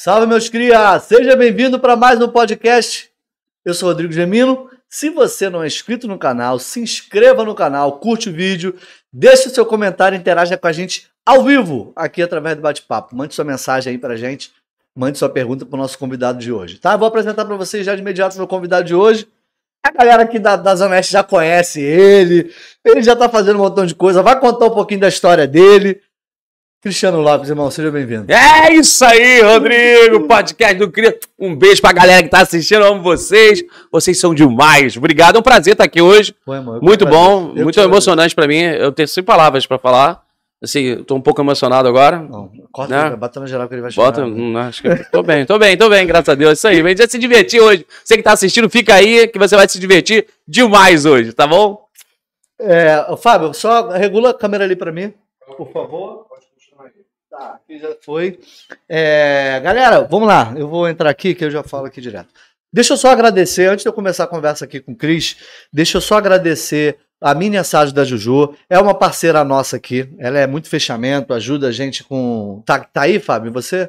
[0.00, 0.96] Salve, meus cria!
[1.00, 3.10] Seja bem-vindo para mais um podcast.
[3.64, 4.70] Eu sou Rodrigo Gemino.
[4.88, 8.76] Se você não é inscrito no canal, se inscreva no canal, curte o vídeo,
[9.12, 13.16] deixe o seu comentário interaja com a gente ao vivo aqui através do bate-papo.
[13.16, 14.52] Mande sua mensagem aí pra gente,
[14.94, 16.96] mande sua pergunta pro nosso convidado de hoje, tá?
[16.96, 19.26] Vou apresentar para vocês já de imediato o meu convidado de hoje.
[19.84, 23.62] A galera aqui da, da Zona Oeste já conhece ele, ele já tá fazendo um
[23.62, 26.00] montão de coisa, vai contar um pouquinho da história dele.
[26.80, 28.32] Cristiano Lopes, irmão, seja bem-vindo.
[28.32, 31.18] É isso aí, Rodrigo, podcast do Cria.
[31.36, 33.64] Um beijo pra galera que tá assistindo, eu amo vocês.
[33.90, 34.96] Vocês são demais.
[34.96, 36.32] Obrigado, é um prazer estar aqui hoje.
[36.46, 37.52] Pô, irmão, eu Muito bom.
[37.56, 38.60] Eu muito emocionante pra mim.
[38.60, 40.22] Eu tenho sem palavras pra falar.
[40.62, 42.20] Assim, tô um pouco emocionado agora.
[42.20, 43.16] Não, corta, Né?
[43.16, 44.06] bota na geral que ele vai chegar.
[44.06, 46.58] Bota, hum, acho que tô bem, tô bem, tô bem, graças a Deus.
[46.58, 47.84] Isso aí, vem já se divertir hoje.
[48.04, 51.80] Você que tá assistindo, fica aí que você vai se divertir demais hoje, tá bom?
[52.60, 55.12] É, Fábio, só regula a câmera ali pra mim,
[55.56, 56.27] por favor.
[57.38, 58.40] Tá, aqui já foi.
[58.88, 60.52] É, galera, vamos lá.
[60.56, 62.28] Eu vou entrar aqui que eu já falo aqui direto.
[62.72, 65.36] Deixa eu só agradecer, antes de eu começar a conversa aqui com o Cris,
[65.72, 68.56] deixa eu só agradecer a mini assagem da Juju.
[68.68, 70.12] É uma parceira nossa aqui.
[70.18, 72.60] Ela é muito fechamento, ajuda a gente com.
[72.66, 73.52] Tá, tá aí, Fábio?
[73.52, 73.88] Você?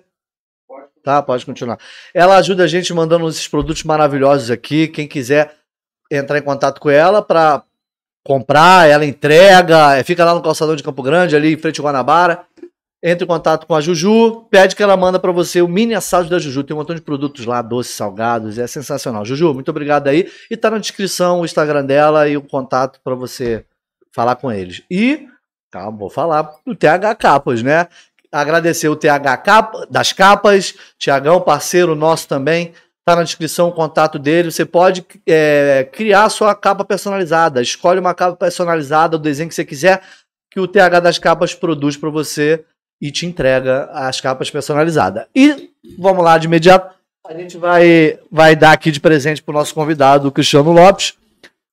[1.03, 1.79] Tá, pode continuar.
[2.13, 4.87] Ela ajuda a gente mandando esses produtos maravilhosos aqui.
[4.87, 5.55] Quem quiser
[6.11, 7.63] entrar em contato com ela para
[8.23, 11.85] comprar, ela entrega, é, fica lá no calçadão de Campo Grande, ali em frente ao
[11.85, 12.45] Guanabara.
[13.01, 16.27] Entre em contato com a Juju, pede que ela manda para você o mini assado
[16.27, 16.63] da Juju.
[16.63, 19.23] Tem um montão de produtos lá, doces, salgados, é sensacional.
[19.23, 20.29] Juju, muito obrigado aí.
[20.51, 23.63] E tá na descrição o Instagram dela e o contato para você
[24.11, 24.83] falar com eles.
[24.91, 25.27] E,
[25.71, 27.87] calma, vou falar do TH Capas, né?
[28.29, 32.73] Agradecer o TH Capa, das Capas, Tiagão, parceiro nosso também.
[33.05, 34.51] Tá na descrição o contato dele.
[34.51, 37.61] Você pode é, criar sua capa personalizada.
[37.61, 40.01] Escolhe uma capa personalizada, o desenho que você quiser,
[40.51, 42.65] que o TH das Capas produz para você
[43.01, 45.25] e te entrega as capas personalizadas.
[45.35, 46.93] E vamos lá de imediato.
[47.27, 51.13] A gente vai, vai dar aqui de presente pro nosso convidado, o Cristiano Lopes,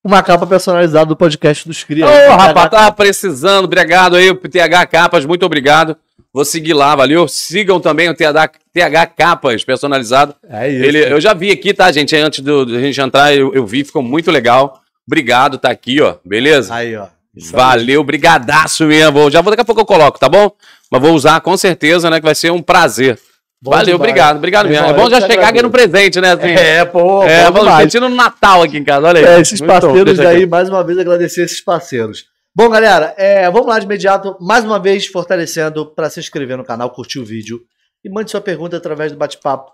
[0.05, 2.07] uma capa personalizada do podcast dos Cria.
[2.07, 3.65] Ô, rapaz, tá precisando.
[3.65, 5.97] Obrigado aí, TH Capas, muito obrigado.
[6.33, 7.27] Vou seguir lá, valeu.
[7.27, 10.35] Sigam também o TH, TH Capas personalizado.
[10.47, 10.85] É isso.
[10.85, 12.15] Ele, eu já vi aqui, tá, gente?
[12.15, 14.83] Antes do, do gente entrar, eu, eu vi, ficou muito legal.
[15.07, 16.17] Obrigado, tá aqui, ó.
[16.25, 16.75] Beleza?
[16.75, 17.07] Aí, ó.
[17.53, 19.31] Valeu, brigadaço mesmo.
[19.31, 20.51] Já vou, daqui a pouco eu coloco, tá bom?
[20.91, 22.19] Mas vou usar com certeza, né?
[22.21, 23.19] Que vai ser um prazer.
[23.61, 24.01] Bom Valeu, demais.
[24.01, 24.87] obrigado, obrigado mesmo.
[24.87, 26.33] É bom já chegar aqui no presente, né?
[26.33, 29.25] Assim, É, pô, é, vamos sentindo no Natal aqui em casa, olha aí.
[29.25, 30.39] É, esses Muito parceiros deixa aqui.
[30.41, 32.27] aí, mais uma vez, agradecer esses parceiros.
[32.55, 36.65] Bom, galera, é, vamos lá de imediato, mais uma vez, fortalecendo para se inscrever no
[36.65, 37.61] canal, curtir o vídeo
[38.05, 39.71] e mande sua pergunta através do bate-papo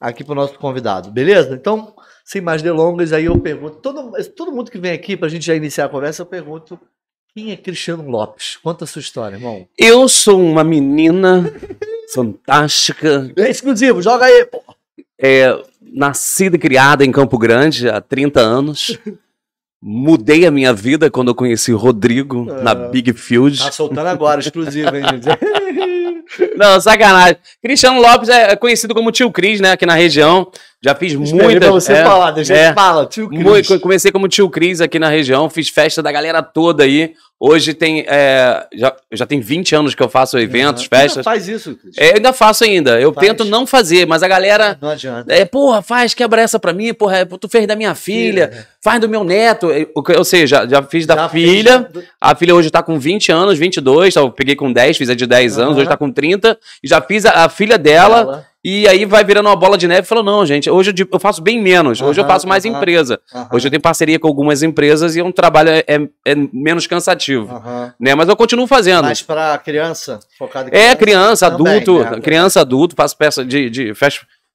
[0.00, 1.54] aqui para o nosso convidado, beleza?
[1.54, 1.92] Então,
[2.24, 5.44] sem mais delongas, aí eu pergunto, todo, todo mundo que vem aqui para a gente
[5.46, 6.78] já iniciar a conversa, eu pergunto,
[7.34, 8.56] quem é Cristiano Lopes?
[8.62, 9.66] Conta a sua história, irmão.
[9.76, 11.52] Eu sou uma menina
[12.14, 14.62] fantástica, É exclusivo, joga aí, pô.
[15.18, 18.98] é, nascida e criada em Campo Grande há 30 anos.
[19.82, 22.74] Mudei a minha vida quando eu conheci o Rodrigo na Ah.
[22.88, 23.58] Big Field.
[23.58, 25.26] Tá soltando agora, exclusivo, hein, gente?
[26.56, 27.36] Não, sacanagem.
[27.62, 30.50] Cristiano Lopes é conhecido como Tio Cris, né, aqui na região.
[30.84, 31.58] Já fiz Esperei muitas.
[31.64, 32.68] pra você é, falar, deixa é.
[32.68, 33.42] eu falar, tio Cris.
[33.42, 37.14] Muito, comecei como tio Cris aqui na região, fiz festa da galera toda aí.
[37.40, 38.04] Hoje tem.
[38.06, 40.88] é, já, já tem 20 anos que eu faço eventos, Uhum.
[40.90, 41.24] festas.
[41.24, 41.96] Faz isso, Cris.
[41.98, 43.00] É, eu ainda faço ainda.
[43.00, 43.26] Eu Faz.
[43.26, 44.78] tento não fazer, mas a galera.
[44.80, 45.32] Não adianta.
[45.34, 49.00] É, porra, faz, quebra essa pra mim, porra, é, tu fez da minha filha, faz
[49.00, 49.70] do meu neto.
[49.70, 49.86] é,
[50.16, 51.88] Ou seja, já fiz da Já filha.
[51.92, 55.08] fez- A filha hoje tá com 20 anos, 22, então eu peguei com 10, fiz
[55.10, 55.80] a de 10 anos, Aham.
[55.80, 59.46] hoje tá com 30, e já fiz a, a filha dela, e aí vai virando
[59.48, 62.18] uma bola de neve e falou: não, gente, hoje eu, eu faço bem menos, hoje
[62.20, 62.76] eu Aham, faço mais aham.
[62.76, 63.20] empresa.
[63.34, 66.86] Aham, Hoje eu tenho parceria com algumas empresas e um trabalho é, é- é menos
[66.86, 67.62] cansativo.
[68.00, 68.14] Né?
[68.14, 69.04] Mas eu continuo fazendo.
[69.04, 72.20] Mas pra criança, focado em É, criança, Também, adulto, né?
[72.20, 73.92] criança, adulto, faço peça de, de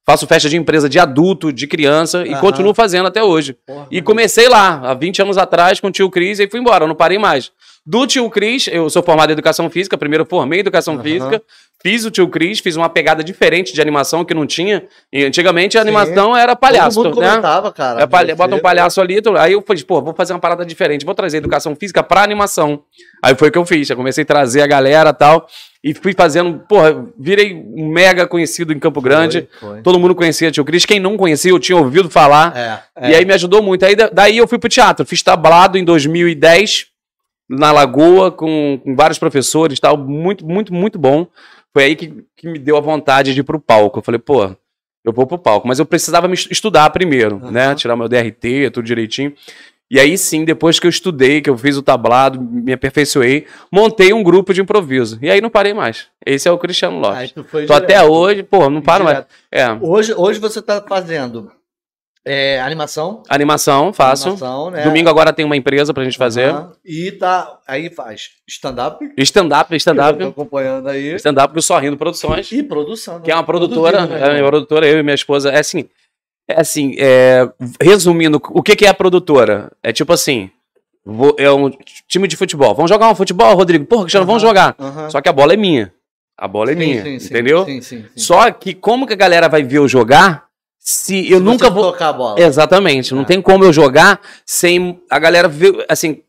[0.06, 2.40] faço festa de empresa de adulto, de criança, e Aham.
[2.42, 3.56] continuo fazendo até hoje.
[3.66, 6.88] Porra, E comecei lá, há 20 anos atrás, com o tio Cris, e fui embora,
[6.88, 7.52] não parei mais.
[7.86, 11.04] Do tio Cris, eu sou formado em educação física, primeiro formei em educação Aham.
[11.04, 11.42] física,
[11.82, 14.84] fiz o tio Cris, fiz uma pegada diferente de animação que não tinha.
[15.14, 15.88] E antigamente a Sim.
[15.88, 17.30] animação era palhaço, Todo mundo né?
[17.30, 18.02] comentava, cara.
[18.02, 20.66] É, palha- bota um palhaço ali, tu- aí eu falei, pô, vou fazer uma parada
[20.66, 22.82] diferente, vou trazer educação física pra animação.
[23.24, 25.48] Aí foi o que eu fiz, eu comecei a trazer a galera e tal,
[25.84, 29.82] e fui fazendo, porra, virei um mega conhecido em Campo Grande, Foi, foi.
[29.82, 32.56] todo mundo conhecia Tio Cris, quem não conhecia eu tinha ouvido falar,
[32.96, 33.86] É, e aí me ajudou muito.
[33.86, 36.88] Aí da- daí eu fui pro teatro, fiz tablado em 2010,
[37.50, 41.26] na Lagoa, com, com vários professores tal, muito, muito, muito bom.
[41.74, 44.00] Foi aí que, que me deu a vontade de ir pro palco.
[44.00, 44.44] Eu falei, pô,
[45.06, 47.52] eu vou pro palco, mas eu precisava me est- estudar primeiro, Aham.
[47.52, 47.76] né?
[47.76, 49.34] Tirar meu DRT, tudo direitinho.
[49.92, 54.14] E aí sim, depois que eu estudei, que eu fiz o tablado, me aperfeiçoei, montei
[54.14, 55.18] um grupo de improviso.
[55.22, 56.08] E aí não parei mais.
[56.24, 57.32] Esse é o Cristiano Aí Lopes.
[57.32, 57.84] tu foi Tô direto.
[57.84, 59.18] até hoje, pô, não paro mais.
[59.18, 59.34] Direto.
[59.52, 61.52] É, Hoje, hoje você tá fazendo
[62.24, 63.24] é, animação.
[63.28, 64.30] animação, faço.
[64.30, 64.84] Animação, né?
[64.84, 66.50] Domingo agora tem uma empresa pra gente fazer.
[66.50, 66.72] Aham.
[66.86, 67.58] E tá.
[67.68, 69.04] Aí faz stand-up.
[69.18, 70.22] Stand-up, stand-up.
[70.24, 71.16] acompanhando aí.
[71.16, 72.52] Stand-up com o Sorrindo Produções.
[72.52, 73.22] E produção.
[73.22, 75.50] que é uma produtora, né, é uma produtora, eu e minha esposa.
[75.50, 75.90] É assim,
[76.50, 77.48] é assim, é,
[77.82, 79.72] resumindo, o que, que é a produtora?
[79.84, 80.50] É tipo assim,
[81.06, 81.72] vou- é um
[82.08, 82.74] time de futebol.
[82.76, 83.86] Vamos jogar um futebol, Rodrigo?
[83.86, 84.76] Porra, Cristiano, vamos Aham, jogar.
[84.80, 85.10] aham.
[85.10, 85.94] Só que a bola é minha.
[86.38, 87.66] A bola é Sim, minha, sim, entendeu?
[87.82, 88.06] Sim.
[88.16, 90.46] Só que como que a galera vai ver eu jogar
[90.80, 91.92] se eu Se nunca vou...
[91.92, 92.40] tocar a bola.
[92.42, 93.26] Exatamente, não É.
[93.26, 96.22] tem como eu jogar sem a galera ver, assim,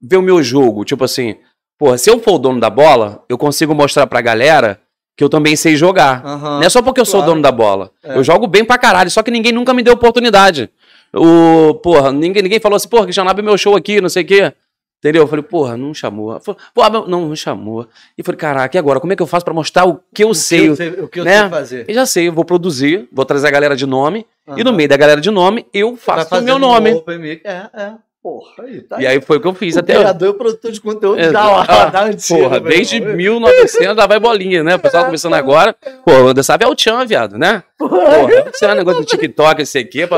[0.00, 0.84] ver o meu jogo.
[0.84, 1.36] Tipo assim,
[1.78, 4.78] porra, se eu for o dono da bola, eu consigo mostrar pra galera
[5.16, 6.24] que eu também sei jogar.
[6.24, 6.58] Aham.
[6.58, 7.32] Não é só porque eu sou o claro.
[7.32, 7.90] dono da bola.
[8.02, 8.16] É.
[8.16, 10.68] Eu jogo bem pra caralho, só que ninguém nunca me deu oportunidade.
[11.12, 14.26] O, porra, ninguém, ninguém falou assim, porra, Cristiano, abre meu show aqui, não sei o
[14.26, 14.52] quê.
[14.98, 15.22] Entendeu?
[15.24, 16.40] Eu falei, porra, não chamou.
[16.40, 17.86] Falei, Porra, não, não chamou.
[18.16, 18.98] E falei, caraca, e agora?
[18.98, 20.60] Como é que eu faço pra mostrar o que eu O sei?
[20.62, 21.40] que eu sei, o que eu né?
[21.40, 21.84] sei fazer.
[21.88, 24.26] Eu já sei, eu vou produzir, vou trazer a galera de nome,
[24.56, 26.94] e no meio da galera de nome, eu faço o meu nome.
[26.94, 27.42] um open mic.
[27.46, 27.92] É, é.
[28.24, 29.96] Porra, aí, tá E aí foi o que eu fiz o até.
[29.96, 33.14] criador e o produtor de conteúdo É, da hora, da antiga, Porra, desde irmão.
[33.16, 34.76] 1900 lá vai bolinha, né?
[34.76, 35.76] O pessoal começando agora.
[36.06, 37.62] Pô, o sabe é o Tchan, viado, né?
[37.78, 40.06] Porra, isso é um negócio do TikTok, esse aqui.
[40.06, 40.16] Pô.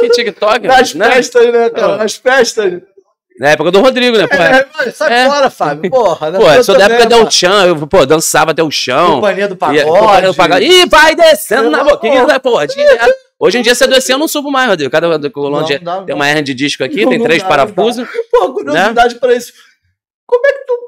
[0.00, 0.68] Que TikTok?
[0.68, 1.10] Nas né?
[1.10, 1.96] festas, né, cara?
[1.96, 2.80] Nas festas.
[3.40, 4.28] Na época do Rodrigo, né?
[4.28, 5.26] Pô, É, mas sai É.
[5.26, 5.90] fora, Fábio.
[5.90, 9.16] Porra, pô eu sou da época do Tchan, eu pô, dançava até o chão.
[9.16, 9.84] Companhia do Pagode.
[9.84, 10.64] companhia do pagode.
[10.64, 11.90] Ih, vai descendo na Pô.
[11.90, 12.68] boquinha, né, porra?
[12.68, 13.14] direto.
[13.40, 14.90] Hoje em dia, se adoecer, eu não subo mais, Rodrigo.
[14.90, 16.04] Cada coluna de- tem não.
[16.16, 18.06] uma hernia de disco aqui, Não, tem não três dá, parafusos.
[18.32, 19.52] Pô, curiosidade pra isso.
[20.26, 20.78] Como é que tu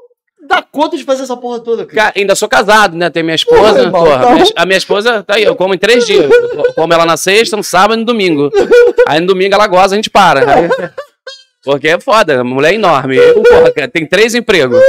[0.47, 2.11] dá conta de fazer essa porra toda, cara?
[2.11, 3.09] Ca- Ainda sou casado, né?
[3.09, 3.79] Tem minha esposa.
[3.83, 6.29] irmão, porra, então- minha- a minha esposa tá aí, eu como em três dias.
[6.29, 8.51] Eu como ela na sexta, no sábado e no domingo.
[9.07, 10.41] Aí no domingo ela goza, a gente para.
[10.55, 10.69] Aí-
[11.63, 13.15] porque é foda, a mulher é enorme.
[13.15, 14.81] Eu, porra, tem três empregos.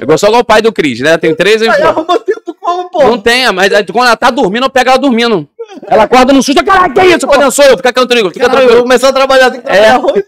[0.00, 1.18] Eu sou igual o pai do Cris, né?
[1.18, 1.88] Tem três Aí empregos.
[1.90, 2.18] arruma
[2.60, 3.18] como, Não porra?
[3.18, 5.48] tem, mas aí, quando ela tá dormindo, eu pego ela dormindo.
[5.86, 7.26] Ela acorda no susto, caralho, que isso?
[7.26, 8.72] Quando eu sou eu, fica tranquilo, fica eu tranquilo.
[8.74, 9.72] vou começar a trabalhar, tem que É.
[9.72, 10.24] trabalhar hoje.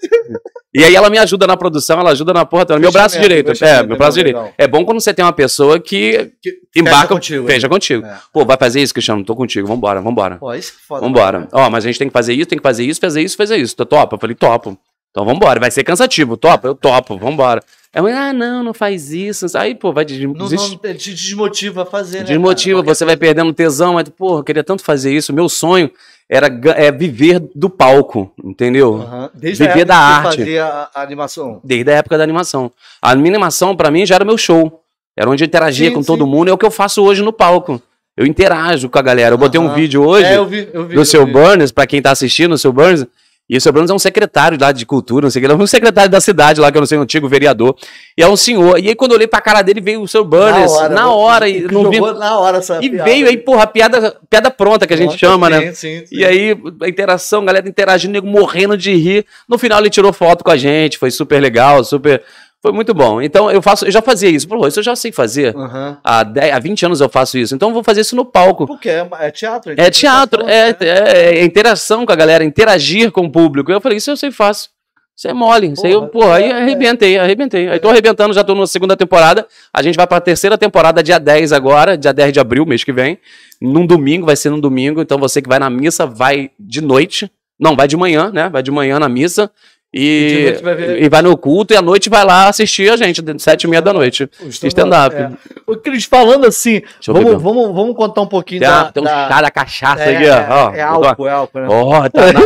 [0.75, 2.79] E aí ela me ajuda na produção, ela ajuda na porra toda.
[2.81, 3.65] Meu braço Fechamento, direito.
[3.65, 4.55] É, meu braço legal, direito.
[4.57, 6.31] É bom quando você tem uma pessoa que
[6.75, 8.07] embarca, contigo, fecha contigo.
[8.07, 8.17] É.
[8.33, 9.23] Pô, vai fazer isso, Cristiano?
[9.25, 10.37] Tô contigo, vambora, vambora.
[10.37, 11.01] Pô, isso que foda.
[11.03, 11.49] Vambora.
[11.53, 13.57] Ó, mas a gente tem que fazer isso, tem que fazer isso, fazer isso, fazer
[13.59, 13.77] isso.
[13.77, 14.17] Tu topa?
[14.17, 14.79] Eu falei, topo.
[15.13, 16.37] Então vambora, vai ser cansativo.
[16.37, 16.67] Topa?
[16.67, 17.63] Eu topo, vambora.
[17.95, 19.47] Aí eu, ah, não, não faz isso.
[19.59, 20.49] Aí, pô, vai des- Não, não,
[20.97, 22.25] te desmotiva a fazer, né?
[22.25, 22.95] desmotiva, cara?
[22.95, 23.93] você vai perdendo tesão.
[23.95, 25.31] Mas, porra, eu queria tanto fazer isso.
[25.35, 25.91] Meu sonho
[26.31, 29.07] era é, viver do palco, entendeu?
[29.35, 30.39] Desde a Viver época da arte.
[30.39, 31.61] fazia a, a animação.
[31.63, 32.73] Desde a época da animação.
[33.03, 34.81] A minha animação, pra mim, já era meu show.
[35.15, 36.07] Era onde eu interagia Sim, com sim.
[36.07, 36.49] todo mundo.
[36.49, 37.83] É o que eu faço hoje no palco.
[38.17, 39.35] Eu interajo com a galera.
[39.35, 40.95] Eu botei um vídeo hoje É, eu vi, eu vi.
[40.95, 41.33] do eu seu vi.
[41.33, 43.05] Burns, pra quem tá assistindo, o seu Burns.
[43.51, 45.47] E o seu Burns é um secretário lá de cultura, não sei o que.
[45.47, 47.77] Ele é um secretário da cidade lá, que eu não sei, um antigo vereador.
[48.17, 48.79] E é um senhor.
[48.79, 50.73] E aí, quando eu olhei pra cara dele, veio o seu Burns.
[50.91, 51.49] Na hora.
[51.49, 53.05] e, não vi, na hora essa e piada.
[53.05, 55.73] veio aí, porra, a piada, piada pronta que a gente Nossa, chama, sim, né?
[55.73, 56.17] Sim, sim.
[56.17, 59.27] E aí, a interação, galera interagindo, nego morrendo de rir.
[59.49, 62.23] No final, ele tirou foto com a gente, foi super legal, super.
[62.63, 63.21] Foi muito bom.
[63.21, 64.47] Então, eu faço, eu já fazia isso.
[64.47, 65.55] Pô, isso eu já sei fazer.
[65.57, 65.99] Aham.
[66.05, 67.57] Há, 10, há 20 anos eu faço isso.
[67.57, 68.69] Então, eu vou fazer isso no palco.
[68.69, 69.75] Porque é, é teatro.
[69.77, 73.73] É teatro, é, interpretação, é, é interação com a galera, interagir com o público.
[73.73, 74.71] Eu falei, isso eu sei faço.
[75.17, 75.73] Isso é mole.
[75.73, 76.63] Isso aí eu, Porra, pô, aí é, é.
[76.63, 77.69] arrebentei, arrebentei.
[77.69, 79.45] Aí tô arrebentando, já tô na segunda temporada.
[79.73, 82.93] A gente vai pra terceira temporada, dia 10 agora, dia 10 de abril, mês que
[82.93, 83.19] vem.
[83.61, 85.03] Num domingo, vai ser num domingo.
[85.03, 87.31] Então você que vai na missa, vai de noite.
[87.59, 88.49] Não, vai de manhã, né?
[88.49, 89.51] Vai de manhã na missa.
[89.95, 92.97] E E, vai ver- e vai no culto e à noite vai lá assistir a
[92.97, 94.29] gente, sete e meia da noite.
[94.49, 95.15] Stand-up.
[95.15, 95.31] É.
[95.67, 98.91] O Cris, falando assim, vamos, vamos, vamos contar um pouquinho Tem, da...
[98.91, 100.55] tem um da- da cachaça é, aqui, ó.
[100.71, 100.75] ó.
[100.75, 101.67] é álcool, é álcool, né?
[101.71, 102.41] Ó, tá na...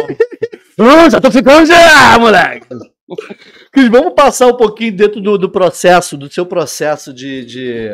[0.79, 2.67] Ah, já tô ficando já, moleque.
[3.71, 7.91] Cris, vamos passar um pouquinho dentro do, do processo, do seu processo de, de,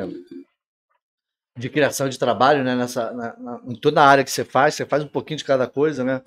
[1.58, 2.74] de criação de trabalho, né?
[2.74, 5.44] Nessa, na, na- em toda a área que você faz, você faz um pouquinho de
[5.44, 6.22] cada coisa, né?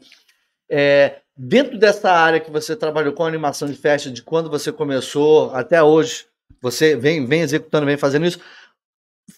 [0.69, 5.53] É, dentro dessa área que você trabalhou com animação de festa, de quando você começou
[5.53, 6.25] até hoje,
[6.61, 8.39] você vem, vem executando, vem fazendo isso.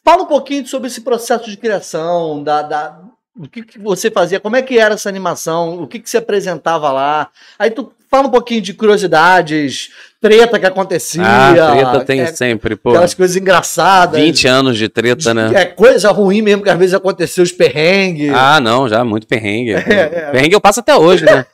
[0.04, 3.02] Fala um pouquinho sobre esse processo de criação, da, da,
[3.38, 6.18] o que, que você fazia, como é que era essa animação, o que, que você
[6.18, 7.30] apresentava lá.
[7.58, 9.92] Aí tu fala um pouquinho de curiosidades,
[10.22, 11.22] treta que acontecia.
[11.24, 12.90] Ah, treta tem é, sempre, pô.
[12.90, 14.20] Aquelas coisas engraçadas.
[14.20, 15.52] 20 anos de treta, né?
[15.54, 18.32] É coisa ruim mesmo que às vezes aconteceu, os perrengues.
[18.34, 19.74] Ah, não, já muito perrengue.
[19.78, 20.32] é.
[20.32, 21.46] Perrengue eu passo até hoje, né?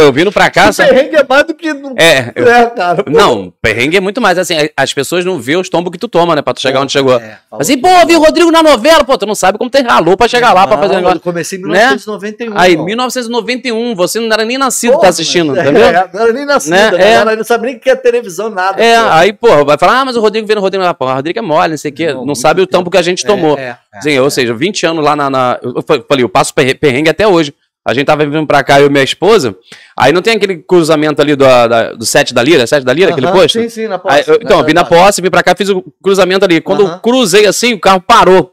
[0.00, 0.72] Pô, eu vindo pra cá.
[0.72, 0.90] sabe?
[0.90, 1.68] Perrengue é mais do que.
[1.68, 3.04] É, eu- É, cara.
[3.04, 3.10] Pô.
[3.10, 4.54] não, perrengue é muito mais assim.
[4.76, 6.42] As pessoas não vê os tombos que tu toma, né?
[6.42, 7.16] Pra tu chegar onde chegou.
[7.16, 10.16] É, Assim, pô, vi o Rodrigo na novela, pô, tu não sabe como tem ralou
[10.16, 11.16] pra chegar lá pra fazer negócio.
[11.16, 11.68] Eu comecei em Né?
[11.68, 12.58] 1991.
[12.58, 12.86] Aí, irmão.
[12.86, 15.84] 1991, você não era nem nascido, Porra, tá assistindo, mas- entendeu?
[15.84, 16.90] É, não era nem nascido, Né?
[16.92, 17.12] né?
[17.12, 17.36] É.
[17.36, 18.82] Não sabe nem o que é televisão, nada.
[18.82, 19.08] É, pô.
[19.10, 20.84] aí, pô, vai falar, ah, mas o Rodrigo vendo o Rodrigo.
[20.84, 22.12] Ah, pô, o Rodrigo é mole, não sei o quê.
[22.12, 22.78] Não, Não, sabe o tempo.
[22.78, 23.58] tampo que a gente tomou.
[23.58, 24.30] É, é, Sim, é, ou é.
[24.30, 25.28] seja, 20 anos lá na.
[25.30, 27.52] na- eu fa- falei, eu passo perre- perrengue até hoje.
[27.86, 29.56] A gente tava vindo pra cá, eu e minha esposa.
[29.98, 33.10] Aí não tem aquele cruzamento ali do, da- do set da Lira, set da Lira,
[33.12, 33.58] aquele posto?
[33.60, 34.30] Sim, sim, na Aí, posse.
[34.30, 36.60] eu- então, na vim na posse, vim pra cá, fiz o cruzamento ali.
[36.60, 38.52] Quando eu cruzei assim, o carro parou.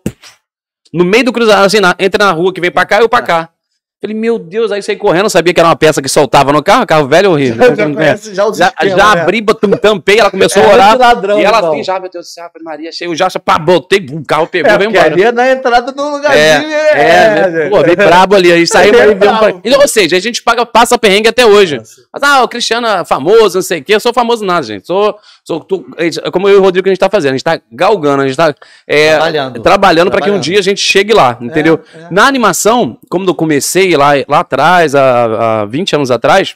[0.94, 3.10] No meio do cruzamento, assim, na, entre na rua que vem pra cá e eu
[3.10, 3.50] pra cá.
[4.00, 6.86] Falei, meu Deus, aí saí correndo, sabia que era uma peça que soltava no carro,
[6.86, 7.66] carro velho horrível.
[7.76, 9.22] Já conhece já já, já né?
[9.22, 10.90] abri, botum, tampei, ela começou a É, orar.
[10.90, 11.72] esse ladrão, e ela irmão.
[11.74, 14.78] assim, já, meu Deus do céu, Maria, cheio, já, pá, botei, o carro pegou, É,
[14.78, 15.08] veio embora.
[15.12, 16.72] ali é na entrada do lugarzinho.
[16.72, 17.70] É, é, né?
[17.72, 19.62] pô, bem brabo ali, aí saímos É aí, brabo.
[19.64, 21.78] Então, Ou seja, a gente paga, passa perrengue até hoje.
[21.80, 22.02] Nossa.
[22.14, 23.96] Mas, ah, o Cristiano é famoso, não sei o quê.
[23.96, 24.86] Eu sou famoso nada, gente.
[24.86, 27.32] Sou, sou tô- a gente- como eu e o Rodrigo que a gente tá fazendo.
[27.32, 28.54] A gente tá galgando, a gente tá
[28.88, 29.62] é, Trabalhando.
[29.62, 31.80] trabalhando para que um dia a gente chegue lá, entendeu?
[31.96, 32.08] é.
[32.12, 36.56] Na animação, como eu comecei lá, lá atrás, há, há 20 anos atrás,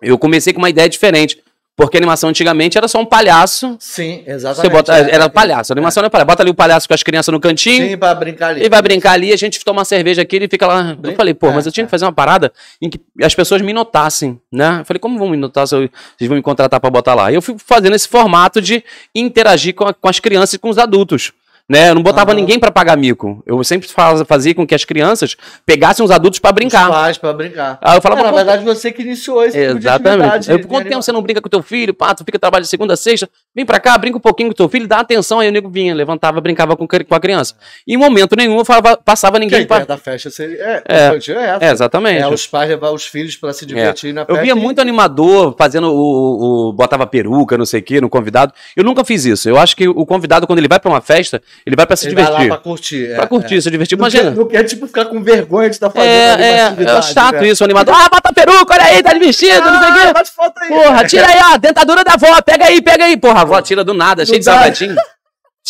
[0.00, 1.42] eu comecei com uma ideia diferente.
[1.76, 3.76] Porque a animação antigamente era só um palhaço.
[3.78, 4.72] Sim, Você exatamente.
[4.72, 5.72] bota, é, era palhaço.
[5.72, 6.26] A animação é palhaço.
[6.26, 7.90] Bota ali o palhaço com as crianças no cantinho.
[7.90, 8.62] Sim, pra brincar ali.
[8.62, 10.96] Ele vai brincar ali, a gente toma uma cerveja aqui, ele fica lá.
[11.00, 11.86] Eu falei, pô, é, mas eu tinha é.
[11.86, 12.52] que fazer uma parada
[12.82, 14.78] em que as pessoas me notassem, né?
[14.80, 15.88] Eu falei, como vão me notar se eu-
[16.18, 17.30] vocês vão me contratar pra botar lá?
[17.30, 18.82] E eu fui fazendo esse formato de
[19.14, 21.32] interagir com, a- com as crianças e com os adultos.
[21.68, 21.90] Né?
[21.90, 22.40] Eu não botava Aham.
[22.40, 23.42] ninguém pra pagar mico.
[23.46, 26.88] Eu sempre faz- fazia com que as crianças pegassem os adultos pra brincar.
[26.88, 27.78] Os pais pra brincar.
[27.82, 30.22] Aí eu falava, É, na verdade, você que iniciou esse tipo Exatamente.
[30.24, 31.92] atividade Eu, quanto tempo você não brinca com teu filho?
[31.92, 33.28] Pá, tu fica trabalho de segunda a sexta.
[33.54, 35.40] Vem pra cá, brinca um pouquinho com teu filho, dá atenção.
[35.40, 37.54] Aí o nego vinha, levantava, brincava com, com a criança.
[37.86, 39.84] Em momento nenhum eu falava, passava ninguém pra.
[39.84, 40.56] da festa seria.
[40.62, 40.94] É, É.
[41.08, 41.64] é essa.
[41.66, 42.22] É, exatamente.
[42.22, 44.42] É, os pais levar os filhos pra se divertir na Eu festa.
[44.42, 48.54] via e- muito animador fazendo o, o- botava peruca, não sei o que, no convidado.
[48.74, 49.50] Eu nunca fiz isso.
[49.50, 52.06] Eu acho que o convidado, quando ele vai pra uma festa, ele vai pra se
[52.06, 52.48] Ele vai lá divertir.
[52.48, 53.14] pra curtir.
[53.14, 53.60] Pra é, curtir, é.
[53.60, 53.98] se divertir.
[53.98, 54.30] Não Imagina.
[54.30, 57.48] quer, não quer, tipo, ficar com vergonha de estar fazendo É, é, é chato né?
[57.48, 57.94] isso, o animador.
[57.96, 60.30] Ah, bota peruca, olha aí, tá de vestido, não sei o Ah, quê.
[60.34, 60.68] foto aí.
[60.68, 63.16] Porra, tira aí, ó, dentadura da avó, pega aí, pega aí.
[63.16, 64.58] Porra, a avó tira do nada, cheio de dá.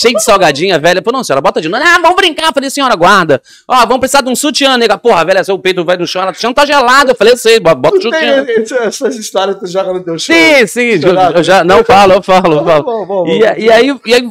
[0.00, 1.02] Cheio de salgadinho, a velha.
[1.02, 1.83] Pô, não, senhora, bota de novo.
[1.85, 2.47] Ah, vamos brincar.
[2.47, 3.43] Eu falei, senhora, guarda.
[3.67, 4.97] Ó, vamos precisar de um sutiã, nega.
[4.97, 7.11] Porra, velha, seu peito vai no chão, ela, o chão tá gelado.
[7.11, 8.47] Eu falei, eu sei, bota o sutiã.
[8.85, 10.33] essas histórias tu joga no teu show.
[10.37, 11.38] Sim, sim, eu, Chorado.
[11.38, 11.64] eu já.
[11.64, 13.26] Não, falo, eu falo, eu falo.
[13.26, 14.31] E, e aí, e aí,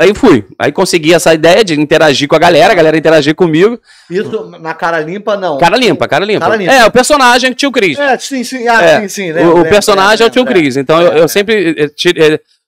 [0.00, 0.46] aí fui.
[0.58, 3.78] Aí consegui essa ideia de interagir com a galera, a galera interagir comigo.
[4.10, 5.58] Isso na cara limpa, não.
[5.58, 6.40] Cara limpa, cara limpa.
[6.40, 6.72] Cara limpa.
[6.72, 7.98] É, o personagem é o tio Cris.
[7.98, 8.66] É, sim, sim.
[8.66, 9.32] Ah, É, sim, sim.
[9.32, 9.44] né?
[9.46, 10.46] o, o personagem é o tio.
[10.46, 10.78] Cris.
[10.78, 11.28] Então eu, É, eu é.
[11.28, 11.92] sempre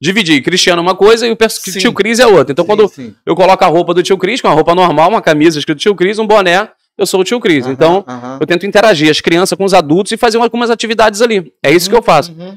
[0.03, 1.79] eh, ti- eh, dividi Cristiano uma coisa e o Sim.
[1.79, 2.53] tio Cris é outra.
[2.53, 3.15] Então Sim, quando sim.
[3.25, 5.95] eu coloco a roupa do tio Cris, com a roupa normal, uma camisa escrito tio
[5.95, 7.65] Cris, um boné, eu sou o tio Cris.
[7.65, 8.39] Aham, então aham.
[8.41, 11.53] eu tento interagir as crianças com os adultos e fazer algumas atividades ali.
[11.63, 12.33] É isso que eu faço.
[12.33, 12.57] Uhum.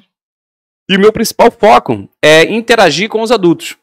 [0.89, 3.75] E o meu principal foco é interagir com os adultos.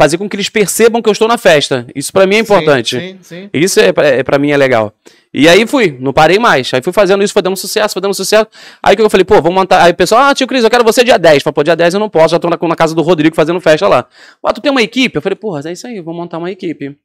[0.00, 1.86] Fazer com que eles percebam que eu estou na festa.
[1.94, 3.00] Isso pra mim é importante.
[3.00, 3.50] Sim, sim.
[3.52, 4.92] Isso é, pra- é para mim é legal.
[5.38, 6.72] E aí fui, não parei mais.
[6.72, 8.46] Aí fui fazendo isso, foi dando sucesso, foi dando sucesso.
[8.82, 9.82] Aí que eu falei, pô, vamos montar.
[9.82, 11.42] Aí o pessoal, ah, tio Cris, eu quero você dia 10.
[11.42, 13.60] Falei, pô, dia 10 eu não posso, já tô na, na casa do Rodrigo fazendo
[13.60, 14.06] festa lá.
[14.40, 15.14] Pô, tu tem uma equipe?
[15.16, 16.96] Eu falei, porra, é isso aí, vou montar uma equipe.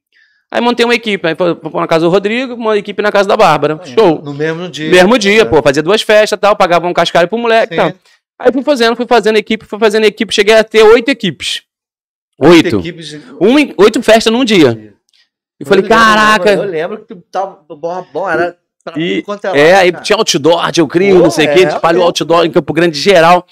[0.50, 3.36] Aí montei uma equipe, aí fui na casa do Rodrigo, uma equipe na casa da
[3.36, 3.78] Bárbara.
[3.84, 4.22] Show.
[4.22, 4.90] No mesmo dia.
[4.90, 5.44] Mesmo dia, É.
[5.44, 7.92] pô, fazia duas festas e tal, pagava um cascalho pro moleque e tal.
[8.38, 11.62] Aí fui fazendo, fui fazendo equipe, fui fazendo equipe, cheguei a ter oito equipes.
[12.38, 12.78] Oito.
[12.80, 14.94] Equipes de- Um, oito festas num dia.
[15.62, 16.52] E falei, Eu lembro, caraca.
[16.52, 19.92] Eu lembro que tu tava bom, bom era pra E, quanto é, é, lado, aí
[20.02, 22.06] tinha outdoor, tinha o crio, Pô, não sei o é, que, espalhou é.
[22.06, 23.46] outdoor em Campo Grande geral.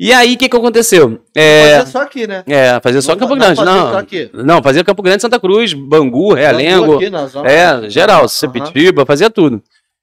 [0.00, 1.18] E aí, o que que aconteceu?
[1.34, 2.44] É, Fazer só aqui, né?
[2.46, 3.90] é, fazer só Não- Campo não Grande, não.
[3.92, 4.30] só aqui.
[4.32, 7.50] Não, fazia Campo Grande, Santa Cruz, Bangu, Realengo, Aqui na zona.
[7.50, 8.28] é, geral.
[8.28, 9.60] Sepitiba, fazia tudo.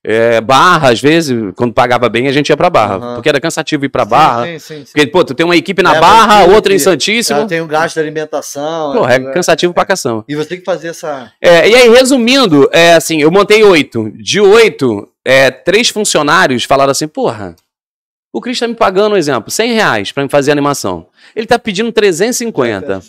[0.08, 3.14] É, barra, às vezes, quando pagava bem, a gente ia pra Barra, Aham.
[3.16, 4.46] porque era cansativo ir pra Barra.
[4.46, 4.92] Sim, sim, sim.
[4.94, 7.40] Porque, pô, tu tem uma equipe na É, Barra, outra em Santíssimo.
[7.40, 8.94] Ela tem o gasto de alimentação.
[8.94, 10.24] Pô, é, é cansativo pra caçamba.
[10.28, 11.32] E você tem que fazer essa.
[11.42, 14.12] É, e aí, resumindo, é assim, eu montei oito.
[14.16, 17.56] De oito, é, três funcionários falaram assim, porra,
[18.32, 21.08] o Cris tá me pagando, um exemplo, 100 reais pra me fazer animação.
[21.36, 23.02] Ele tá pedindo 350.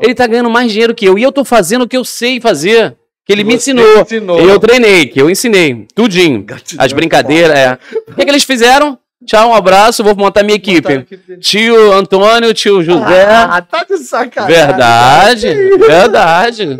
[0.00, 1.16] Ele tá ganhando mais dinheiro que eu.
[1.16, 2.94] E eu tô fazendo o que eu sei fazer.
[3.24, 4.00] Que ele me Você ensinou.
[4.02, 4.40] ensinou.
[4.40, 5.86] Eu treinei, que eu ensinei.
[5.94, 6.42] Tudinho.
[6.42, 7.78] Gratidão, As brincadeiras, é.
[8.08, 8.98] O que, que eles fizeram?
[9.24, 11.06] Tchau, um abraço, vou montar minha equipe.
[11.40, 13.24] Tio Antônio, tio José.
[13.26, 14.56] Ah, tá de sacanagem.
[14.56, 16.78] Verdade, verdade.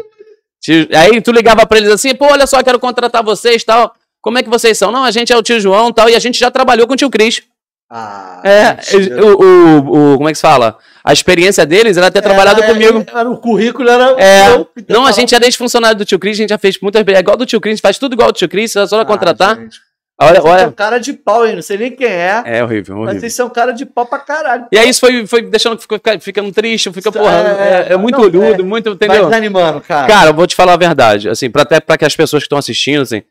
[0.60, 3.94] Tio- Aí tu ligava pra eles assim, pô, olha só, quero contratar vocês tal.
[4.20, 4.90] Como é que vocês são?
[4.90, 6.96] Não, a gente é o tio João tal, e a gente já trabalhou com o
[6.96, 7.42] tio Cris.
[7.90, 8.76] Ah, É,
[9.22, 10.76] o, o, o- como é que se fala?
[11.04, 13.04] A experiência deles era ter trabalhado Era- comigo.
[13.12, 14.14] Era, o currículo era.
[14.22, 16.58] É, eu, então, não, a falava- gente é ex-funcionário do tio Cris, a gente já
[16.58, 17.02] fez muitas.
[17.06, 19.56] É igual do tio Cris, faz tudo igual do tio Cris, é só Ah, contratar.
[19.56, 19.78] gente.
[20.20, 20.72] Olha, Vocês são olha.
[20.72, 21.56] cara de pau, hein?
[21.56, 22.42] Não sei nem quem é.
[22.44, 23.20] É horrível, Mas horrível.
[23.20, 24.66] vocês são cara de pau pra caralho.
[24.70, 27.96] E aí isso foi, foi deixando que fica, ficando triste, fica, porra, é- é, é
[27.96, 29.24] muito não, olhudo, é- muito, Vai entendeu?
[29.24, 30.06] desanimando, cara.
[30.06, 32.46] Cara, eu vou te falar a verdade, assim, pra, até para que as pessoas que
[32.46, 33.22] estão assistindo, assim,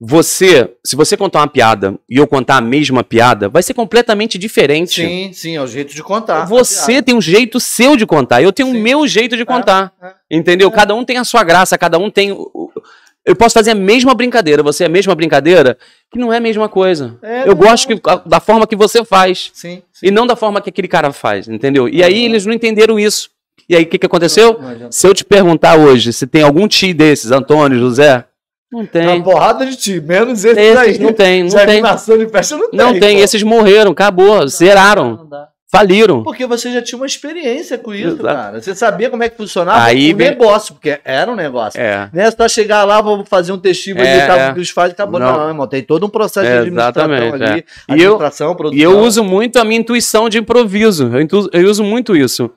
[0.00, 4.38] você, se você contar uma piada e eu contar a mesma piada, vai ser completamente
[4.38, 5.02] diferente.
[5.02, 6.46] sim, sim, é o jeito de contar.
[6.46, 8.80] Você tem um jeito seu de contar, eu tenho o Sim.
[8.80, 9.92] meu jeito de contar.
[10.02, 10.12] é.
[10.30, 10.70] Entendeu?
[10.70, 12.32] Cada um tem a sua graça, cada um tem.
[12.32, 12.70] o- o-
[13.26, 15.76] Eu posso fazer a mesma brincadeira, você é a mesma brincadeira,
[16.10, 17.18] que não é a mesma coisa.
[17.22, 19.50] É, eu gosto que- da forma que você faz.
[19.52, 20.06] Sim, sim.
[20.06, 21.86] E não da forma que aquele cara faz, entendeu?
[21.86, 23.28] E aí eles não entenderam isso.
[23.68, 24.58] E aí o que, que aconteceu?
[24.90, 28.24] Se eu te perguntar hoje se tem algum tio desses, Antônio, José,
[28.72, 29.22] não Uma tem.
[29.22, 30.98] porrada de ti, menos esses Esses aí.
[30.98, 31.82] não tem, De não tem.
[32.18, 32.78] de festa não tem.
[32.78, 35.48] Não tem, esses morreram, acabou, zeraram, Não dá.
[35.72, 36.22] faliram.
[36.22, 38.22] Porque você já tinha uma experiência com isso, Exato.
[38.22, 38.60] cara.
[38.62, 41.80] Você sabia como é que funcionava Aí o vem- negócio, porque era um negócio.
[41.80, 42.08] É.
[42.12, 44.50] Não é só chegar lá, vou fazer um testigo É, e tal, é.
[44.50, 45.18] o que eles fazem, acabou.
[45.18, 45.32] Não.
[45.38, 45.48] Não.
[45.48, 47.60] irmão, tem todo um processo de administração Exatamente, ali.
[47.88, 47.94] é.
[47.96, 48.78] E eu- Administração, produção.
[48.78, 51.10] E eu uso muito a minha intuição de improviso.
[51.12, 52.50] Eu, intu- eu uso muito isso.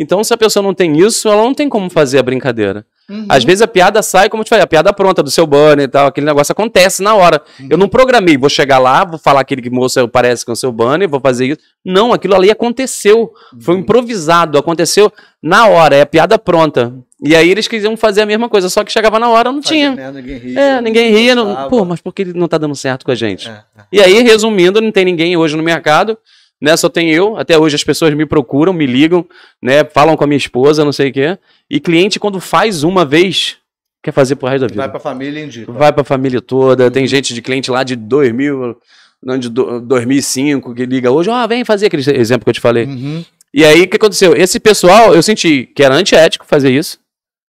[0.00, 2.86] Então, se a pessoa não tem isso, ela não tem como fazer a brincadeira.
[3.10, 3.26] Uhum.
[3.28, 5.86] Às vezes a piada sai, como eu te falei, a piada pronta do seu banner
[5.86, 7.42] e tal, aquele negócio acontece na hora.
[7.68, 10.70] Eu não programei, vou chegar lá, vou falar aquele que moço parece com o seu
[10.70, 11.58] banner, vou fazer isso.
[11.84, 13.32] Não, aquilo ali aconteceu.
[13.60, 13.80] Foi Uhum.
[13.80, 15.10] improvisado, aconteceu
[15.42, 16.94] na hora, é a piada pronta.
[17.24, 19.76] E aí eles quisiam fazer a mesma coisa, só que chegava na hora, não Fazia
[19.78, 19.90] tinha.
[19.92, 20.60] merda, ninguém ria.
[20.60, 21.34] É, ninguém ria.
[21.34, 21.68] Não...
[21.68, 23.48] Pô, mas por que ele não tá dando certo com a gente?
[23.48, 23.62] É, é.
[23.90, 26.16] E aí, resumindo, não tem ninguém hoje no mercado,
[26.60, 26.76] né?
[26.76, 27.36] Só tem eu.
[27.36, 29.26] Até hoje as pessoas me procuram, me ligam,
[29.62, 29.84] né?
[29.84, 31.38] Falam com a minha esposa, não sei o quê.
[31.70, 33.56] E cliente, quando faz uma vez,
[34.02, 34.80] quer fazer pro resto da vida.
[34.82, 35.70] Vai pra família indica.
[35.72, 36.90] Vai pra família toda.
[36.90, 38.76] Tem gente de cliente lá de 2000,
[39.22, 42.60] não, de do- 2005, que liga hoje, ó, vem fazer aquele exemplo que eu te
[42.60, 42.84] falei.
[42.86, 43.24] Uhum.
[43.52, 44.34] E aí, o que aconteceu?
[44.36, 46.98] Esse pessoal, eu senti que era antiético fazer isso.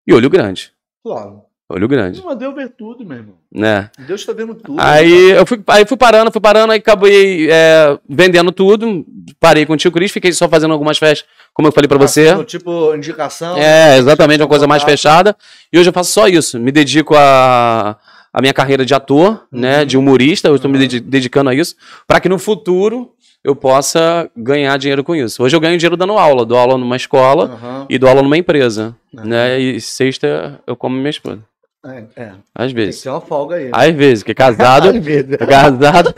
[0.08, 0.72] E olho grande.
[1.04, 1.42] Claro.
[1.72, 3.36] Olho grande, Mas Deus vê tudo, meu irmão.
[3.54, 3.92] né?
[4.08, 4.80] Deus tá vendo tudo.
[4.82, 9.06] Aí eu fui, aí fui parando, fui parando, aí acabei é, vendendo tudo,
[9.40, 12.30] parei com o tio Cris, fiquei só fazendo algumas festas, como eu falei pra você.
[12.30, 13.56] Assim, Tipo, indicação.
[13.56, 15.38] É, exatamente, uma coisa mais fechada.
[15.72, 16.60] E hoje eu faço só isso.
[16.60, 17.98] Me dedico a,
[18.34, 20.82] a minha carreira de ator, né, de humorista, eu estou me Uhum.
[20.82, 21.76] dedi- dedicando a isso,
[22.08, 23.12] para que no futuro
[23.44, 25.44] eu possa ganhar dinheiro com isso.
[25.44, 27.86] Hoje eu ganho dinheiro dando aula, dou aula numa escola Aham.
[27.88, 29.24] e dou aula numa empresa, Uhum.
[29.26, 29.60] né?
[29.60, 31.40] E sexta eu como minha esposa.
[31.86, 32.32] É, é.
[32.54, 33.02] Às Tem que vezes.
[33.02, 33.70] ter uma folga aí.
[33.72, 35.38] Às vezes, porque casado, Às vezes.
[35.38, 36.14] casado.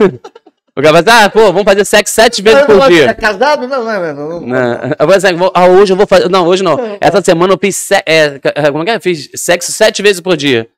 [0.74, 3.14] O cara vai dizer, ah, pô, vamos fazer sexo sete vezes por É dia.
[3.14, 3.68] casado?
[3.68, 4.14] Não, não, não.
[4.14, 4.46] não, não.
[4.46, 4.92] Né?
[4.98, 6.28] Eu vou dizer, ah, hoje eu vou fazer.
[6.30, 6.78] Não, hoje não.
[7.00, 7.76] Essa semana eu fiz.
[7.76, 9.00] se- é, é, como é que é?
[9.00, 10.68] Fiz sexo sete vezes por dia.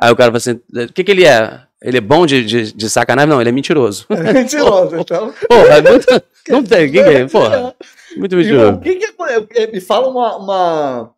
[0.00, 1.60] Aí o cara fala assim: o que, que ele é?
[1.82, 3.28] Ele é bom de, de, de sacanagem?
[3.28, 4.06] Não, ele é mentiroso.
[4.32, 5.34] Mentiroso, então.
[5.48, 6.22] Porra, é muito.
[6.48, 7.26] Não tem, quem que é?
[7.26, 7.74] Porra.
[8.16, 8.74] Muito mentiroso.
[8.76, 11.10] o que que é, é- me fala uma, uma...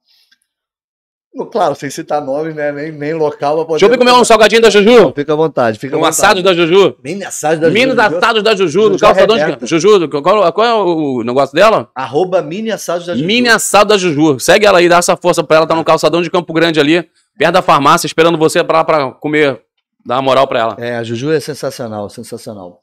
[1.50, 2.70] Claro, sem citar nome, né?
[2.70, 3.56] Nem, nem local.
[3.56, 5.12] mas pode- Deixa eu comer um salgadinho da Juju.
[5.16, 6.16] Fica à vontade, fica à Um vontade.
[6.20, 6.96] assado da Juju.
[7.02, 8.00] Mini assado da Juju.
[8.00, 9.64] assados da Juju, no calçadão arrebenta.
[9.64, 9.70] de.
[9.80, 11.88] Juju, qual, qual é o negócio dela?
[11.94, 13.26] Arroba mini assado da Juju.
[13.26, 14.38] Mini assado da Juju.
[14.38, 17.04] Segue ela aí, dá essa força pra ela, tá no calçadão de Campo Grande ali,
[17.36, 19.60] perto da farmácia, esperando você pra, pra comer.
[20.06, 20.76] Dá uma moral pra ela.
[20.78, 22.78] É, a Juju é sensacional, sensacional.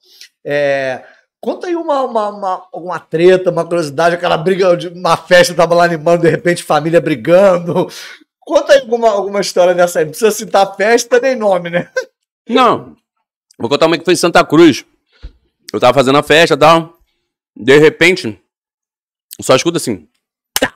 [0.46, 1.04] É,
[1.40, 5.74] conta aí uma, uma, uma, uma treta, uma curiosidade, aquela briga de uma festa, tava
[5.76, 7.88] lá animando, de repente família brigando.
[8.42, 10.06] Conta alguma, alguma história dessa aí.
[10.06, 11.90] Não precisa citar festa nem nome, né?
[12.50, 12.96] Não.
[13.58, 14.84] Vou contar uma que foi em Santa Cruz.
[15.72, 16.98] Eu tava fazendo a festa e tal.
[17.56, 18.40] De repente,
[19.40, 20.08] só escuta assim.
[20.60, 20.74] Tá.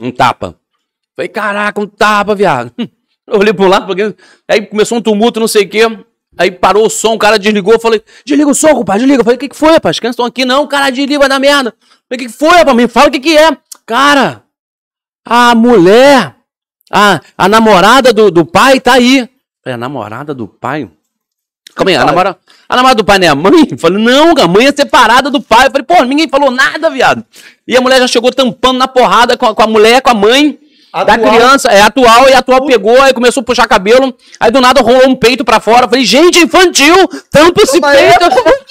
[0.00, 0.58] Um tapa.
[1.14, 2.72] Falei, caraca, um tapa, viado.
[3.24, 4.16] Eu olhei pro lado, porque...
[4.48, 5.82] aí começou um tumulto, não sei o quê.
[6.36, 7.78] Aí parou o som, o cara desligou.
[7.78, 9.22] Falei, desliga o som, compadre, desliga.
[9.22, 9.96] Falei, o que, que foi, rapaz?
[9.96, 10.66] As crianças estão aqui, não.
[10.66, 11.74] Cara, desliga, vai dar merda.
[12.08, 12.76] Falei, o que, que foi, rapaz?
[12.76, 13.56] Me fala o que, que é.
[13.86, 14.42] Cara,
[15.24, 16.34] a mulher,
[16.92, 19.28] a, a namorada do, do pai tá aí.
[19.62, 20.90] Falei, a namorada do pai?
[21.74, 23.68] Calma aí, a namorada, a namorada do pai não é a mãe?
[23.70, 25.66] Eu Falei, não, a mãe é separada do pai.
[25.66, 27.24] Eu falei, pô, ninguém falou nada, viado.
[27.66, 30.14] E a mulher já chegou tampando na porrada com a, com a mulher, com a
[30.14, 30.58] mãe
[30.92, 31.34] da Atual.
[31.34, 31.68] criança.
[31.70, 34.14] É atual, e a atual pegou, aí começou a puxar cabelo.
[34.38, 35.86] Aí do nada rolou um peito pra fora.
[35.86, 36.94] Eu Falei, gente, infantil,
[37.30, 38.24] tampa esse peito.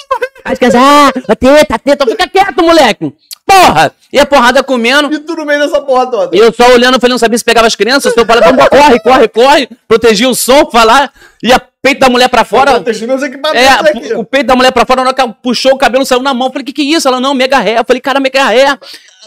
[0.44, 3.14] Aí as crianças, ah, teta, teta, fica quieto, moleque.
[3.52, 3.92] Porra!
[4.14, 5.14] E a porrada comendo.
[5.14, 6.36] E tu no meio dessa porra toda.
[6.36, 8.16] E eu só olhando, falei, não sabia se pegava as crianças.
[8.16, 9.70] Eu falei, vamos, corre, corre, corre.
[9.88, 11.12] Protegia o som, falar.
[11.44, 12.74] E a peito da mulher pra fora.
[12.74, 14.14] Protegendo meus equipamentos É, aqui.
[14.14, 16.34] o peito da mulher pra fora, na hora que ela puxou o cabelo, saiu na
[16.34, 16.48] mão.
[16.48, 17.08] Eu falei, que que é isso?
[17.08, 17.80] Ela, não, mega ré.
[17.80, 18.78] Eu falei, cara, mega ré.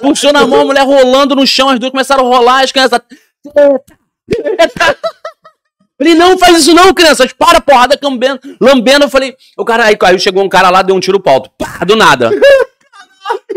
[0.00, 3.00] Puxou na mão, a mulher rolando no chão, as duas começaram a rolar, as crianças.
[5.96, 7.32] Falei, não faz isso não, crianças.
[7.32, 8.40] Para, porrada, lambendo.
[8.60, 9.04] lambendo.
[9.04, 11.50] Eu falei, o cara, aí, aí chegou um cara lá, deu um tiro pro alto.
[11.56, 12.30] Pá, do nada.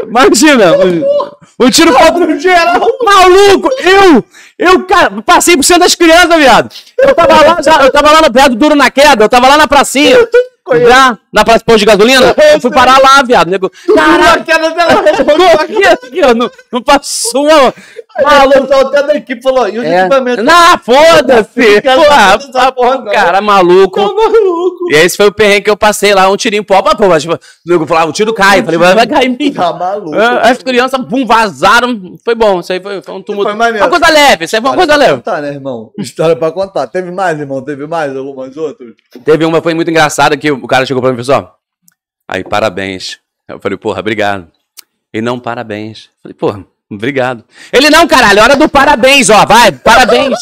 [0.04, 2.20] Imagina, o, o tiro pro alto.
[3.04, 4.24] Maluco, eu,
[4.58, 6.70] eu, cara, passei por cima das crianças, viado.
[6.98, 9.48] Eu tava lá, já, eu tava lá no pé do duro na queda, eu tava
[9.48, 10.18] lá na pracinha.
[10.86, 11.18] Já?
[11.32, 12.34] Na praça de posto de gasolina?
[12.54, 13.50] Eu fui parar lá, viado.
[13.50, 15.04] Nego, Caraca, queda dela.
[15.62, 17.74] aqui, aqui, ó, não, não passou uma...
[18.20, 20.00] Maluco, o até da equipe falou, e os É.
[20.00, 20.44] equipamentos?
[20.44, 21.82] Não, foda-se!
[21.82, 24.00] Porra, dessa porra, o cara maluco.
[24.02, 24.92] Tá maluco.
[24.92, 27.36] E esse foi o perrengue que eu passei lá, um tirinho pó, pô, mas, tipo,
[27.36, 28.62] o nego falava, o tiro cai.
[28.62, 29.54] Eu falei, vai, vai cair em mim.
[29.54, 30.16] Tá maluco.
[30.18, 32.18] Ah, As crianças, bum, vazaram.
[32.26, 33.56] Foi bom, isso aí foi, foi um tumulto.
[33.56, 33.72] Foi.
[33.72, 35.14] Uma coisa leve, isso aí foi uma coisa leve.
[35.18, 35.92] contar, né, irmão?
[36.00, 36.88] História pra contar.
[36.88, 37.62] Teve mais, irmão?
[37.62, 38.94] Teve mais algumas outras?
[39.24, 41.50] Teve uma, foi muito engraçada, que o cara chegou pra mim e assim, ó,
[42.28, 43.20] aí, parabéns.
[43.48, 44.52] Eu falei, porra, obrigado.
[45.14, 46.06] E não, parabéns.
[46.18, 47.44] Eu falei, porra, obrigado.
[47.72, 50.38] Ele, não, caralho, hora do parabéns, ó, vai, parabéns.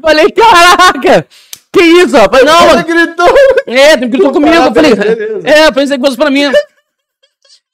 [0.00, 1.26] falei, caraca,
[1.72, 2.28] que isso, ó?
[2.28, 3.34] Falei, não, Ele gritou.
[3.66, 4.54] É, ele gritou comigo.
[4.54, 5.48] Eu falei, Parabéns, beleza.
[5.48, 6.50] é, pensei que fosse pra mim.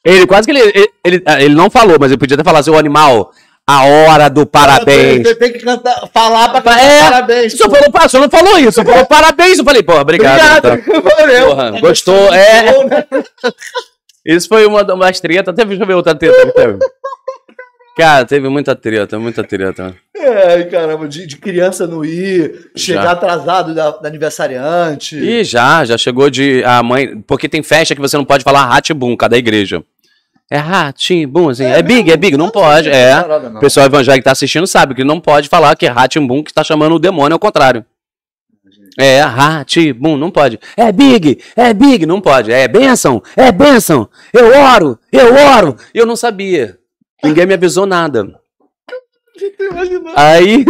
[0.05, 2.70] Ele quase que ele, ele, ele, ele não falou, mas ele podia ter falado assim,
[2.70, 3.33] ô animal,
[3.68, 5.22] a hora do parabéns.
[5.22, 7.57] Você tem que cantar, falar pra cantar É, parabéns.
[7.57, 9.59] Só falou, só não falou isso, só falou parabéns.
[9.59, 10.62] Eu falei, porra, obrigado.
[10.62, 10.77] tá.
[11.18, 11.48] Valeu.
[11.48, 12.72] Porra, gostou, é.
[12.72, 13.05] Bom, né?
[14.27, 15.53] Isso foi uma das tretas.
[15.53, 16.79] Até deixa eu ver outra treta teve.
[17.96, 19.94] Cara, teve muita treta, muita treta.
[20.16, 23.11] É, caramba, de, de criança não ir, chegar Já.
[23.12, 25.16] atrasado da, da aniversariante.
[25.16, 27.20] E já, já chegou de a mãe.
[27.27, 29.85] Porque tem festa que você não pode falar ratibum, cada igreja.
[30.52, 31.64] É ratibum, assim.
[31.64, 32.90] É, big, é big, não pode.
[32.90, 33.18] É.
[33.56, 36.52] O pessoal evangélico que tá assistindo sabe que não pode falar que é Ratimbum que
[36.52, 37.82] tá chamando o demônio ao contrário.
[38.98, 40.60] É, Ratibum, não pode.
[40.76, 42.52] É Big, é Big, não pode.
[42.52, 44.06] É bênção, é bênção.
[44.30, 45.74] Eu oro, eu oro.
[45.94, 46.76] Eu não sabia.
[47.24, 48.28] Ninguém me avisou nada.
[50.14, 50.66] Aí,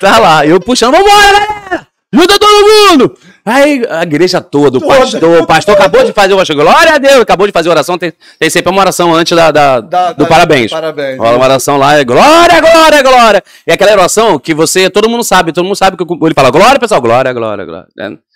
[0.00, 1.86] tá lá, eu puxando, vambora, galera!
[2.14, 3.18] Ajuda todo mundo!
[3.50, 4.96] Aí, a igreja toda, o Toda.
[5.00, 8.12] pastor, o pastor acabou de fazer, acho, glória a Deus, acabou de fazer oração, tem,
[8.38, 10.70] tem sempre uma oração antes da, da- Da- do da- parabéns.
[10.70, 11.18] Parabéns.
[11.18, 13.42] Rola uma oração lá, é glória, glória, glória.
[13.66, 16.78] E aquela oração que você, todo mundo sabe, todo mundo sabe que ele fala glória,
[16.78, 17.86] pessoal, glória, glória, glória.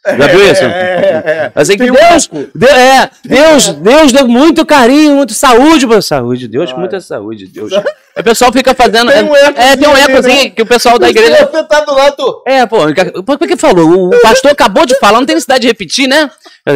[0.07, 0.19] Né?
[0.19, 0.65] Já viu isso?
[0.65, 1.53] É, é, é.
[1.55, 2.51] Assim que um Deus, eco.
[2.55, 7.73] Deus, é, Deus, Deus deu muito carinho, muito saúde, saúde, Deus, muita saúde, Deus.
[8.17, 10.51] O pessoal fica fazendo, Tem um é, é, tem um ecozinho, ecozinho né?
[10.51, 12.43] que o pessoal da igreja Você tá do lado.
[12.47, 12.77] é, pô,
[13.25, 14.15] por que falou?
[14.15, 16.31] O pastor acabou de falar, não tem necessidade de repetir, né?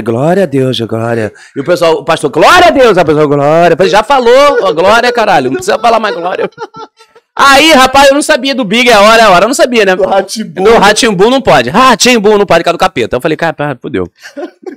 [0.04, 1.32] Glória a Deus, glória.
[1.56, 3.76] E o pessoal, o pastor, glória a Deus, a pessoa, glória.
[3.88, 6.50] Já falou, glória, caralho, não precisa falar mais glória.
[7.40, 9.94] Aí, rapaz, eu não sabia do Big, é hora, é hora, eu não sabia, né?
[9.94, 10.61] Do Ratibu.
[10.61, 11.70] No Ratimbu não pode.
[11.70, 13.14] Ratimbu não pode, causa do capeta.
[13.14, 14.11] Eu falei, cara, pá, fudeu.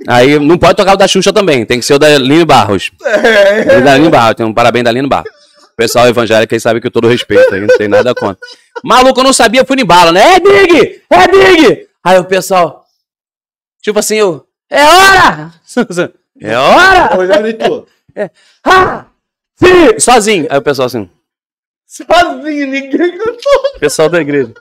[0.06, 2.92] Aí não pode tocar o da Xuxa também, tem que ser o da Lino Barros.
[3.04, 3.78] É.
[3.78, 5.28] O da Lino Barros, tem um parabéns da Lino Barros.
[5.72, 8.38] O pessoal evangélico aí sabe que eu todo respeito aí, não tem nada contra.
[8.84, 10.34] Maluco, eu não sabia, fui em bala, né?
[10.36, 11.02] É Big!
[11.10, 11.88] É Big!
[12.04, 12.84] Aí o pessoal,
[13.82, 15.52] tipo assim, eu, é hora!
[16.40, 17.48] É hora!
[17.48, 17.86] Em tu.
[18.64, 19.04] Ah!
[19.54, 19.98] Sim!
[20.00, 20.46] Sozinho.
[20.50, 21.08] Aí o pessoal assim,
[21.96, 23.78] Sozinho, ninguém cantou.
[23.78, 24.54] pessoal da igreja.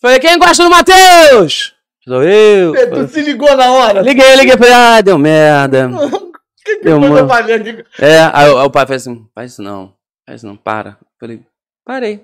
[0.00, 1.74] Falei, quem gosta do Matheus?
[2.04, 2.72] Sou eu.
[2.90, 4.02] Tu se ligou na hora.
[4.02, 5.88] Liguei, liguei, falei, ah, deu merda.
[6.64, 7.84] Que que Deu foi uma- eu falei aqui?
[7.98, 9.94] É, aí, o- aí o pai fez assim, faz isso não,
[10.26, 10.98] faz isso não, para.
[11.18, 11.40] Falei,
[11.82, 12.20] parei.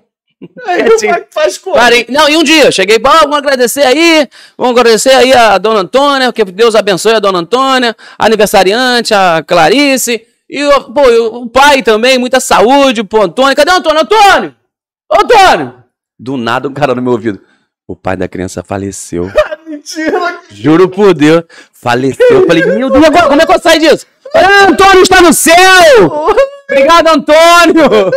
[0.67, 1.07] Aí É tu assim.
[1.09, 1.75] faz- faz como?
[1.75, 2.05] Parei.
[2.09, 6.31] Não, e um dia, cheguei, bom, vamos agradecer aí, vamos agradecer aí a dona Antônia,
[6.31, 11.01] que Deus abençoe a dona Antônia, a aniversariante, a Clarice, e o, pô,
[11.39, 13.55] o pai também, muita saúde, pô, Antônio.
[13.55, 14.01] Cadê o Antônio?
[14.01, 14.55] Antônio!
[15.11, 15.83] Antônio!
[16.19, 17.41] Do nada, um cara no meu ouvido.
[17.87, 19.31] O pai da criança faleceu.
[19.67, 20.39] Mentira.
[20.49, 21.43] Juro por Deus.
[21.73, 22.41] Faleceu.
[22.41, 24.05] Eu falei, meu Deus, agora como é que eu saio disso?
[24.35, 25.55] Ah, Antônio está no céu!
[26.69, 28.11] Obrigado, Antônio!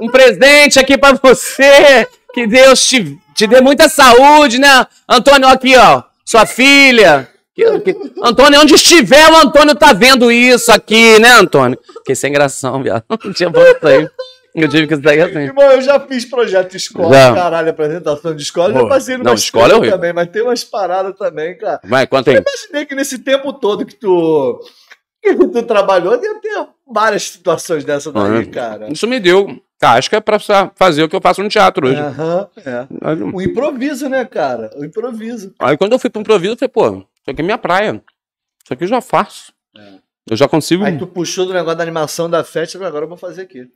[0.00, 2.06] Um presente aqui pra você.
[2.32, 4.86] Que Deus te, te dê muita saúde, né?
[5.08, 6.02] Antônio, aqui, ó.
[6.24, 7.28] Sua filha.
[7.58, 11.76] Que- que- Antônio, onde estiver, o Antônio tá vendo isso aqui, né, Antônio?
[11.98, 13.02] Fiquei sem gração, viado.
[13.24, 14.08] Não tinha volta aí.
[14.54, 15.38] Eu tive que sair assim.
[15.40, 17.34] Irmão, eu já fiz projeto de escola, Já.
[17.34, 18.72] caralho, apresentação de escola.
[18.72, 19.96] Pô, Já passei numa não, escola é horrível.
[19.96, 21.80] também, mas tem umas paradas também, cara.
[21.84, 22.36] Vai, conta aí.
[22.38, 24.58] Imaginei que nesse tempo todo que tu,
[25.22, 28.50] que tu trabalhou, deve ter várias situações dessa daí, Uhum.
[28.50, 28.88] cara.
[28.90, 29.46] Isso me deu
[29.78, 32.00] casca pra sa- fazer o que eu faço no teatro hoje.
[32.00, 32.86] Aham, é.
[33.02, 34.70] Aí, O improviso, né, cara?
[34.76, 35.54] O improviso.
[35.60, 38.02] Aí quando eu fui pro improviso, eu falei, pô, isso aqui é minha praia.
[38.64, 39.52] Isso aqui eu já faço.
[40.30, 40.84] Eu já consigo.
[40.84, 43.66] Aí tu puxou do negócio da animação da festa, agora eu vou fazer aqui.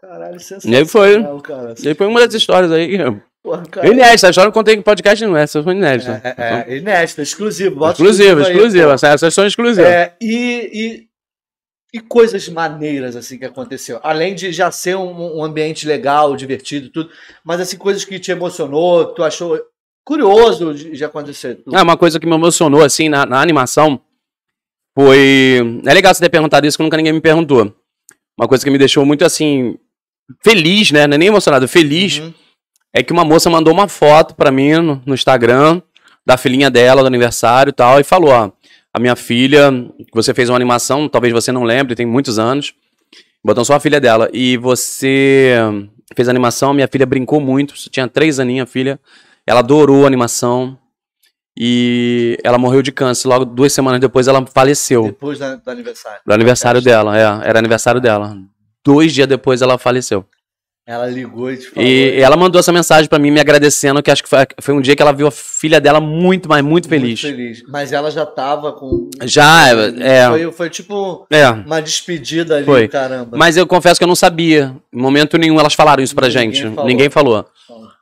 [0.00, 1.08] Caralho, E aí foi.
[1.14, 1.74] sensacional, cara.
[1.82, 2.96] E aí foi uma das histórias aí.
[3.42, 3.86] Porra, cara.
[3.86, 5.42] Inédita, a história eu não contei em podcast, não é?
[5.42, 6.20] Essa foi inédita.
[6.24, 7.76] É, é, é, inédita, exclusivo.
[7.76, 8.86] bota exclusiva, aí, exclusiva.
[8.88, 8.92] pô.
[8.94, 9.90] Essa- Essas são exclusivas.
[9.90, 13.98] É, e, e, e coisas maneiras assim que aconteceu.
[14.02, 17.10] Além de já ser um, um ambiente legal, divertido, tudo,
[17.44, 19.58] mas assim, coisas que te emocionou, que tu achou
[20.04, 21.60] curioso de, de acontecer.
[21.72, 24.00] Ah, uma coisa que me emocionou, assim, na, na animação
[24.96, 25.80] foi.
[25.86, 27.74] É legal você ter perguntado isso, que nunca ninguém me perguntou.
[28.38, 29.76] Uma coisa que me deixou muito, assim,
[30.42, 31.06] feliz, né?
[31.06, 32.18] Não é nem emocionado, feliz.
[32.18, 32.32] Uhum.
[32.92, 35.82] É que uma moça mandou uma foto pra mim no, no Instagram
[36.24, 38.50] da filhinha dela, do aniversário e tal, e falou, ó.
[38.92, 39.70] a minha filha,
[40.12, 42.72] você fez uma animação, talvez você não lembre, tem muitos anos.
[43.44, 44.30] Botou só a filha dela.
[44.32, 45.54] E você
[46.14, 48.98] fez a animação, minha filha brincou muito, tinha três aninhos a filha.
[49.46, 50.78] Ela adorou a animação.
[51.56, 53.28] E ela morreu de câncer.
[53.28, 55.04] Logo duas semanas depois ela faleceu.
[55.04, 56.20] Depois do aniversário.
[56.26, 57.48] Do aniversário dela, é.
[57.48, 58.36] Era aniversário dela.
[58.84, 60.26] Dois dias depois ela faleceu.
[60.86, 61.88] Ela ligou e te falou.
[61.88, 64.82] E ela mandou essa mensagem pra mim me agradecendo, que acho que foi, foi um
[64.82, 67.22] dia que ela viu a filha dela muito, mas muito feliz.
[67.22, 67.62] Muito feliz.
[67.66, 69.08] Mas ela já tava com.
[69.22, 69.68] Já,
[69.98, 70.28] é.
[70.28, 71.48] Foi, foi tipo É.
[71.48, 72.86] uma despedida ali, Foi.
[72.86, 73.34] caramba.
[73.36, 74.74] Mas eu confesso que eu não sabia.
[74.92, 76.74] Em momento nenhum elas falaram isso pra Ninguém gente.
[76.74, 76.86] falou.
[76.86, 77.46] Ninguém falou.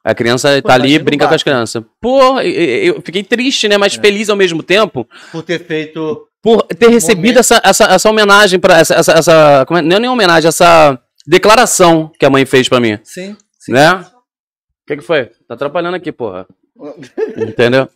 [0.04, 1.80] A criança Pô, tá ali e brinca com as crianças.
[2.00, 3.76] Pô, eu fiquei triste, né?
[3.76, 3.78] É.
[3.78, 6.26] Mas feliz ao mesmo tempo Por ter feito.
[6.42, 7.38] por ter recebido Momento.
[7.38, 9.82] essa, essa, essa homenagem para essa, essa, essa é?
[9.82, 13.36] não é nem homenagem, essa declaração que a mãe fez pra mim, Sim.
[13.68, 13.92] né?
[13.94, 15.26] O que, que foi?
[15.46, 16.46] Tá atrapalhando aqui, porra.
[17.36, 17.88] Entendeu?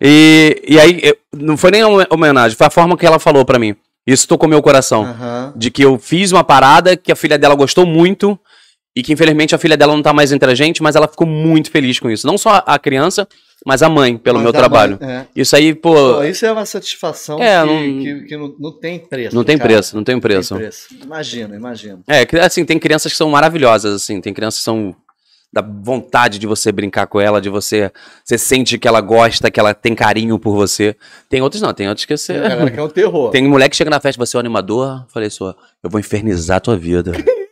[0.00, 3.44] E, e aí, eu- não foi nem uma homenagem, foi a forma que ela falou
[3.44, 3.74] pra mim.
[4.06, 5.02] Isso tocou meu coração.
[5.04, 5.52] Aham.
[5.56, 8.38] De que eu fiz uma parada que a filha dela gostou muito
[8.98, 11.24] e que infelizmente a filha dela não tá mais entre a gente, mas ela ficou
[11.26, 12.26] muito feliz com isso.
[12.26, 13.28] Não só a criança,
[13.64, 14.98] mas a mãe, pelo Mas meu trabalho.
[15.00, 15.26] mãe- é.
[15.36, 18.72] Isso aí, pô, Pô, isso é uma satisfação É, que, não- que, que não, não
[18.72, 19.36] tem preço.
[19.36, 19.68] não tem cara.
[19.70, 20.54] preço, não tem preço.
[20.54, 20.88] Tem preço.
[21.00, 22.00] Imagina, imagina.
[22.08, 24.94] É, assim, tem crianças que são maravilhosas, assim, tem crianças que são
[25.52, 27.90] da vontade de você brincar com ela, de você,
[28.24, 30.94] você sente que ela gosta, que ela tem carinho por você.
[31.28, 32.34] Tem outros não, tem outros que você...
[32.34, 33.30] Tem que é um terror.
[33.32, 35.06] Tem moleque que chega na festa, você é o animador?
[35.08, 37.12] Falei, sou, eu vou infernizar a tua vida.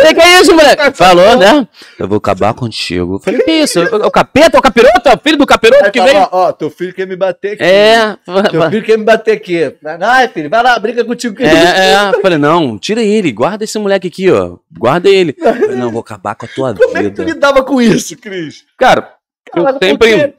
[0.00, 0.90] Falei, que é isso, moleque?
[0.96, 1.68] Falou, né?
[1.98, 3.20] Eu vou acabar contigo.
[3.22, 3.80] Falei, que isso?
[3.82, 5.08] O, capeta, o capiroto?
[5.08, 6.18] É o filho do capiroto Aí que veio?
[6.18, 7.62] ó, ó, teu filho quer me bater aqui.
[7.62, 8.16] É,
[8.50, 9.76] Teu filho quer me bater aqui.
[10.00, 11.34] Ai, filho, vai lá, brinca contigo.
[11.36, 12.20] que é, é.
[12.22, 14.56] Falei, não, tira ele, guarda esse moleque aqui, ó.
[14.78, 15.34] Guarda ele.
[15.38, 17.34] Falei, não, vou acabar com a tua Como é que tu vida.
[17.34, 18.64] lidava com isso, Cris?
[18.78, 19.12] Cara,
[19.54, 19.96] eu sempre.
[19.98, 20.34] porque,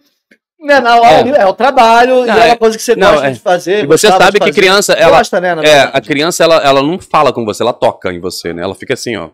[0.63, 3.11] Né, na hora, é, o trabalho, Não, e é é- uma coisa que você não,
[3.11, 3.31] gosta é.
[3.31, 3.83] de fazer.
[3.83, 5.17] E você sabe que criança, ela.
[5.17, 8.53] Gosta, né, É, a criança, ela, ela não fala com você, ela toca em você,
[8.53, 8.61] né?
[8.63, 9.29] Ela fica assim, ó.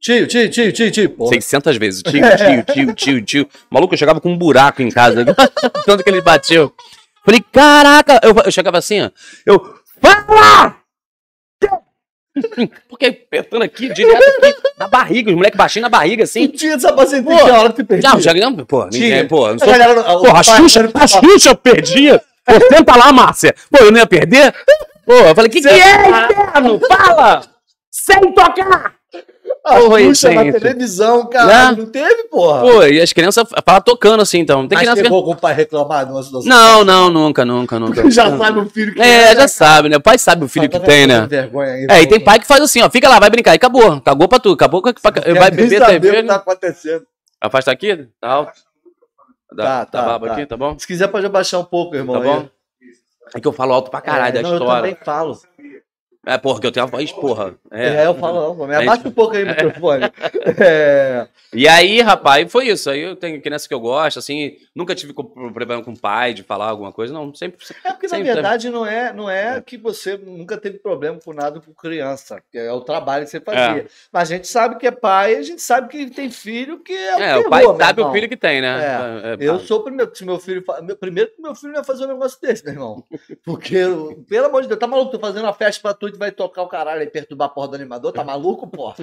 [0.00, 1.10] Tio, tio, tio, tio, tio.
[1.10, 1.34] Porra.
[1.34, 2.02] 600 vezes.
[2.02, 2.12] Tio,
[2.64, 3.48] tio, tio, tio, tio.
[3.70, 5.24] Maluco, eu chegava com um buraco em casa.
[5.84, 6.72] Tanto que ele bateu.
[7.24, 8.18] Falei, caraca.
[8.22, 9.10] Eu, eu chegava assim, ó.
[9.44, 9.74] Eu.
[10.00, 10.76] Fala!
[12.88, 16.46] Porque apertando aqui, direto aqui, na barriga, os moleques baixinhos na barriga, assim.
[16.46, 18.08] Tinha essa paciente Pô, tinha hora que tu perdia.
[18.10, 19.28] Não, já não, pô, ninguém, Tinha.
[19.28, 22.22] pô, não A sou, galera não- Porra, a Xuxa, a Xuxa eu perdia.
[22.46, 23.54] Pô, senta lá, Márcia.
[23.70, 24.54] Pô, eu não ia perder?
[25.04, 26.80] Pô, eu falei, que que é, inferno?
[26.88, 27.42] Fala!
[27.90, 28.94] Sem tocar!
[29.64, 31.72] A Porra, Xuxa na televisão, cara.
[31.72, 31.76] Né?
[31.78, 32.62] Não teve, porra.
[32.62, 34.66] Pô, e as crianças falam tocando assim, então.
[34.66, 35.08] Tem Mas criança que...
[35.10, 36.48] com o pai reclamar de uma situação.
[36.48, 38.10] Não, não, nunca, nunca, nunca.
[38.10, 39.98] Já sabe o filho que É, já sabe, né?
[39.98, 41.26] O pai sabe o filho que tem, né?
[41.26, 43.56] Vergonha aí, É, e tem pai que faz assim, ó, fica lá, vai brincar, e
[43.56, 44.00] acabou.
[44.00, 46.34] Cagou pra tu, acabou com pra, Quer vai beber saber o que tá né?
[46.34, 47.02] acontecendo.
[47.38, 48.08] Afasta aqui?
[48.18, 48.52] Tá alto.
[49.52, 50.32] Dá, Tá, tá, tá, baba tá.
[50.34, 50.78] aqui, tá bom?
[50.78, 52.16] Se quiser, pode abaixar um pouco, irmão.
[52.16, 52.48] Tá bom?
[53.34, 54.82] É que eu falo alto pra caralho é, da não, Eu história.
[54.82, 55.38] também falo.
[56.26, 57.54] É, porra, que eu tenho uma voz, porra.
[57.70, 60.04] É, eu falo, não, me É abaixa um pouco aí o microfone.
[60.60, 62.90] É, E aí, rapaz, foi isso.
[62.90, 66.42] Aí eu tenho criança que eu gosto, assim, nunca tive problema com o pai de
[66.42, 67.34] falar alguma coisa, não.
[67.34, 67.58] Sempre.
[67.84, 71.32] é porque, na Sempre verdade, não é, não é que você nunca teve problema com
[71.32, 73.86] nada com criança, é o trabalho que você fazia.
[74.12, 77.16] Mas a gente sabe que é pai, a gente sabe que tem filho que é
[77.16, 78.12] o É, o terror, pai meu sabe o irmão.
[78.14, 78.78] filho que tem, né?
[78.84, 80.14] É, É, Eu sou o primeiro.
[80.14, 80.62] Se meu filho.
[80.82, 83.04] meu- Primeiro que meu filho não ia fazer um negócio desse, meu irmão.
[83.44, 83.76] Porque,
[84.28, 85.10] pelo amor de Deus, tá maluco?
[85.12, 87.68] Tô fazendo uma festa pra tu e vai tocar o caralho aí, perturbar a porra
[87.68, 88.12] do animador?
[88.12, 88.96] Tá maluco, porra?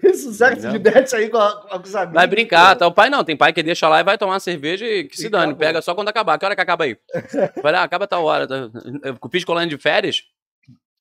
[0.00, 0.28] Que se
[0.62, 0.72] Não.
[0.72, 2.14] diverte aí com, a- com os amigos?
[2.14, 2.86] Vai brincar, tá?
[2.86, 5.16] O pai não, tem pai que deixa lá e vai tomar uma cerveja e que
[5.16, 5.58] se E dane, acabou.
[5.58, 6.38] pega só quando acabar.
[6.38, 6.96] Que hora que acaba aí?
[7.62, 8.46] Falei, ah, acaba tal hora.
[8.46, 8.68] tá?
[9.04, 10.22] Eu fiz colônia de férias,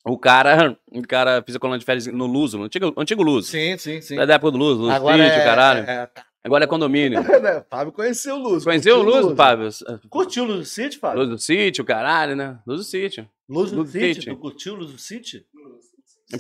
[0.06, 3.48] o cara, o cara fiz a colônia de férias no Luso, no antigo, antigo Luso.
[3.50, 4.20] Sim, sim, sim.
[4.20, 5.90] É da época do Luso, Luso Agora é, caralho.
[5.90, 6.10] é,
[6.46, 7.20] Agora é condomínio.
[7.24, 8.66] é, Fábio conheceu o Luz.
[8.66, 9.70] Conheceu o Luso, Fábio?
[10.10, 11.20] Curtiu o Luz do City, Fábio?
[11.20, 12.58] Luz do Sítio, caralho, né?
[12.66, 13.26] Do Sítio.
[13.50, 14.14] Luz do Luz do City?
[14.16, 14.26] City.
[14.28, 15.46] Tu curtiu o Luz do City?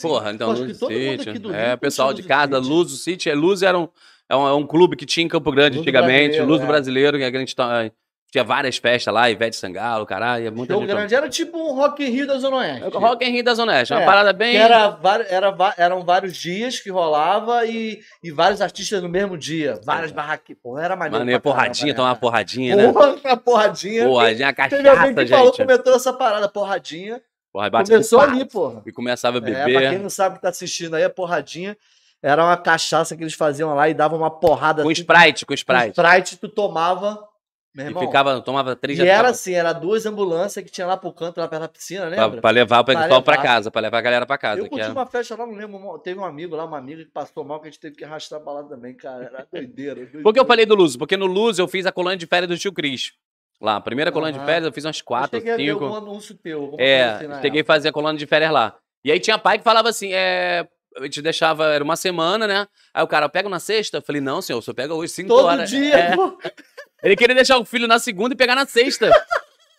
[0.01, 2.67] Porra, então, Acho Luz do Rio É, pessoal de casa, City.
[2.69, 3.31] Luz do Sítio.
[3.31, 3.87] É, Luz era um,
[4.29, 6.39] é um, é um clube que tinha em Campo Grande Luz antigamente.
[6.41, 6.67] Luz do é.
[6.67, 7.91] Brasileiro, que a gente tá-
[8.34, 10.48] tinha várias festas lá, Ivete Sangalo, caralho.
[10.48, 10.89] é Muita Show gente.
[10.89, 11.13] grande.
[11.13, 12.89] Era tipo um Rock in Rio da Zona Oeste.
[12.98, 13.93] Rock in Rio da Zona Oeste.
[13.93, 14.56] Uma É, parada bem.
[14.58, 14.98] Era,
[15.30, 19.80] era, eram vários dias que rolava e, e vários artistas no mesmo dia.
[19.86, 20.60] Várias barraquinhas.
[20.63, 21.19] Pô, era maneiro.
[21.19, 22.91] Maneiro, pra porradinha, né, tomar uma porradinha, né?
[22.91, 24.04] Porra, a porradinha.
[24.06, 25.58] Porradinha, Teve alguém cachaça, que falou, gente.
[25.58, 27.22] comentou essa parada, porradinha.
[27.54, 28.82] Porra, Começou ali, porra.
[28.84, 29.89] E começava a É, pra beber.
[29.91, 31.78] quem não sabe que tá assistindo aí, a porradinha
[32.19, 35.50] era uma cachaça que eles faziam lá e davam uma porrada com assim, Sprite, com
[35.50, 35.89] com Sprite.
[36.02, 37.32] Sprite, tu tomava.
[37.75, 40.86] Meu E irmão, ficava, tomava três e era ficava- assim, era duas ambulâncias que tinha
[40.86, 42.39] lá pro canto, lá perto da piscina, pra, lembra?
[42.41, 44.62] pra levar o Pra pessoal pra casa, pra levar a galera pra casa.
[44.62, 45.97] Eu curti era- uma festa lá, não lembro.
[45.99, 48.39] Teve um amigo lá, uma amiga que passou mal, que a gente teve que arrastar
[48.41, 49.23] pra lá também, cara.
[49.25, 49.95] Era doideira.
[49.95, 50.21] doideira.
[50.23, 50.99] Por que eu falei do Luso?
[50.99, 53.13] Porque no Luso eu fiz a colônia de férias do tio Cris.
[53.59, 54.45] Lá, a primeira colônia de Aham.
[54.45, 55.95] férias eu fiz umas quatro, eu cheguei a ver cinco.
[55.95, 56.75] anúncio teu.
[56.77, 57.73] É, assim peguei e época.
[57.73, 58.75] fazia colônia de férias lá.
[59.03, 60.67] E aí tinha pai que falava assim, é...
[60.95, 62.67] A gente deixava, era uma semana, né?
[62.93, 63.97] Aí o cara, pega na sexta?
[63.97, 65.67] Eu falei, não, senhor, só pega hoje, cinco Todo horas.
[65.67, 65.95] dia.
[65.97, 66.13] É.
[67.03, 69.11] Ele queria deixar o filho na segunda e pegar na sexta.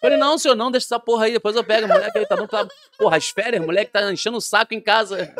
[0.01, 1.89] Falei, não, senhor, não, deixa essa porra aí, depois eu pego.
[1.89, 2.49] Moleque aí tá dando.
[2.49, 2.69] Tá...
[2.99, 5.35] Porra, as férias, moleque tá enchendo o saco em casa.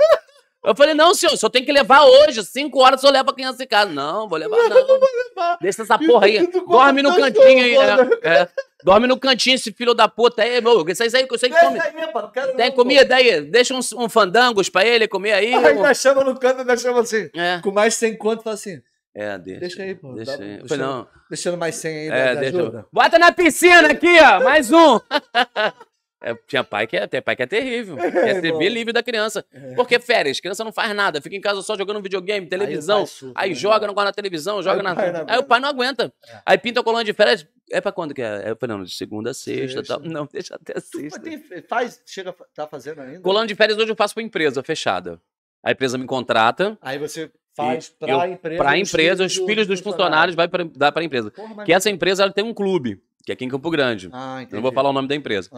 [0.65, 2.43] Eu falei, não, senhor, só tem que levar hoje.
[2.43, 3.93] Cinco horas senhor leva a criança em casa.
[3.93, 4.77] Não, vou levar, não.
[4.77, 5.59] levar.
[5.61, 6.39] Deixa essa porra aí.
[6.39, 7.77] E Dorme no cantinho aí.
[7.77, 8.49] é, é.
[8.83, 10.83] Dorme no cantinho, esse filho da puta aí, meu.
[10.89, 11.79] Isso aí, que eu sei que come.
[11.79, 13.43] Não Tem não, comida aí?
[13.43, 15.55] Deixa uns um fandangos pra ele comer aí.
[15.55, 17.29] Aí nós chama no canto, nós chama assim.
[17.35, 18.81] É, Com mais 100 conto, fala assim.
[19.15, 19.61] É, deixa.
[19.61, 20.13] Deixa aí, pô.
[20.15, 20.39] Deixa aí.
[20.41, 21.09] Eu deixa- falei, não.
[21.31, 22.59] Deixando mais 100 aí, É, né, deixa.
[22.61, 22.79] ajuda.
[22.81, 24.43] eu- Bota na piscina aqui, ó.
[24.43, 24.99] Mais um.
[26.27, 27.97] É, tinha pai que é, tem pai que é terrível.
[28.01, 28.59] Quer ser irmão.
[28.59, 29.45] ver livre da criança.
[29.77, 33.05] Porque férias, criança não faz nada, fica em casa só jogando videogame, televisão.
[33.05, 34.95] surta, Aí, né, joga, não gosta na televisão, joga Aí na.
[34.95, 36.11] pai não Aí o pai não aguenta.
[36.27, 36.39] É.
[36.47, 37.47] Aí pinta a colônia de férias.
[37.71, 38.37] É pra quando que é?
[38.43, 39.99] Aí Eu falei, não, de segunda a sexta e Sexta.
[40.01, 40.01] tal.
[40.11, 41.21] Não, deixa até Tu sexta.
[41.21, 43.21] tem- faz, chega, tá fazendo ainda?
[43.21, 45.21] Colônia de férias hoje eu faço pra empresa fechada.
[45.63, 46.79] A empresa me contrata.
[46.81, 48.63] Aí você faz pra eu- empresa.
[48.63, 51.31] Pra os empresa, os filhos dos funcionários vai pra, dá pra empresa.
[51.31, 54.11] Porra, Que essa empresa ela tem um clube, que é aqui em Campo Grande.
[54.13, 54.53] Ah, entendi.
[54.53, 55.49] Eu não vou falar o nome da empresa.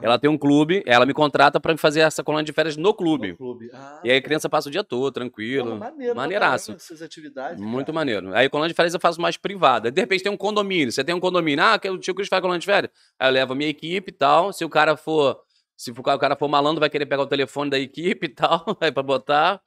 [0.00, 3.30] Ela tem um clube, ela me contrata pra fazer essa colônia de férias no clube.
[3.32, 3.70] No clube.
[3.72, 5.66] Ah, E aí a criança passa o dia todo, tranquilo.
[5.78, 6.72] porra, maneiro maneiraço.
[6.72, 7.60] Essas atividades.
[7.62, 7.94] Muito cara.
[7.94, 8.34] maneiro.
[8.34, 9.90] Aí colônia de férias eu faço mais privada.
[9.90, 10.90] De repente tem um condomínio.
[10.90, 11.64] Você tem um condomínio.
[11.64, 12.90] Ah, que o tio Cris faz colônia de férias.
[13.18, 14.52] Aí eu levo a minha equipe e tal.
[14.52, 15.38] Se o cara for.
[15.76, 18.64] Se o cara for malandro, vai querer pegar o telefone da equipe e tal.
[18.80, 19.60] Aí pra botar.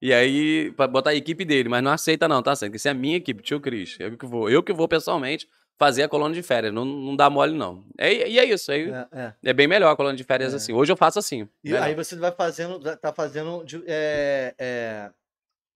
[0.00, 1.68] E aí, pra botar a equipe dele.
[1.68, 2.54] Mas não aceita, não, tá?
[2.56, 3.96] Tem que ser a minha equipe, tio Cris.
[3.98, 4.50] Eu que vou.
[4.50, 6.72] Eu que vou pessoalmente fazer a colônia de férias.
[6.72, 7.84] Não, não dá mole, não.
[7.98, 8.70] É, e é isso.
[8.72, 9.06] Aí é.
[9.12, 9.52] É, é.
[9.52, 10.56] bem melhor a colônia de férias É.
[10.56, 10.72] assim.
[10.72, 11.48] Hoje eu faço assim.
[11.64, 11.82] E melhor.
[11.82, 15.10] aí você vai fazendo, tá fazendo, de- é, é,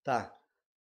[0.04, 0.32] tá,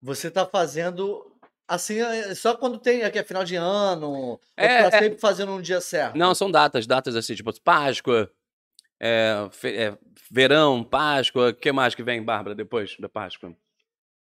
[0.01, 1.33] você tá fazendo,
[1.66, 5.01] assim, é, só quando tem, aqui é final de ano, É, tá é.
[5.01, 6.16] sempre fazendo um dia certo?
[6.16, 8.31] Não, são datas, datas assim, tipo Páscoa,
[9.00, 9.98] é, fe- é,
[10.30, 13.52] verão, Páscoa, o que mais que vem, Bárbara, depois da Páscoa?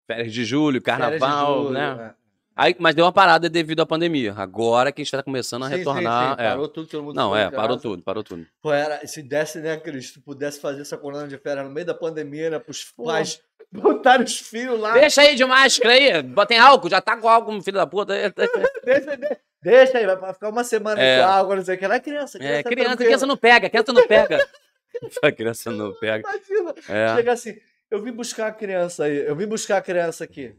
[0.07, 2.15] Férias de julho, Férias de carnaval, julho, né?
[2.17, 2.21] é.
[2.57, 4.35] Aí, mas deu uma parada devido à pandemia.
[4.37, 6.37] Agora que a gente tá começando a Sim, sim, retornar.
[6.37, 6.49] sim, é.
[6.51, 8.47] Parou tudo, todo mundo Não, é, parou tudo, parou tudo.
[8.61, 11.73] Pô, era, se desse, né, Cris, se tu pudesse fazer essa coluna de férias no
[11.73, 13.41] meio da pandemia, né, pros pais
[13.73, 17.63] botarem os filhos lá, Deixa aí de máscara aí, botem álcool, já tá com álcool,
[17.63, 18.13] filho da puta.
[18.85, 21.21] Deixa, deixa, deixa aí, vai ficar uma semana É.
[21.21, 23.71] com água, não sei o que, lá é criança, É, criança, criança, criança não pega,
[23.71, 24.39] criança não pega.
[25.23, 26.29] A criança não pega.
[26.29, 27.15] Imagina, É.
[27.17, 27.57] Chega assim,
[27.91, 30.55] eu vim buscar a criança aí, eu vim buscar a criança aqui.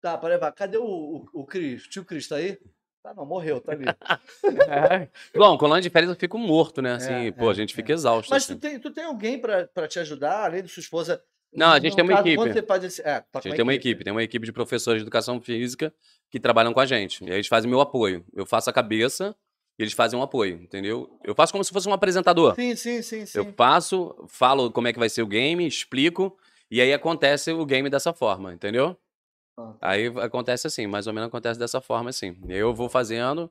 [0.00, 0.52] Tá, para levar.
[0.52, 1.84] Cadê o, o, o Cris?
[1.86, 2.58] O tio Cris tá aí?
[3.02, 3.84] Tá, não, morreu, tá ali.
[4.68, 5.08] É.
[5.38, 6.94] Bom, colônia de férias eu fico morto, né?
[6.94, 7.76] Assim, É, pô, a é, gente é.
[7.76, 8.30] fica exausto.
[8.30, 8.54] Mas assim.
[8.56, 11.22] tu tem, tu tem alguém pra, pra te ajudar, além de sua esposa?
[11.52, 12.52] Não, a gente No tem uma caso, equipe.
[12.52, 13.02] Você faz esse...
[13.02, 15.92] É, A gente tem uma equipe, tem uma equipe de professores de educação física
[16.30, 17.24] que trabalham com a gente.
[17.24, 18.24] E aí eles fazem meu apoio.
[18.32, 19.34] Eu faço a cabeça
[19.78, 21.10] e eles fazem um apoio, entendeu?
[21.24, 22.54] Eu faço como se fosse um apresentador.
[22.54, 23.38] Sim, sim, sim, sim.
[23.38, 26.36] Eu faço, falo como é que vai ser o game, explico,
[26.70, 28.96] e aí acontece o game dessa forma, entendeu?
[29.58, 29.74] Ah.
[29.80, 32.36] Aí acontece assim, mais ou menos acontece dessa forma assim.
[32.48, 33.50] Eu vou fazendo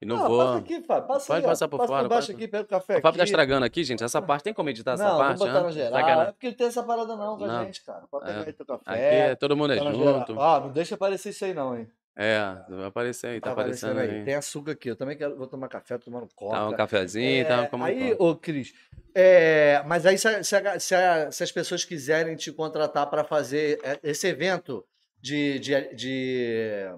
[0.00, 0.38] e não Ah, vou.
[0.38, 1.06] Passa aqui, Fábio.
[1.08, 1.48] Passa Pode aí, ó.
[1.48, 3.66] passar por passa fora, Por baixo pode- aqui, pega o café O Fábio tá estragando
[3.66, 4.02] aqui, gente.
[4.02, 5.38] Essa parte tem como editar essa Não, parte?
[5.38, 5.98] vamos botar no geral.
[5.98, 8.02] É porque não tem essa parada não com a gente, cara.
[8.10, 8.46] Pode pegar É.
[8.46, 8.82] aí teu café.
[8.86, 10.34] Aqui é, todo mundo é tá junto.
[10.38, 11.86] Ó, não deixa aparecer isso aí não, hein.
[12.16, 14.24] É, vai aparecer aí, tá, aparecendo aí.
[14.24, 14.90] Tem açúcar aqui.
[14.90, 16.54] Eu também quero, vou tomar café, tô tomando coca.
[16.56, 18.74] Tá um cafezinho, É, tá como aí, ô Cris,
[19.14, 23.08] é, mas aí se, a- se a- se a- se as pessoas quiserem te contratar
[23.08, 24.84] para fazer é, esse evento
[25.22, 26.88] de, de, de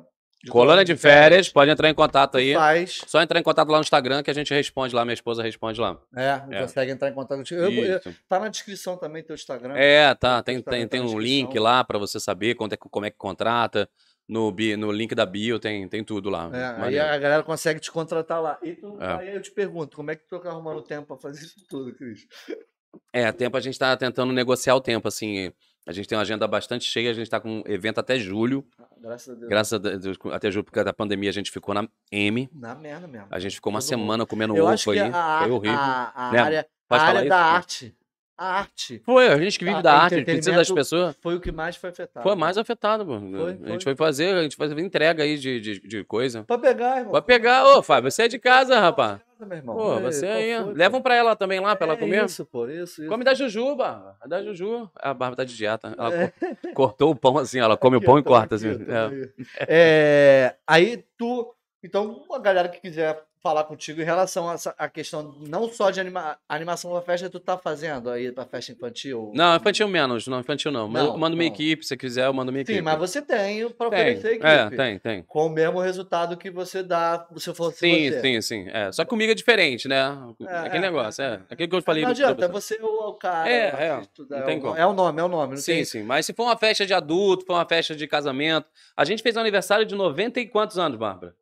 [0.51, 2.53] Colônia de férias, pode entrar em contato aí.
[2.55, 5.43] faz, Só entrar em contato lá no Instagram que a gente responde lá, minha esposa
[5.43, 5.97] responde lá.
[6.17, 6.61] é, É.
[6.63, 7.61] consegue entrar em contato contigo.
[8.29, 9.75] Tá na descrição também teu Instagram.
[9.77, 10.43] É, tá.
[10.43, 13.07] Tem, Instagram tem, tá tem na um link lá pra você saber quanto é, como
[13.07, 13.89] é que contrata.
[14.29, 16.49] No, no link da bio tem, tem tudo lá.
[16.55, 18.59] É, aí a galera consegue te contratar lá.
[18.63, 19.15] E tu- É.
[19.21, 21.93] aí eu te pergunto, como é que tu tá arrumando tempo para fazer isso tudo,
[21.95, 22.21] Cris?
[23.13, 25.53] É, tempo a gente tá tentando negociar o tempo, assim.
[25.87, 28.65] A gente tem uma agenda bastante cheia, a gente tá com um evento até julho.
[29.01, 29.49] Graças a Deus.
[29.49, 32.49] Graças a Deus, até julho, porque da pandemia a gente ficou na M.
[32.55, 33.27] Na merda mesmo.
[33.31, 34.01] A gente ficou uma Todo mundo.
[34.03, 35.11] semana comendo Eu ovo acho que aí.
[35.13, 35.79] a, Foi horrível.
[35.79, 36.39] a, a Né?
[36.39, 37.29] área, a área isso?
[37.29, 37.97] da arte,
[38.37, 41.17] a arte, Foi, a gente que vive Ah, da arte, a gente precisa das pessoas.
[41.23, 42.25] foi o que mais foi afetado.
[42.27, 43.21] Foi mais afetado, pô.
[43.21, 43.69] Foi, A foi.
[43.69, 46.43] gente foi fazer, a gente foi fazer entrega aí de, de, de coisa.
[46.45, 47.13] Pra pegar, irmão.
[47.13, 49.21] Vai pegar, ô, Fábio, você é de casa, rapaz.
[49.39, 49.77] Meu irmão.
[49.77, 50.63] Pô, você aí.
[50.65, 50.99] foi, Leva pô?
[50.99, 52.25] um pra ela também lá, pra ela É comer.
[52.25, 53.07] Isso, pô, isso, isso.
[53.09, 54.17] Come da Juju, Bárbara.
[54.21, 54.89] A da Juju.
[54.95, 55.95] A Bárbara tá de dieta.
[55.99, 56.29] Ela É.
[56.29, 58.85] co- cortou o pão assim, ela come o Aqui, pão ó, e corta aqui, assim.
[58.89, 58.99] É.
[59.07, 59.31] aí.
[59.69, 61.55] É, aí tu.
[61.85, 66.01] Então, uma galera que quiser falar contigo em relação a, a questão não só de
[66.01, 69.33] anima, animação da festa que tu tá fazendo aí pra festa infantil.
[69.35, 70.89] Não, infantil menos, não, infantil não.
[70.89, 71.55] Não, eu mando minha não.
[71.55, 72.85] equipe, se quiser, eu mando minha Sim, equipe.
[72.85, 74.47] mas você tem pra tem, oferecer equipe.
[74.47, 75.23] é, tem, tem.
[75.23, 78.21] Com o mesmo resultado que você dá se fosse Sim, você.
[78.21, 78.69] sim, sim.
[78.73, 78.93] É.
[78.93, 80.17] Só que comigo é diferente, né?
[80.43, 81.41] É, Aquele é, negócio, é.
[81.51, 82.05] Aquilo que eu falei.
[82.05, 83.51] Não adianta, você é o, o cara.
[83.51, 84.77] É, o é, artista, não é, tem o, como.
[84.77, 85.57] é o nome, é o nome.
[85.57, 85.85] Sim, tem...
[85.85, 86.03] sim.
[86.03, 88.69] Mas se for uma festa de adulto, for uma festa de casamento.
[88.97, 91.35] A gente fez um aniversário de 90 e quantos anos, Bárbara?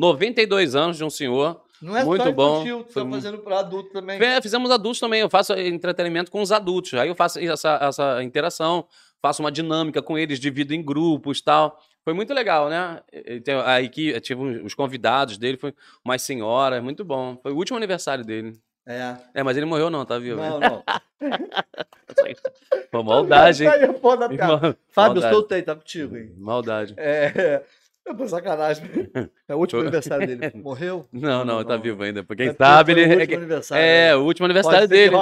[0.00, 1.60] 92 anos de um senhor.
[1.82, 2.54] Não é Muito só bom.
[2.56, 4.18] infantil, Foi tá mu- fazendo pra adulto também.
[4.18, 5.20] Fe- Fizemos adultos também.
[5.20, 6.92] Eu faço entretenimento com os adultos.
[6.94, 8.86] Aí eu faço essa, essa interação,
[9.22, 11.78] faço uma dinâmica com eles, divido em grupos e tal.
[12.04, 13.00] Foi muito legal, né?
[13.12, 15.72] E tem A equipe, tive os convidados dele, foi
[16.04, 17.38] umas senhoras, muito bom.
[17.42, 18.54] Foi o último aniversário dele.
[18.86, 19.16] É.
[19.34, 20.40] É, mas ele morreu não, tá vivo?
[20.40, 20.82] Não, não.
[22.90, 23.70] Pô, maldade, hein?
[23.70, 25.34] Aí é Fábio, maldade.
[25.34, 26.32] soltei, tá contigo, hein?
[26.36, 26.94] Maldade.
[26.96, 27.62] É.
[28.06, 28.84] É por sacanagem.
[29.48, 30.52] É o último aniversário dele.
[30.62, 31.08] Morreu?
[31.12, 31.82] Não, não, Não, tá não.
[31.82, 32.22] vivo ainda.
[32.22, 33.14] Por É quem porque sabe, foi ele.
[33.14, 34.14] o é último aniversário É, dele.
[34.20, 35.14] o último aniversário dele.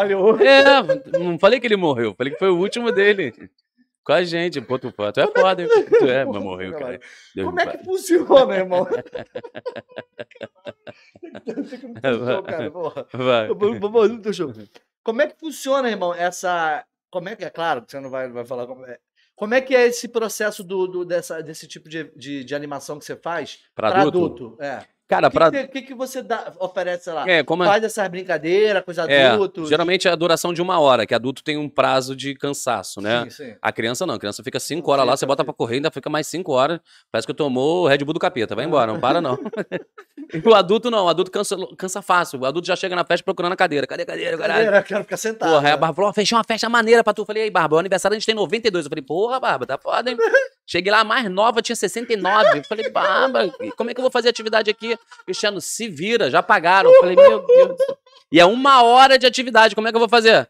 [0.45, 3.33] É, não falei que ele morreu, falei que foi o último dele.
[4.05, 4.61] Com a gente.
[4.61, 5.69] Pô, tu, tu é foda, hein?
[5.99, 7.01] Tu é, mas morreu, cara.
[7.35, 8.87] Deus Como é que funciona, irmão?
[15.03, 16.85] Como é que funciona, irmão, essa.
[17.11, 18.99] Como é que é claro que você não vai, vai falar como é.
[19.39, 22.99] Como é que é esse processo do, do- dessa, desse tipo de, de, de animação
[22.99, 24.57] que você faz Pra pra adulto?
[24.61, 24.85] É.
[25.09, 25.51] Cara, O que, pra.
[25.83, 27.27] que, você dá, oferece, sei lá?
[27.27, 27.67] É, como é.
[27.67, 29.67] Faz essas brincadeiras com os É, adultos?
[29.69, 33.23] geralmente é a duração de uma hora, que adulto tem um prazo de cansaço, né?
[33.25, 33.55] Sim, sim.
[33.63, 35.53] A criança não, a criança fica cinco horas lá, você bota fica.
[35.53, 36.79] pra correr, ainda fica mais cinco horas.
[37.11, 39.39] Parece que tomou o Red Bull do capeta, vai embora, não para não.
[40.45, 42.41] o adulto não, o adulto cansa, cansa fácil.
[42.41, 43.87] O adulto já chega na festa procurando a cadeira.
[43.87, 44.65] Cadê a cadeira, caralho?
[44.67, 45.49] Cadeira, quero ficar sentado.
[45.51, 45.81] Porra, aí a né?
[45.81, 47.23] Bárbara falou, fechei uma festa maneira pra tu.
[47.23, 48.85] Eu falei, aí, Bárbara, o aniversário a gente tem 92.
[48.85, 50.19] Eu falei, porra, Bárbara, tá foda, hein?
[50.71, 52.59] Cheguei lá, a mais nova tinha 69.
[52.59, 54.99] Eu falei, Bárbara, como é que eu vou fazer atividade aqui?
[55.25, 56.93] Cristiano, se vira, já pagaram.
[57.01, 57.79] Falei, meu Deus.
[58.31, 60.47] E é uma hora de atividade, como é que eu vou fazer?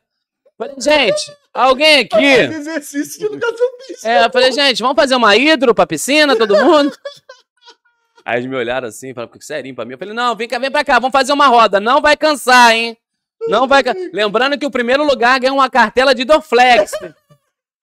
[0.58, 2.16] Falei, gente, alguém aqui...
[2.24, 4.08] exercício de educação física.
[4.08, 6.98] É, eu falei, gente, vamos fazer uma hidro pra piscina, todo mundo?
[8.24, 9.92] Aí eles me olharam assim, falaram, serinho pra mim.
[9.92, 11.78] Eu falei, não, vem cá, vem pra cá, vamos fazer uma roda.
[11.78, 12.98] Não vai cansar, hein?
[13.46, 14.02] Não vai cansar.
[14.12, 16.90] Lembrando que o primeiro lugar ganha uma cartela de Dorflex.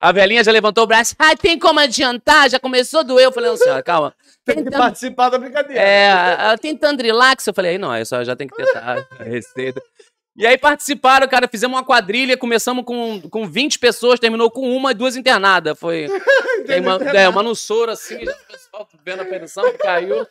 [0.05, 1.15] A velhinha já levantou o braço.
[1.17, 2.47] Ah, tem como adiantar?
[2.47, 3.25] Já começou a doer.
[3.25, 4.13] Eu falei, não, senhora, calma.
[4.45, 5.81] Tem que participar da brincadeira.
[5.81, 7.47] é, ela tem Tandrilax.
[7.47, 9.81] Eu falei, não, aí só já tem que tentar a receita.
[10.37, 14.91] E aí participaram, cara, fizemos uma quadrilha, começamos com, com 20 pessoas, terminou com uma
[14.91, 15.79] e duas internadas.
[15.79, 16.07] Foi
[16.67, 20.27] tem uma, é, uma no soro assim, o pessoal vendo a pensão caiu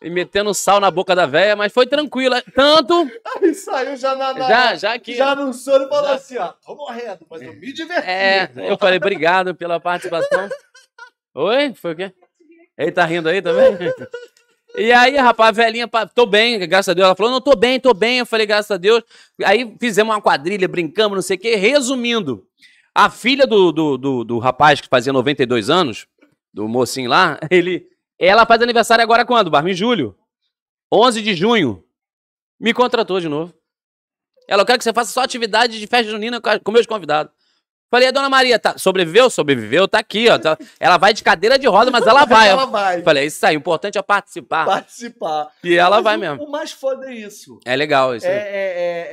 [0.00, 2.34] e metendo sal na boca da véia, mas foi tranquilo.
[2.54, 3.10] Tanto,
[3.42, 4.32] Aí saiu já na.
[4.34, 5.14] na- já, já que.
[5.16, 6.14] Já no sono e falou Já.
[6.14, 8.08] assim: ó, tô morrendo, mas eu me diverti.
[8.08, 10.48] É, eu falei, obrigado pela participação.
[11.34, 11.74] Oi?
[11.74, 12.12] Foi o quê?
[12.76, 13.76] Ele tá rindo aí também?
[14.76, 17.06] E aí, rapaz, a velhinha, tô bem, graças a Deus.
[17.06, 18.18] Ela falou, não, tô bem, tô bem.
[18.18, 19.02] Eu falei, graças a Deus.
[19.44, 21.56] Aí fizemos uma quadrilha, brincamos, não sei o quê.
[21.56, 22.44] Resumindo,
[22.94, 26.06] a filha do, do, do, do rapaz que fazia 92 anos,
[26.52, 27.88] do mocinho lá, ele,
[28.26, 29.50] ela faz aniversário agora quando?
[29.50, 29.70] Barba?
[29.70, 30.16] Em julho.
[30.92, 31.84] 11 de junho.
[32.60, 33.54] Me contratou de novo.
[34.48, 37.32] Ela, eu quero que você faça só atividade de festa junina com meus convidados.
[37.90, 39.30] Falei, a dona Maria, tá, sobreviveu?
[39.30, 40.38] Sobreviveu, tá aqui, ó.
[40.38, 42.48] tá- ela vai de cadeira de roda, mas ela vai.
[42.50, 44.66] Ela vai Falei, é isso aí, o importante é participar.
[44.66, 45.50] participar.
[45.64, 46.44] E ela Mas vai o- mesmo.
[46.44, 47.58] O mais foda é isso.
[47.64, 48.26] É legal isso.
[48.26, 48.38] É, é-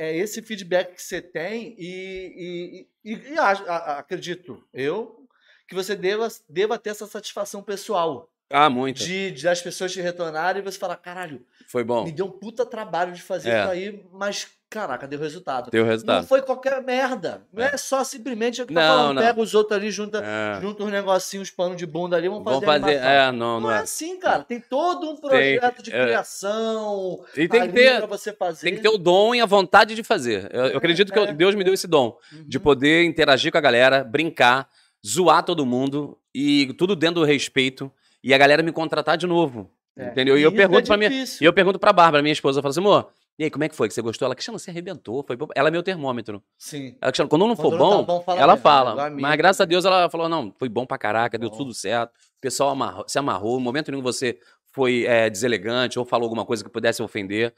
[0.02, 5.26] é- é esse feedback que você tem e, e, e- e a- a- acredito eu
[5.68, 9.02] que você deva, deva ter essa satisfação pessoal Ah, muito.
[9.04, 12.04] de, de as pessoas te retornarem e você falar, caralho, Foi bom.
[12.04, 13.60] me deu um puta trabalho de fazer É.
[13.62, 15.70] isso aí, mas caraca, deu resultado.
[15.70, 16.26] Deu Não resultado.
[16.26, 17.42] foi qualquer merda.
[17.52, 19.22] Não é, só simplesmente que tá Não, falando, não.
[19.22, 20.60] pega os outros ali, junta, É.
[20.60, 22.96] junta uns negocinhos, pano de bunda ali, vamos Vamos fazer, fazer.
[22.98, 23.10] animação.
[23.28, 23.80] É, não, Não, não é é.
[23.80, 24.42] assim, cara.
[24.44, 26.04] Tem todo um projeto de é.
[26.04, 27.24] criação.
[27.36, 27.96] E tem que ter.
[27.98, 28.62] pra você fazer.
[28.66, 30.48] Tem que ter o dom e a vontade de fazer.
[30.52, 31.32] Eu, eu acredito que eu- É.
[31.32, 32.16] Deus me deu esse dom
[32.46, 32.62] de Uhum.
[32.62, 34.68] poder interagir com a galera, brincar,
[35.04, 37.90] zoar todo mundo e tudo dentro do respeito
[38.30, 39.70] e a galera me contratar de novo.
[39.96, 40.08] É.
[40.08, 40.36] Entendeu?
[40.38, 41.10] E eu pergunto é pra minha.
[41.40, 43.08] E eu pergunto pra Bárbara, minha esposa, eu falo assim, amor,
[43.38, 43.86] e aí, como é que foi?
[43.88, 44.24] Que você gostou?
[44.26, 45.22] Ela, Cristiano, você arrebentou.
[45.26, 46.42] Foi bom." Ela é meu termômetro.
[46.58, 46.96] Sim.
[47.02, 48.90] Ela, Cristiano, quando não for Quando não tá bom, bom, fala ela mesmo, fala.
[48.92, 49.64] igual a minha Mas graças a.
[49.66, 51.56] Deus ela falou, não, foi bom pra caraca, deu Bom.
[51.56, 52.10] tudo certo.
[52.10, 53.54] O pessoal amarrou- se amarrou.
[53.54, 54.38] No momento nenhum você
[54.72, 57.52] foi é, deselegante ou falou alguma coisa que pudesse ofender.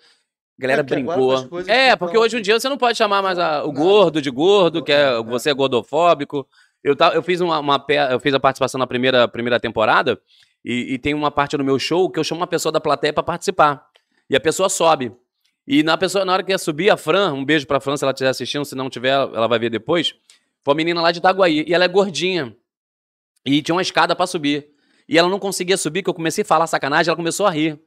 [0.58, 1.34] A galera É, brincou.
[1.68, 3.78] É, que porque tão- hoje em dia você não pode chamar mais a- o Nada.
[3.80, 5.22] gordo de gordo, que é, É, é.
[5.22, 6.44] você é gordofóbico.
[6.82, 10.20] Eu, ta- eu fiz uma, uma eu fiz a participação na primeira, primeira temporada
[10.70, 13.12] e, e tem uma parte no meu show que eu chamo uma pessoa da plateia
[13.12, 13.86] pra participar.
[14.28, 15.10] E a pessoa sobe.
[15.66, 18.04] E na pessoa, na hora que ia subir, a Fran, um beijo pra Fran, se
[18.04, 20.14] ela estiver assistindo, se não tiver, ela vai ver depois.
[20.62, 21.64] Foi uma menina lá de Itaguaí.
[21.66, 22.54] E ela é gordinha.
[23.46, 24.68] E tinha uma escada pra subir.
[25.08, 27.80] E ela não conseguia subir, que eu comecei a falar sacanagem, ela começou a rir.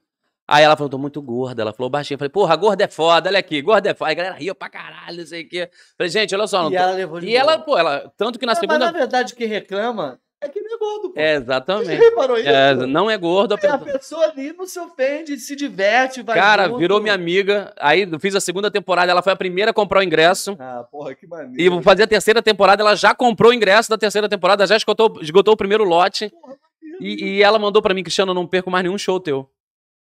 [0.48, 1.62] Aí ela falou, tô muito gorda.
[1.62, 2.16] Ela falou baixinho.
[2.16, 4.10] Eu falei, porra, gorda é foda, olha aqui, gorda é foda.
[4.10, 5.70] Aí a galera riu pra caralho, não sei o quê.
[5.98, 6.64] Falei, gente, olha só.
[6.64, 7.66] Não E tô- ela levou de E ela, boa.
[7.66, 8.12] pô, ela.
[8.18, 8.86] Tanto que na É, Mas segunda.
[8.86, 11.20] na verdade, quem reclama é que não é gordo, pô.
[11.20, 11.90] É, Você exatamente.
[12.00, 12.50] reparou isso?
[12.50, 13.54] É, não é gordo.
[13.54, 16.78] a É, a pessoa- pessoa ali não se ofende, se diverte, vai Cara, junto.
[16.80, 17.74] virou minha amiga.
[17.80, 20.56] Aí fiz a segunda temporada, ela foi a primeira a comprar o ingresso.
[20.60, 21.62] Ah, porra, que maneiro.
[21.62, 24.76] E vou fazer a terceira temporada, ela já comprou o ingresso da terceira temporada, já
[24.76, 26.32] esgotou, esgotou o primeiro lote.
[27.00, 29.50] E, e ela mandou pra mim, Cristiano, eu não perco mais nenhum show teu.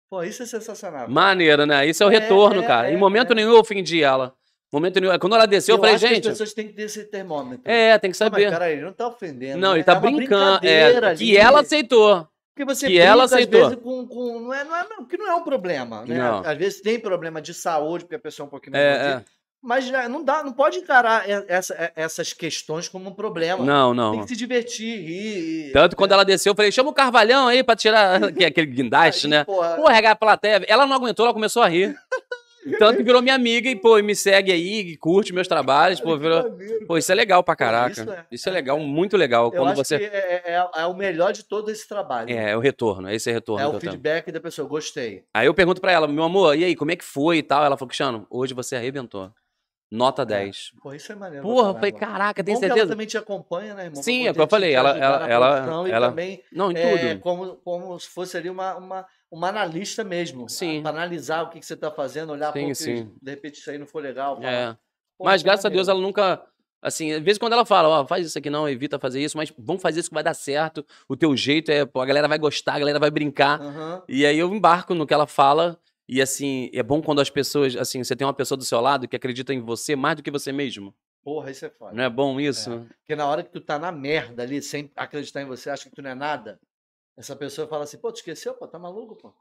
[0.09, 1.09] Pô, isso é sensacional.
[1.09, 1.87] Maneiro, né?
[1.87, 2.89] Isso é o É, retorno, é, cara.
[2.91, 3.35] é, em momento é.
[3.35, 4.33] nenhum eu ofendi ela.
[4.73, 5.19] Momento nenhum.
[5.19, 6.27] Quando ela desceu, eu, falei, acho que gente.
[6.27, 7.61] as pessoas têm que ter esse termômetro.
[7.71, 8.51] É, tem que Não, mas saber.
[8.51, 9.59] peraí, ele não tá ofendendo.
[9.59, 9.77] Não, né?
[9.77, 10.65] ele tá é brincando.
[10.65, 11.17] É, ali.
[11.17, 12.27] que ela aceitou.
[12.55, 13.61] Porque você que ela às aceitou.
[13.69, 16.17] vezes, com, com- não é, não é, não, que não é um problema, né?
[16.17, 16.39] Não.
[16.45, 19.25] Às vezes tem problema de saúde, porque a pessoa é um pouquinho mais É, gordinha,
[19.65, 23.63] Mas não dá, não pode encarar essa- essas questões como um problema.
[23.63, 24.21] Não, Tem não.
[24.21, 25.71] que se divertir, rir.
[25.71, 28.67] Tanto quando ela desceu, eu falei, chama o Carvalhão aí pra tirar que é aquele
[28.67, 29.43] guindaste, Aí, né?
[29.45, 30.63] porra, Pô, regar a plateia.
[30.67, 31.95] Ela não aguentou, ela começou a rir.
[32.79, 35.99] Tanto que virou minha amiga e, pô, e me segue aí, e curte meus trabalhos,
[35.99, 36.57] pô, virou...
[36.87, 37.91] Pô, isso é legal pra caraca.
[37.91, 38.25] isso é.
[38.31, 39.51] Isso é legal, muito legal.
[39.53, 39.97] Eu Quando você.
[39.99, 42.29] que é, é- é o melhor de todo esse trabalho.
[42.29, 43.63] É, é o retorno, esse é retorno.
[43.63, 43.91] É o tenho.
[43.91, 44.67] feedback da pessoa.
[44.67, 45.23] Gostei.
[45.33, 47.63] Aí eu pergunto pra ela, meu amor, e aí, como é que foi e tal?
[47.65, 49.31] Ela falou, Cristiano, hoje você arrebentou.
[49.91, 50.71] Nota 10.
[50.81, 51.43] Pô, isso é maneiro.
[51.43, 52.91] Porra, eu falei, caraca, tem que ela certeza?
[52.93, 54.01] também te acompanha, né, irmão?
[54.01, 57.21] Sim, é o que eu falei, ela- ela- ela- ela- também Não, em é, tudo.
[57.21, 60.47] como, como se fosse ali uma, uma, uma analista mesmo.
[60.47, 60.83] Sim.
[60.83, 63.11] Para analisar o que, que você tá fazendo, olhar Sim, pô, que sim.
[63.19, 64.35] de repente isso aí não foi legal.
[64.35, 64.77] falar, É.
[65.19, 66.43] Mas é graças a Deus ela nunca.
[66.79, 69.51] Assim, às vezes quando ela fala, ó, faz isso aqui não, evita fazer isso, mas
[69.57, 70.85] vamos fazer isso que vai dar certo.
[71.07, 73.59] O teu jeito é, pô, a galera vai gostar, a galera vai brincar.
[73.59, 74.03] Aham.
[74.07, 75.79] E aí eu embarco no que ela fala.
[76.07, 79.07] E assim, é bom quando as pessoas, assim, você tem uma pessoa do seu lado
[79.07, 80.93] que acredita em você mais do que você mesmo.
[81.23, 81.93] Porra, isso é foda.
[81.95, 82.85] Não é bom isso?
[82.99, 85.95] Porque na hora que tu tá na merda ali, sem acreditar em você, acha que
[85.95, 86.59] tu não é nada,
[87.17, 89.33] essa pessoa fala assim, pô, tu esqueceu, pô, tá maluco, pô.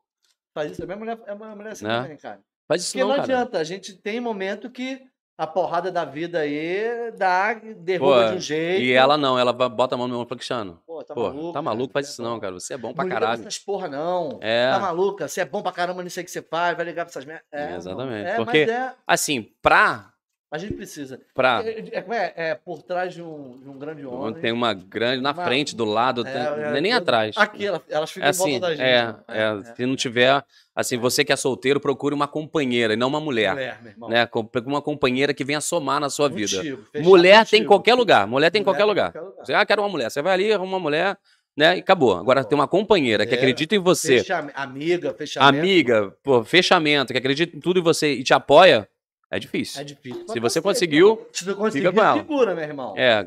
[0.55, 0.83] Faz isso.
[0.83, 2.03] A minha mulher é uma mulher assim Né?
[2.03, 2.41] também, cara.
[2.69, 3.25] Faz isso Porque não, não, cara.
[3.25, 5.03] adianta, a gente tem momento que
[5.37, 8.83] a porrada da vida aí dá, derruba Pô, de um jeito.
[8.83, 11.53] E ela não, ela bota a mão no meu e Cristiano, Pô, tá pô, maluco.
[11.53, 12.53] tá maluco, cara, faz você isso é não, cara.
[12.55, 13.41] Você é bom pra Não pra caralho.
[13.41, 14.39] essas porra, não.
[14.43, 14.71] É.
[14.71, 15.27] Tá maluca?
[15.27, 17.47] Você é bom pra caramba nisso aí que você faz, vai ligar pra essas merdas.
[17.51, 18.29] É, É, exatamente.
[18.29, 20.12] É, porque- é, Assim, pra.
[20.53, 21.19] A gente precisa.
[21.35, 24.35] pra É, é, como é, é por trás de um, de um grande homem.
[24.35, 25.23] tem uma grande.
[25.23, 27.35] Na Uma- frente, do lado, É, tem- é, é nem atrás.
[27.37, 28.83] Aqui, ela- elas ficam É em assim, volta da gente.
[28.83, 29.17] é, irmão.
[29.29, 30.45] é, se não tiver,
[30.77, 34.09] assim, você que é solteiro, procure uma companheira e não uma mulher, Mulher, meu irmão.
[34.11, 34.29] né?
[34.67, 36.57] Uma companheira que venha somar na sua vida.
[36.59, 37.69] Contigo, fechado Mulher tem em contigo.
[37.69, 39.13] qualquer lugar, mulher tem em Mulher qualquer lugar.
[39.39, 40.11] Você, ah, quero uma mulher.
[40.11, 41.17] Você vai ali, arruma uma mulher,
[41.57, 41.77] né?
[41.77, 42.17] E acabou.
[42.17, 43.39] Agora tem uma companheira que É.
[43.39, 45.59] acredita em você, Fecha- amiga, fechamento.
[45.59, 48.89] amiga, pô, fechamento, que acredita em tudo em você e te apoia,
[49.33, 49.81] é difícil.
[49.81, 50.29] É difícil.
[50.29, 51.27] Se você conseguiu.
[51.33, 52.19] Se tu conseguiu, com ela.
[52.19, 52.95] segura, meu irmão.
[52.99, 53.27] É,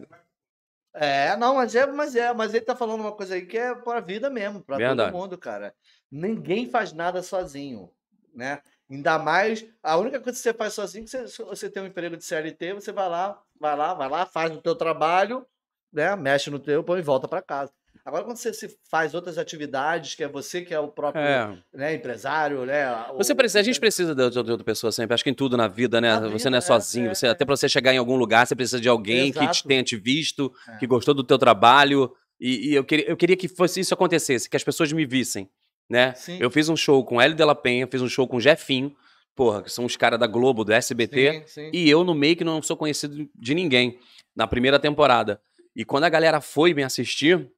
[0.93, 3.73] É, não, mas é, mas é, mas ele tá falando uma coisa aí que é
[3.73, 5.11] pra vida mesmo, pra Verdade.
[5.11, 5.73] todo mundo, cara.
[6.11, 7.89] Ninguém faz nada sozinho,
[8.33, 8.61] né?
[8.89, 11.87] Ainda mais, a única coisa que você faz sozinho, é que você, você tem um
[11.87, 15.43] emprego de CLT, você vai lá, vai lá, vai lá, faz o teu trabalho,
[15.91, 16.15] né?
[16.15, 17.73] Mexe no teu, põe e volta pra casa.
[18.05, 21.57] Agora, quando você se faz outras atividades, que é você que é o próprio é.
[21.73, 22.87] né, empresário, né?
[23.11, 25.15] o- Você precisa, a gente precisa de outra de outra pessoa sempre.
[25.15, 26.19] Acho que em tudo na vida, né?
[26.19, 27.09] Na você não é é, sozinho.
[27.09, 27.29] é, você, é.
[27.31, 29.67] Até pra você chegar em algum lugar, você precisa de alguém que te, Exato.
[29.67, 30.77] tenha te visto, É.
[30.77, 32.11] que gostou do teu trabalho.
[32.39, 35.49] E, e eu, queria, eu queria que fosse isso acontecesse, que as pessoas me vissem,
[35.89, 36.13] né?
[36.13, 36.37] Sim.
[36.39, 38.95] Eu fiz um show com Hélio de la Penha, fiz um show com Jefinho,
[39.35, 41.31] porra, que são os caras da Globo, do SBT.
[41.31, 41.69] Sim, sim.
[41.73, 43.97] E eu no meio que não sou conhecido de ninguém
[44.35, 45.41] na primeira temporada.
[45.75, 47.49] E quando a galera foi me assistir,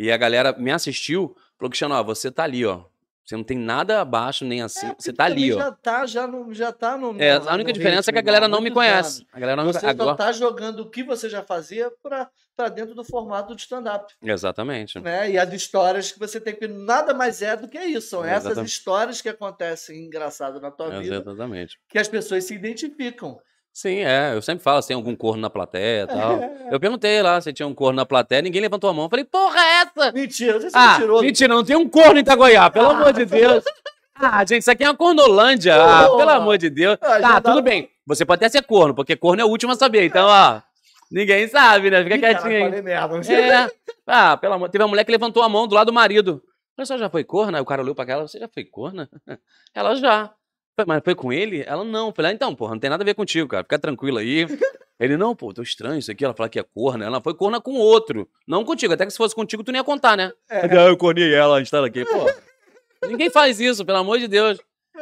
[0.00, 2.84] e a galera me assistiu, falou, Cristiano, ó, você tá ali, ó.
[3.22, 4.86] Você não tem nada abaixo nem assim.
[4.86, 5.58] É, você tá ali, ó.
[5.58, 7.20] Já tá, já, no, já tá no.
[7.20, 9.24] É, a única diferença é que a ritmo, galera não me conhece.
[9.30, 10.16] A galera não Você Agora...
[10.16, 14.12] tá jogando o que você já fazia para dentro do formato de stand-up.
[14.20, 14.98] Exatamente.
[14.98, 15.32] Né?
[15.32, 16.66] E as histórias que você tem que.
[16.66, 18.08] Nada mais é do que isso.
[18.08, 18.70] São essas Exatamente.
[18.70, 21.78] histórias que acontecem engraçadas na tua vida Exatamente.
[21.88, 23.38] que as pessoas se identificam.
[23.72, 24.34] Sim, é.
[24.34, 26.40] Eu sempre falo se tem algum corno na plateia e tal.
[26.70, 29.04] Eu perguntei lá se tinha um corno na plateia, ninguém levantou a mão.
[29.06, 30.12] Eu falei, porra, é essa?
[30.12, 31.20] Mentira, você Ah, tirou.
[31.22, 33.64] mentira, não tem um corno em Itaguaiá, pelo Ah, amor de Deus.
[34.14, 35.74] Ah, gente, isso aqui é uma cornolândia.
[35.82, 36.18] Ah, Porra.
[36.18, 36.98] pelo amor de Deus.
[37.00, 37.88] Ah, Tá, dá- tudo bem.
[38.06, 40.04] Você pode até ser corno, porque corno é o último a saber.
[40.04, 40.60] Então, ó,
[41.10, 42.02] ninguém sabe, né?
[42.02, 42.64] Fica Ih, cara, quietinho aí.
[42.64, 43.32] falei merda.
[43.32, 43.70] É.
[44.06, 44.68] Ah, pelo amor.
[44.68, 46.42] Teve uma mulher que levantou a mão do lado do marido.
[46.76, 47.58] A pessoa já foi corna?
[47.58, 49.08] Aí o cara olhou pra ela, você já foi corna?
[49.74, 50.30] Ela já.
[50.86, 51.62] Mas foi com ele?
[51.66, 52.12] Ela não.
[52.12, 53.62] Falei, ah, então, porra, não tem nada a ver contigo, cara.
[53.62, 54.46] Fica tranquilo aí.
[54.98, 56.24] Ele, não, pô, tô estranho isso aqui.
[56.24, 57.04] Ela fala que é corna.
[57.04, 58.28] Ela foi corna com outro.
[58.46, 58.92] Não contigo.
[58.94, 60.32] Até que se fosse contigo, tu nem ia contar, né?
[60.50, 60.60] É.
[60.78, 62.04] Ah, eu cornei ela, a gente tá aqui.
[62.04, 64.58] Pô, ninguém faz isso, pelo amor de Deus.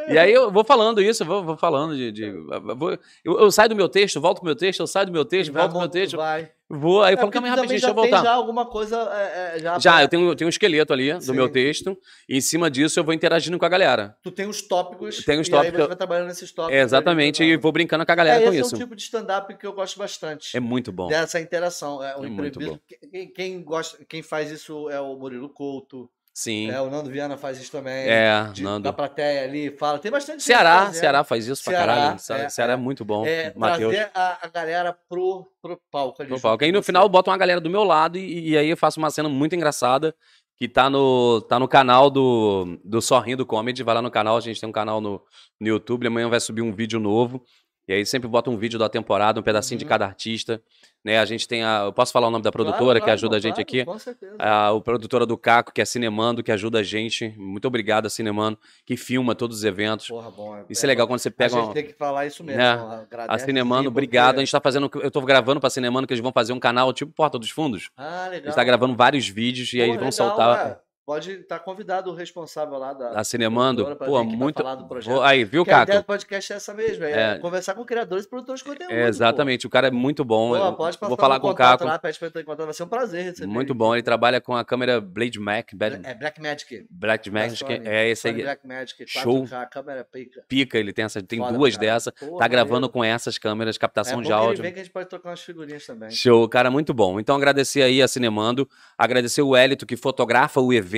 [0.09, 2.13] E aí eu vou falando isso, eu vou, vou falando de.
[2.13, 2.93] de- eu vou-
[3.25, 5.53] eu, eu saio do meu texto, volto pro meu texto, eu saio do meu texto,
[5.53, 6.17] volto pro meu texto.
[6.17, 6.51] Vai.
[6.71, 8.23] Vou, aí eu É, falo, calma aí rapidinho, deixa eu voltar.
[8.23, 11.21] já alguma coisa é, é, já, Já, eu tenho, eu tenho um esqueleto ali do
[11.23, 11.33] Sim.
[11.33, 11.97] meu texto,
[12.29, 14.17] e em cima disso eu vou interagindo com a galera.
[14.23, 15.25] Tu tem os tópicos.
[15.25, 16.77] Tem os tópicos, aí você vai trabalhando nesses tópicos.
[16.79, 18.75] É, exatamente, e vou brincando com a galera é, com esse isso.
[18.75, 20.55] é um tipo de stand-up que eu gosto bastante.
[20.57, 21.09] É muito bom.
[21.09, 22.05] Dessa interação.
[22.05, 22.81] É, o É imprevisto.
[23.11, 26.11] Quem, quem gosta, quem faz isso é o Murilo Couto.
[26.39, 26.71] Sim.
[26.71, 28.09] É, o Nando Viana faz isso também.
[28.09, 28.85] É, de- Nando.
[28.85, 29.99] Da plateia ali, fala.
[29.99, 31.01] Tem bastante gente Ceará, fazendo.
[31.01, 32.19] Ceará faz isso Ceará, pra caralho.
[32.21, 32.77] Ceará, é, Ceará é, é.
[32.77, 33.27] muito bom.
[33.27, 33.93] É, Matheus.
[33.93, 36.31] trazer a, a galera pro, pro palco ali.
[36.31, 36.63] No junto palco.
[36.63, 39.01] Aí no final eu boto uma galera do meu lado e, e aí eu faço
[39.01, 40.15] uma cena muito engraçada
[40.57, 43.83] que tá no, tá no canal do, do Sorrindo Comedy.
[43.83, 45.21] Vai lá no canal, a gente tem um canal no,
[45.61, 46.07] no YouTube.
[46.07, 47.43] Amanhã vai subir um vídeo novo.
[47.89, 49.89] E aí sempre bota um vídeo da temporada, um pedacinho de Uhum.
[49.89, 50.61] cada artista.
[51.03, 51.19] Né?
[51.19, 51.85] A gente tem a.
[51.87, 53.85] Eu posso falar o nome da Claro, produtora que claro, ajuda a gente claro, aqui?
[53.85, 54.35] Com certeza.
[54.39, 57.33] A, o produtora do Caco, que é Cinemando, que ajuda a gente.
[57.39, 60.09] Muito obrigado a Cinemando, que filma todos os eventos.
[60.09, 60.65] Porra, bom.
[60.69, 61.73] Isso é legal quando você pega a gente uma.
[61.75, 62.59] tem que falar isso mesmo.
[62.61, 63.07] né?
[63.27, 64.25] A Cinemano, sim, obrigado.
[64.27, 64.91] A porque- gente tá fazendo.
[65.03, 67.91] Eu tô gravando pra Cinemano que eles vão fazer um canal tipo Porta dos Fundos.
[67.97, 68.47] Ah, A legal.
[68.47, 70.79] gente tá gravando vários vídeos e aí Porra, vão legal, soltar é.
[71.09, 73.19] Pode estar convidado o responsável lá da.
[73.19, 73.83] a Cinemando.
[73.83, 74.57] produtora pra Pô, muito.
[74.63, 75.15] falar do projeto.
[75.15, 76.03] Vou- Aí, viu, Porque a ideia Caco?
[76.03, 77.39] do podcast é essa mesmo, é, É.
[77.39, 78.93] conversar com criadores e produtores de conteúdo.
[78.93, 80.51] É, exatamente, o cara é muito bom.
[80.51, 81.85] Pô, pode passar vou falar com o Caco.
[81.87, 83.51] lá, pede pra contato, vai ser um prazer receber.
[83.51, 83.95] Muito bom.
[83.95, 85.71] Ele trabalha com a câmera Blade Mac.
[85.75, 86.87] Bad- É Black Magic.
[86.91, 87.73] Black da Magic.
[87.89, 88.43] É esse aí.
[88.43, 89.47] Black Magic, 4K, Show.
[89.71, 90.43] câmera pica.
[90.47, 91.75] Pica, ele tem essa, tem Foda duas.
[92.13, 94.57] Porra, Tá gravando com essas câmeras, captação é de áudio.
[94.57, 96.11] Ele vem que a gente pode trocar umas figurinhas também.
[96.11, 97.19] Show, cara, muito bom.
[97.19, 100.98] Então agradecer aí a Cinemando, agradecer o Hélito que fotografa o evento.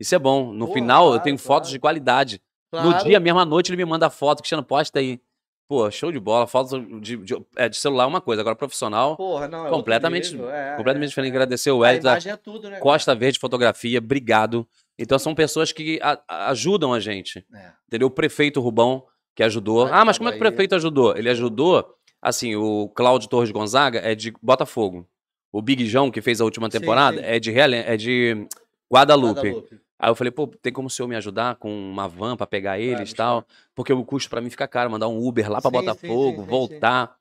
[0.00, 0.52] Isso é bom.
[0.52, 1.46] No Porra, final eu claro, tenho claro.
[1.46, 2.40] fotos de qualidade.
[2.72, 3.04] No Claro.
[3.04, 5.20] dia, mesma noite, ele me manda foto, Cristiano, posta aí.
[5.68, 6.46] Pô, show de bola.
[6.46, 10.34] Foto de, de- é, de celular é uma coisa, agora profissional, Porra, não, é completamente-
[10.34, 11.30] é, completamente é, diferente.
[11.32, 11.36] é.
[11.36, 12.78] Agradecer o imagem é tudo, né?
[12.78, 14.66] Costa Verde Fotografia, obrigado.
[14.98, 17.44] Então são pessoas que a- a- ajudam a gente.
[17.52, 17.74] cara?
[17.86, 18.08] Entendeu?
[18.08, 19.04] O prefeito Rubão,
[19.36, 19.84] que ajudou.
[19.86, 21.14] Ah, Ah, mas como é que o prefeito ajudou?
[21.16, 21.86] Ele ajudou,
[22.22, 25.06] assim, o Cláudio Torres Gonzaga é de Botafogo.
[25.52, 27.24] O Big João, que fez a última Sim, temporada, sim.
[27.26, 28.46] é de, Realen- é de
[28.92, 29.40] Guadalupe.
[29.40, 29.80] Guadalupe.
[29.98, 32.78] Aí eu falei, pô, tem como o senhor me ajudar com uma van pra pegar
[32.78, 33.44] eles e tal?
[33.74, 36.36] Porque o custo pra mim fica caro, mandar um Uber lá pra Sim, sim, Botafogo,
[36.36, 37.18] sim, sim, voltar.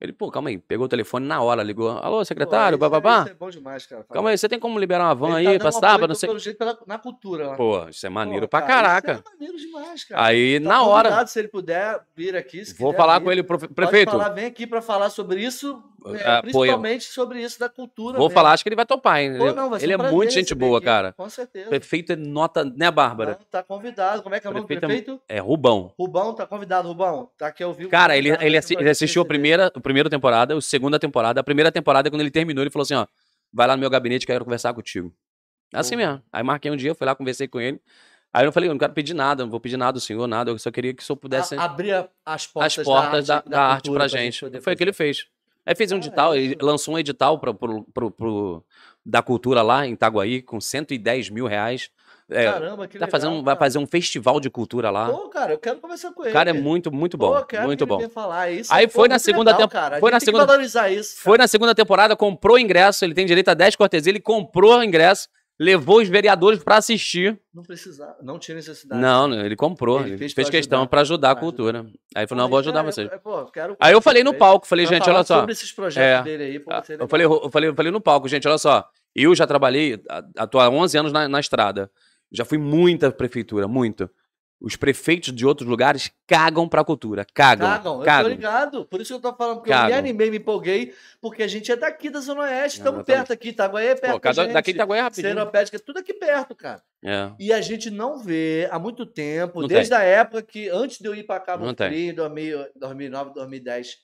[0.00, 1.90] Ele, pô, calma aí, pegou o telefone na hora, ligou.
[1.90, 3.22] Alô, secretário, é- bababá?
[3.22, 4.04] Isso é bom demais, cara.
[4.12, 5.96] Calma aí, você tem como liberar uma van Ele tá aí sábado?
[5.96, 6.28] então, Não sei.
[6.28, 7.56] Pelo jeito, pela- na cultura lá.
[7.56, 9.12] Pô, isso é maneiro Pô, pra cara, caraca.
[9.14, 10.24] Isso é maneiro demais, cara.
[10.24, 12.64] Aí, Tá na hora, Se ele puder vir aqui.
[12.64, 14.12] se vou falar vir, com ele, profe- pode prefeito.
[14.12, 15.82] falar, vem aqui pra falar sobre isso,
[16.14, 18.16] é, Ah, principalmente sobre isso da cultura.
[18.16, 18.34] Vou mesmo.
[18.34, 19.36] falar, acho que ele vai topar, hein?
[19.36, 21.12] Pô, Ele- não, vai ele é muito gente boa, cara.
[21.12, 21.68] Com certeza.
[21.68, 23.32] Prefeito é nota, né, Bárbara?
[23.38, 24.22] Não, tá convidado.
[24.22, 25.36] Como é que é o nome do Prefeito é-?
[25.36, 25.92] É Rubão.
[25.98, 27.30] Rubão, tá convidado, Rubão.
[27.36, 27.90] Tá aqui ao vivo.
[27.90, 31.40] Cara, ele, ele, assi- ele assistiu a primeira, a primeira temporada, a segunda temporada.
[31.40, 33.06] A primeira temporada, quando ele terminou, ele falou assim: ó,
[33.52, 35.12] vai lá no meu gabinete que eu quero conversar contigo.
[35.74, 35.98] Assim Pô.
[35.98, 36.22] mesmo.
[36.32, 37.80] Aí marquei um dia, fui lá, conversei com ele.
[38.32, 40.50] Aí eu falei, eu não quero pedir nada, não vou pedir nada do senhor, nada.
[40.50, 41.92] Eu só queria que o senhor pudesse A- abrir
[42.24, 45.26] as portas, as portas da, da arte cultura pra gente Foi o que ele fez.
[45.68, 48.64] Aí fez um edital, é ele lançou um edital pra, pro, pro- pro-
[49.04, 51.90] da cultura lá em Itaguaí, com 110 mil reais.
[52.30, 53.58] É, Caramba, que tá legal, fazendo, vai cara.
[53.58, 55.08] fazer um festival de cultura lá.
[55.10, 56.30] Pô, cara, eu quero conversar com ele.
[56.30, 57.34] o cara é muito, muito bom.
[57.38, 58.06] Pô, quero muito bom.
[58.10, 58.72] falar isso.
[58.72, 59.96] Aí Pô, foi na segunda legal, tempo- cara.
[59.96, 61.16] A foi na segunda- isso.
[61.20, 64.78] Foi na segunda temporada, comprou o ingresso, ele tem direito a 10 cortesias, ele comprou
[64.78, 65.26] o ingresso,
[65.58, 67.38] levou os vereadores pra assistir.
[67.52, 69.00] Não precisava, não tinha necessidade.
[69.00, 71.80] Não, ele comprou, Ele ele, fez fez, questão pra ajudar a cultura.
[72.14, 73.10] Aí ele falou, não, vou ajudar é- vocês.
[73.10, 75.40] é- pô, quero Aí eu falei no palco, falei, gente, olha só.
[75.40, 76.22] sobre esses projetos É.
[76.22, 78.88] dele aí, pô, Ah, Eu falei, eu falei, eu falei no palco, gente, olha só.
[79.14, 80.00] Eu já trabalhei,
[80.36, 81.90] a- tô há 11 anos na, na estrada.
[82.30, 84.08] Já fui muita prefeitura, muito.
[84.60, 87.24] Os prefeitos de outros lugares cagam pra cultura.
[87.32, 87.68] Cagam.
[87.68, 88.30] Cagam, eu tô cagam.
[88.30, 88.84] ligado.
[88.86, 89.98] Por isso que eu tô falando, porque eu me Cagam.
[89.98, 93.86] animei, me empolguei, porque a gente é daqui da Zona Oeste, estamos perto aqui, Itaguaí
[93.86, 94.52] é perto Pô, cada, da gente.
[94.54, 95.28] daqui Itaguaí é rapidinho.
[95.32, 96.82] Seropédica, tudo aqui perto, cara.
[97.04, 97.30] É.
[97.38, 101.06] E a gente não vê há muito tempo, Não desde a época que, antes de
[101.06, 101.88] eu ir para Cabo Não tem.
[101.88, 103.98] Frio, em 2000, 2009, 2010,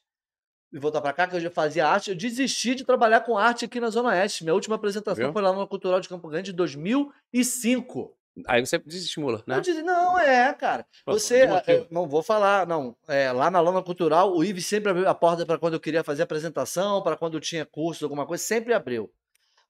[0.72, 3.64] e voltar para cá, que eu já fazia arte, eu desisti de trabalhar com arte
[3.64, 4.44] aqui na Zona Oeste.
[4.44, 5.32] Minha última apresentação Viu?
[5.32, 8.16] foi lá no Cultural de Campo Grande em 2005.
[8.46, 9.56] Aí você desestimula, né?
[9.56, 10.84] Eu disse, não, é, cara.
[11.06, 11.82] Você, motivo.
[11.82, 12.96] eh, não vou falar, não.
[13.06, 16.02] É, lá na Lona Cultural, o Ives sempre abriu a porta para quando eu queria
[16.02, 19.10] fazer apresentação, para quando eu tinha curso, alguma coisa, sempre abriu.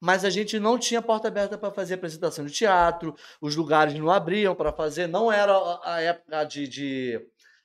[0.01, 4.11] Mas a gente não tinha porta aberta para fazer apresentação de teatro, os lugares não
[4.11, 5.53] abriam para fazer, não era
[5.83, 7.19] a época de, de,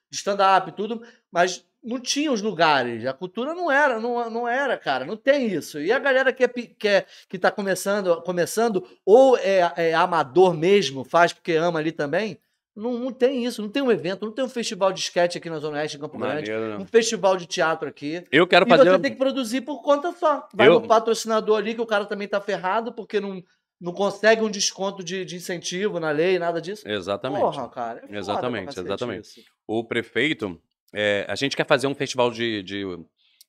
[0.10, 3.06] de stand-up e tudo, mas não tinha os lugares.
[3.06, 5.80] A cultura não era, não, não era, cara, não tem isso.
[5.80, 10.54] E a galera que é, que é, que está começando, começando, ou é, é amador
[10.54, 12.38] mesmo, faz porque ama ali também,
[12.76, 15.50] não, não tem isso, não tem um evento, não tem um festival de sketch aqui
[15.50, 16.86] na Zona Oeste, em Campo Grande, Maneiro, um né?
[16.86, 18.24] festival de teatro aqui.
[18.32, 18.90] Eu quero E fazer.
[18.90, 20.48] você tem que produzir por conta só.
[20.54, 23.44] Vai Eu- no patrocinador ali, que o cara também tá ferrado, porque não,
[23.82, 26.88] não consegue um desconto de, de incentivo na lei, nada disso.
[26.88, 27.42] Exatamente.
[27.42, 28.04] Porra, cara.
[28.10, 29.26] é Exatamente, exatamente.
[29.40, 29.42] isso.
[29.68, 30.62] O prefeito,
[30.94, 32.84] é, a gente quer fazer um festival de, de,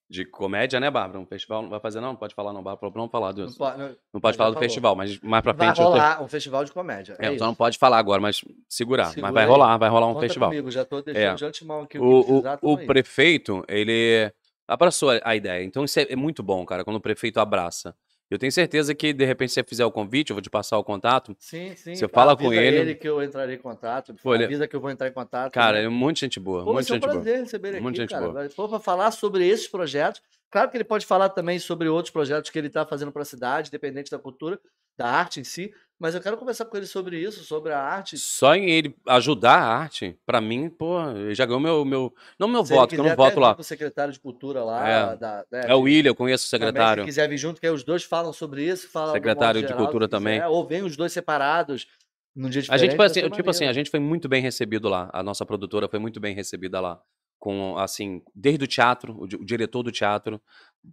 [0.08, 1.18] de comédia, né, Bárbara?
[1.20, 2.08] Um festival não vai fazer, não?
[2.08, 2.62] Não pode falar, não.
[2.62, 3.56] Bárbara não falar Não disso.
[3.58, 4.68] pode, não- Não pode falar do falou.
[4.68, 5.76] festival, mas mais pra vai frente.
[5.76, 7.16] tenho- rolar um festival de comédia.
[7.18, 9.06] É, É, então não pode falar agora, mas segurar.
[9.06, 9.48] Segura mas vai aí.
[9.50, 10.50] rolar, vai rolar um Conta festival.
[10.50, 11.34] comigo, já tô deixando É.
[11.34, 14.32] de antemão aqui o, que O, o, o prefeito, ele
[14.68, 15.64] abraçou a- a ideia.
[15.64, 17.94] Então isso é, é muito bom, cara, quando o prefeito abraça.
[18.30, 20.78] Eu tenho certeza que, de repente, se você fizer o convite, eu vou te passar
[20.78, 21.34] o contato.
[21.40, 21.96] Sim, sim.
[21.96, 22.94] Você fala com avisa ele.
[22.94, 24.14] que eu entrarei em contato.
[24.22, 25.52] Pô, ele- avisa que eu vou entrar em contato.
[25.52, 25.84] Cara, né?
[25.86, 27.12] é muito gente boa, Pô, muito um gente boa.
[27.14, 28.28] prazer receber ele aqui, Muita gente cara.
[28.28, 28.48] boa.
[28.54, 30.22] Pô, pra falar sobre esses projetos.
[30.48, 33.24] Claro que ele pode falar também sobre outros projetos que ele está fazendo para a
[33.24, 34.60] cidade, independente da cultura,
[34.96, 35.72] da arte em si.
[36.00, 38.16] Mas eu quero conversar com ele sobre isso, sobre a arte.
[38.16, 42.48] Só em ele ajudar a arte, pra mim, pô, ele já ganhou meu, meu não
[42.48, 43.54] meu Se voto, que eu não voto lá.
[43.58, 44.88] o secretário de cultura lá.
[44.88, 45.16] É.
[45.16, 47.02] da- né, É o William, eu conheço o também, secretário.
[47.02, 48.88] se quiser vir junto, que aí os dois falam sobre isso.
[48.88, 50.42] Falam Secretário de geral, Cultura quiser, também.
[50.44, 51.86] Ou vem os dois separados
[52.34, 55.10] num dia A gente foi assim, tipo assim, a gente foi muito bem recebido lá.
[55.12, 56.98] A nossa produtora foi muito bem recebida lá.
[57.38, 60.40] Com, assim, desde o teatro, o diretor do teatro,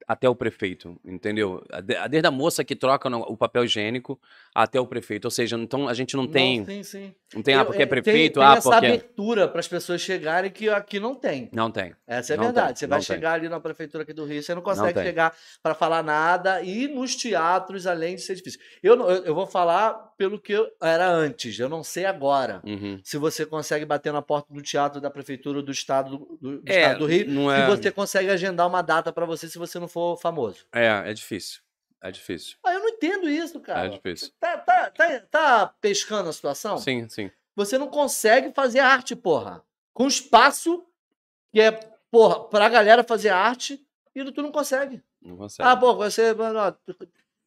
[0.08, 1.64] até o prefeito, entendeu?
[2.10, 4.20] Desde a moça que troca o papel higiênico
[4.54, 5.26] até o prefeito.
[5.26, 6.60] Ou seja, então a gente não tem.
[6.60, 7.16] Não, sim, sim.
[7.34, 8.86] Não tem, ah, Eu- porque é tem- prefeito, tem ah, essa porque.
[8.86, 11.50] abertura para as pessoas chegarem que aqui não tem.
[11.54, 11.94] Não tem.
[12.06, 12.80] Essa é a Não tem, verdade.
[12.80, 13.16] Você vai não tem.
[13.16, 15.04] chegar ali na prefeitura aqui do Rio, você não consegue tem.
[15.04, 15.34] chegar
[15.64, 18.60] para falar nada e nos teatros, além de ser difícil.
[18.84, 22.62] Eu, não- eu, eu vou falar pelo que eu era antes, eu não sei agora.
[22.66, 23.00] Uhum.
[23.04, 26.72] Se você consegue bater na porta do teatro da prefeitura do estado do, do- do
[26.72, 27.68] É, estado do Rio, não e é.
[27.68, 30.66] você consegue agendar uma data para você se você não for famoso.
[30.74, 31.62] É, é difícil.
[32.02, 32.58] É difícil.
[32.64, 33.88] Ah, eu não entendo isso, cara.
[33.88, 34.32] É difícil.
[34.40, 36.78] Tá, tá, tá, tá pescando a situação?
[36.78, 37.32] Sim, sim.
[37.56, 39.64] Você não consegue fazer arte, porra.
[39.94, 40.86] Com espaço
[41.52, 41.72] que é,
[42.12, 45.02] porra, pra galera fazer arte e tu não consegue.
[45.22, 45.68] Não consegue.
[45.68, 46.34] Ah, pô, você.
[46.36, 46.78] mano,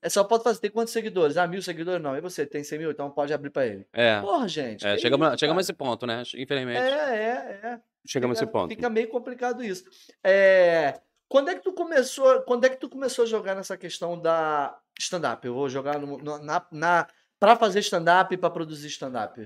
[0.02, 0.60] É só pode fazer.
[0.60, 1.36] Tem quantos seguidores?
[1.36, 2.02] Ah, mil seguidores?
[2.02, 2.16] Não.
[2.16, 2.44] E você?
[2.44, 2.90] Tem 100 mil?
[2.90, 3.86] Então pode abrir pra ele.
[3.92, 4.20] é.
[4.20, 4.84] Porra, gente.
[4.84, 6.22] É, chegamos, isso, chegamos a esse ponto, né?
[6.34, 6.80] Infelizmente.
[6.80, 7.80] É, é, é.
[8.04, 8.70] chegamos a fica, esse ponto.
[8.70, 9.84] Fica meio complicado isso.
[10.24, 11.00] É,
[11.30, 12.40] quando é que tu começou?
[12.42, 15.46] Quando é que tu começou a jogar nessa questão da stand-up?
[15.46, 17.06] Eu vou jogar no, no- na, na
[17.38, 19.40] para fazer stand-up e para produzir stand-up.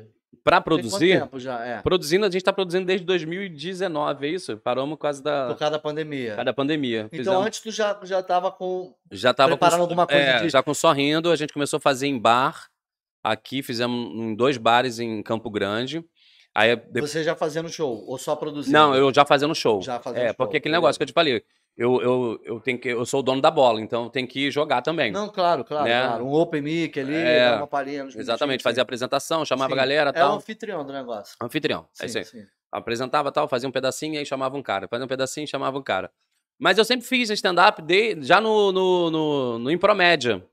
[0.45, 1.65] Quanto produzir, tempo já?
[1.65, 1.81] É.
[1.81, 4.57] produzindo, a gente tá produzindo desde 2019, é isso?
[4.59, 6.31] Paramos causa da, Por causa da pandemia.
[6.31, 7.01] por causa da pandemia.
[7.07, 8.95] Então Fizemos- antes tu já, já tava com.
[9.13, 11.81] já tava preparando com, alguma coisa é, de- já com sorrindo, a gente começou a
[11.81, 12.69] fazer em bar.
[13.23, 16.05] Aqui fizemos em dois bares em Campo Grande.
[16.55, 18.05] Aí depois Você já fazendo show?
[18.07, 18.77] Ou só produzindo?
[18.77, 19.81] Não, eu já fazendo show.
[19.83, 21.43] Já fazendo é, show, porque aquele negócio que eu te falei,
[21.77, 24.51] eu, eu, eu tenho que eu sou o dono da bola, então eu tenho que
[24.51, 25.11] jogar também.
[25.11, 26.03] Não, claro, claro, Né?
[26.07, 26.25] claro.
[26.27, 29.81] Um open mic ali, É, uma palhinha Exatamente, fazia apresentação, chamava a Sim.
[29.81, 30.37] galera, É o tal.
[30.37, 31.37] anfitrião do negócio.
[31.43, 31.87] Anfitrião.
[32.01, 32.25] é Sim, isso aí.
[32.25, 32.47] sim.
[32.71, 34.89] Apresentava tal, fazia um pedacinho e aí chamava um cara.
[34.89, 36.11] Fazia um pedacinho e chamava um cara.
[36.59, 37.83] Mas eu sempre fiz stand-up
[38.21, 40.45] já no, no, no, no Impromédia,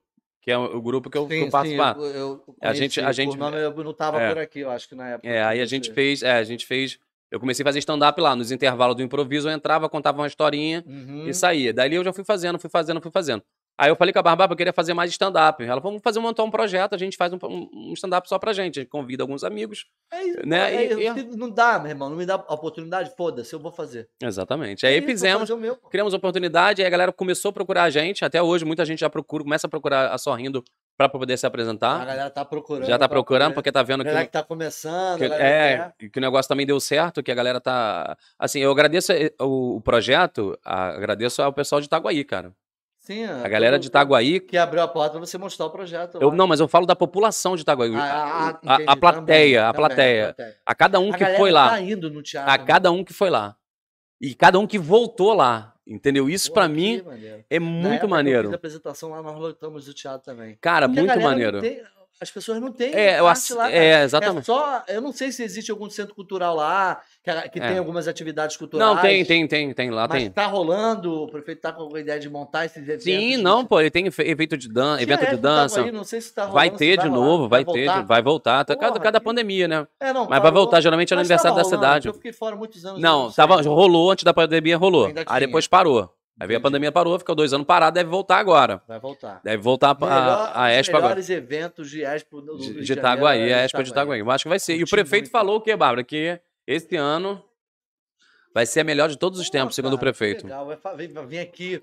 [0.42, 1.96] que é o, o grupo que eu, que eu Sim, participar.
[1.98, 4.28] eu, eu A gente- a gente- Por nome, eu não tava é.
[4.30, 5.28] por aqui, eu acho que na época.
[5.30, 7.00] É, aí a que gente fez, é, a gente fez.
[7.32, 10.84] Eu comecei a fazer stand-up lá, nos intervalos do improviso, eu entrava, contava uma historinha
[10.86, 11.28] Uhum.
[11.28, 11.74] e saía.
[11.74, 13.42] Daí eu já fui fazendo, fui fazendo, fui fazendo.
[13.80, 15.64] Aí eu falei com a Barbara, eu queria fazer mais stand-up.
[15.64, 18.52] Ela falou, vamos fazer montar um projeto, a gente faz um, um stand-up só pra
[18.54, 18.80] gente.
[18.80, 19.86] A gente convida alguns amigos.
[20.12, 23.54] É isso, né, é, e- eu- Não dá, meu irmão, não me dá oportunidade, foda-se,
[23.54, 24.08] eu vou fazer.
[24.22, 24.86] Exatamente.
[24.86, 25.50] É Aí isso, vou fizemos,
[25.90, 28.24] criamos oportunidade, aí a galera começou a procurar a gente.
[28.26, 30.64] Até hoje, muita gente já procura, começa a procurar a Sorrindo
[31.10, 32.06] pra poder se A apresentar.
[32.06, 32.86] galera tá procurando.
[32.88, 34.10] Já tá procurando, poder- porque tá vendo A que.
[34.10, 37.22] galera que tá começando, que- a é, que e que o negócio também deu certo,
[37.24, 38.18] que a galera tá.
[38.40, 42.52] Assim, eu agradeço eh, o, projeto, a- agradeço ao pessoal de Itaguaí, cara.
[43.04, 44.40] Sim, A galera de Itaguaí.
[44.40, 46.20] Que abriu a porta pra você mostrar o projeto.
[46.22, 47.96] Eu, não, mas eu falo da população de Itaguaí.
[47.96, 50.36] Ah, ah, a, a- entendi, a plateia, também, a também, plateia.
[50.64, 51.70] A cada um A que foi lá.
[51.70, 52.52] tá indo no teatro.
[52.52, 53.56] A cada um que foi lá.
[54.22, 55.71] E cada um que voltou lá.
[55.86, 56.30] Entendeu?
[56.30, 57.44] Isso que mim maneiro.
[57.50, 58.48] é muito que Eu maneiro.
[58.50, 60.58] fiz apresentação lá, nós lotamos o teatro também.
[60.62, 61.60] Cara, Porque muito maneiro.
[61.62, 61.82] tem-
[62.22, 63.50] as pessoas não têm É, eu arte ass...
[63.50, 64.46] lá, é, É exatamente.
[64.46, 67.68] só, eu não sei se existe algum centro cultural lá, que, a- que É.
[67.70, 68.96] tem algumas atividades culturais.
[68.96, 69.90] Não, tem, tem, tem, tem.
[69.90, 70.32] Lá Mas tem.
[70.32, 73.04] tá rolando, o prefeito tá com alguma ideia de montar esses eventos.
[73.04, 75.82] Sim, de- não, pô, ele tem evento de dan Tinha evento de que tava dança.
[75.82, 78.02] aí, não sei se tá rolando, Vai ter de novo, vai, ter, voltar?
[78.02, 78.66] de- vai voltar.
[78.66, 79.88] Tá cada, Porra, cada que- pandemia, né?
[80.00, 82.08] É, não, Mas vai parou, voltar, geralmente é no aniversário da rolando, cidade.
[82.08, 82.98] Eu fiquei fora muitos anos.
[82.98, 83.36] eu Não, sei.
[83.36, 85.12] tava, rolou antes da pandemia, rolou.
[85.26, 86.10] Aí depois parou.
[86.42, 88.82] Aí veio a pandemia, parou, ficou dois anos parado, deve voltar agora.
[88.88, 89.40] Vai voltar.
[89.44, 90.12] Deve voltar Melhor-
[90.54, 91.04] a, a os agora.
[91.04, 94.20] melhores eventos de Expo do Rio De, de de Itaguaí, é a Expo de Itaguaí.
[94.22, 94.76] Eu acho que vai ser.
[94.76, 95.32] E o prefeito muito.
[95.32, 96.04] falou o quê, Bárbara?
[96.04, 97.44] Que esse ano
[98.54, 100.44] vai ser a melhor de todos os Pô, tempos, segundo o cara, prefeito.
[100.46, 101.82] Legal, vai, vem- vai vir aqui.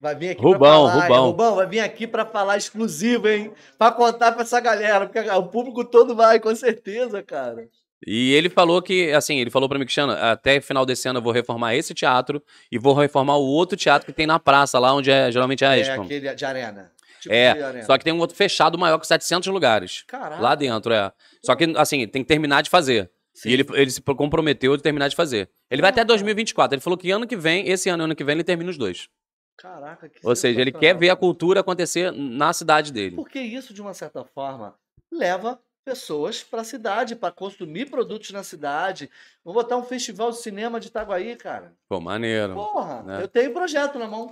[0.00, 1.02] Vai vir aqui Rubão, falar?
[1.04, 1.26] Rubão.
[1.28, 3.52] Rubão, vai vir aqui pra falar exclusivo, hein?
[3.78, 7.68] Pra contar pra essa galera, porque o público todo vai, com certeza, cara.
[8.06, 11.22] E ele falou que, assim, ele falou pra mim, Cristiano, até final desse ano eu
[11.22, 14.92] vou reformar esse teatro e vou reformar o outro teatro que tem na praça, lá
[14.94, 16.02] onde é, geralmente é a É Expo.
[16.02, 16.92] aquele de arena.
[17.20, 17.84] Tipo É, de arena.
[17.84, 20.04] Só que tem um outro fechado maior que 700 lugares.
[20.06, 20.42] Caraca.
[20.42, 21.10] Lá dentro, é.
[21.44, 23.10] Só que, assim, tem que terminar de fazer.
[23.32, 23.48] Sim.
[23.48, 25.48] E ele, ele se comprometeu de terminar de fazer.
[25.70, 26.08] Ele vai até Ah, cara.
[26.08, 26.74] 2024.
[26.76, 28.76] Ele falou que ano que vem, esse ano e ano que vem, ele termina os
[28.78, 29.08] dois.
[29.56, 33.16] Caraca, que Ou seja, ele quer ver a cultura acontecer na cidade dele.
[33.16, 34.74] Porque isso, de uma certa forma,
[35.12, 39.10] leva pessoas para a cidade, para consumir produtos na cidade.
[39.44, 41.72] Vou botar um festival de cinema de Itaguaí, cara.
[41.88, 42.54] Pô, maneiro.
[42.54, 43.22] Porra, né?
[43.22, 44.30] eu tenho projeto na mão.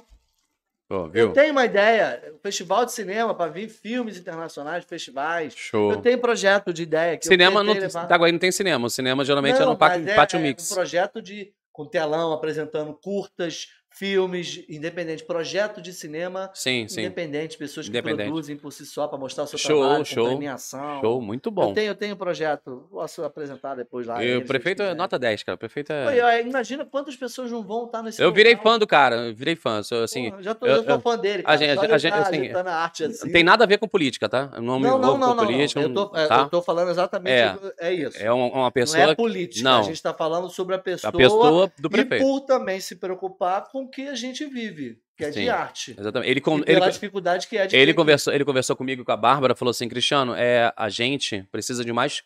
[0.89, 2.33] Pô, Eu tenho uma ideia.
[2.35, 5.55] Um festival de cinema para vir filmes internacionais, festivais.
[5.55, 5.93] Show.
[5.93, 7.19] Eu tenho projeto de ideia.
[7.23, 8.87] Cinema não, levar- Itaguaí não tem cinema.
[8.87, 10.71] O cinema geralmente é Não, no Pátio, é- Pátio é Mix.
[10.71, 17.01] um projeto de com telão apresentando curtas, filmes, independente, projeto de cinema Sim, sim.
[17.01, 18.27] independente, pessoas que Independente.
[18.27, 21.01] produzem por si só para mostrar o seu Show, trabalho, show, premiação.
[21.01, 21.75] Show, muito Eu bom.
[21.75, 24.23] tenho, eu tenho um projeto, posso apresentar depois lá.
[24.25, 25.57] E o prefeito é nota 10, cara.
[25.57, 26.17] O prefeito Pô, é.
[26.17, 28.73] e, ó, imagina quantas pessoas não vão estar nesse Eu virei local.
[28.73, 29.83] fã do cara, eu virei fã.
[29.83, 31.57] Sou, assim, Porra, já tô, eu- eu, sou eu- fã dele, a cara.
[31.59, 33.27] gente- Só a gente, tá assim, agitando a arte assim.
[33.27, 34.51] não tem nada a ver com política, tá?
[34.55, 35.47] Eu não não, não, não, não, não.
[35.47, 35.81] política.
[35.81, 36.39] Eu tô, é, tá?
[36.41, 37.57] eu tô falando exatamente, É.
[37.89, 38.17] é isso.
[38.23, 39.03] É uma, uma não pessoa.
[39.03, 39.83] é política, a não.
[39.85, 42.23] gente está falando sobre a pessoa, a pessoa do e prefeito.
[42.25, 45.43] por também se preocupar com o que a gente vive, que é Sim.
[45.45, 45.97] de arte.
[45.99, 46.31] Exatamente.
[46.31, 49.13] Ele, con- e ele, pela dificuldade que é de ele, conversou, ele conversou comigo com
[49.13, 52.23] a Bárbara, falou assim, Cristiano, é, a gente precisa de mais,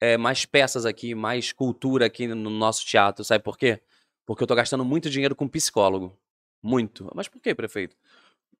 [0.00, 3.24] é, mais peças aqui, mais cultura aqui no nosso teatro.
[3.24, 3.80] Sabe por quê?
[4.26, 6.16] Porque eu tô gastando muito dinheiro com psicólogo.
[6.62, 7.10] Muito.
[7.14, 7.96] Mas por quê, prefeito?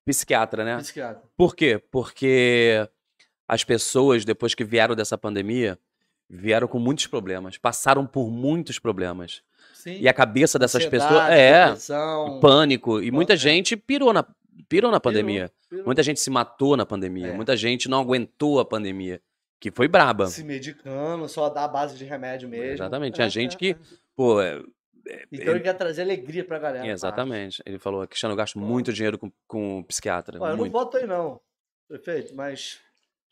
[0.05, 0.78] Psiquiatra, né?
[0.78, 1.22] psiquiatra.
[1.36, 1.80] Por quê?
[1.91, 2.88] Porque
[3.47, 5.78] as pessoas, depois que vieram dessa pandemia,
[6.28, 9.43] vieram com muitos problemas, passaram por muitos problemas.
[9.80, 9.98] Sim.
[10.00, 13.00] E a cabeça dessas pessoas é depressão, pânico.
[13.02, 13.36] E muita É.
[13.36, 14.22] gente pirou na,
[14.68, 15.50] pirou na pirou, pandemia.
[15.68, 15.86] pirou.
[15.86, 17.28] Muita gente se matou na pandemia.
[17.28, 17.32] É.
[17.32, 19.20] Muita gente não aguentou a pandemia.
[19.58, 20.26] Que foi braba.
[20.26, 22.64] se medicando, só dá a base de remédio mesmo.
[22.72, 23.12] Exatamente.
[23.12, 23.76] É, Tinha gente é, que, é.
[24.16, 24.60] Pô, é,
[25.30, 26.86] Então ele quer trazer alegria pra galera.
[26.86, 27.62] exatamente.
[27.66, 30.38] Ele falou, Cristiano, eu gasto muito dinheiro com, com psiquiatra.
[30.38, 31.40] Eu não voto aí não,
[31.88, 32.78] prefeito, mas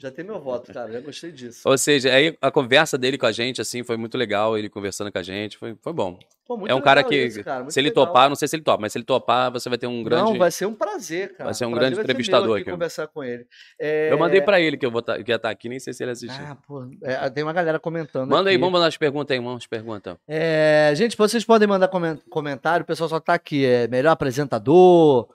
[0.01, 0.93] já tem meu voto, cara.
[0.93, 1.61] Já gostei disso.
[1.69, 4.57] Ou seja, aí a conversa dele com a gente, assim, foi muito legal.
[4.57, 6.19] Ele conversando com a gente, foi, foi bom.
[6.47, 8.07] Pô, muito é um cara que, isso, cara, se ele legal.
[8.07, 10.23] topar, não sei se ele topa, mas se ele topar, você vai ter um grande.
[10.33, 11.45] Não, vai ser um prazer, cara.
[11.45, 12.71] vai ser um prazer grande entrevistador aqui aqui.
[12.71, 13.47] conversar com ele.
[13.79, 15.93] É, Eu mandei pra ele que eu vou tá, que ia estar aqui, nem sei
[15.93, 16.43] se ele assistiu.
[16.47, 18.61] Ah, pô, é, tem uma galera comentando Manda aí, aqui.
[18.61, 20.17] vamos mandar as perguntas aí, vamos perguntas.
[20.27, 23.67] É, gente, vocês podem mandar comen- comentário, o pessoal só tá aqui.
[23.67, 25.29] É melhor apresentador.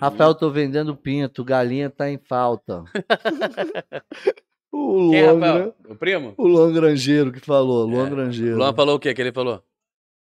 [0.00, 2.82] Rafael, tô vendendo pinto, galinha tá em falta.
[4.72, 5.74] o Quem é, Luan, Rafael?
[5.82, 6.34] Gran- O primo?
[6.36, 8.56] o Luan Grangeiro que falou, Luan É, Grangeiro.
[8.56, 9.62] Luan falou o quê que ele falou?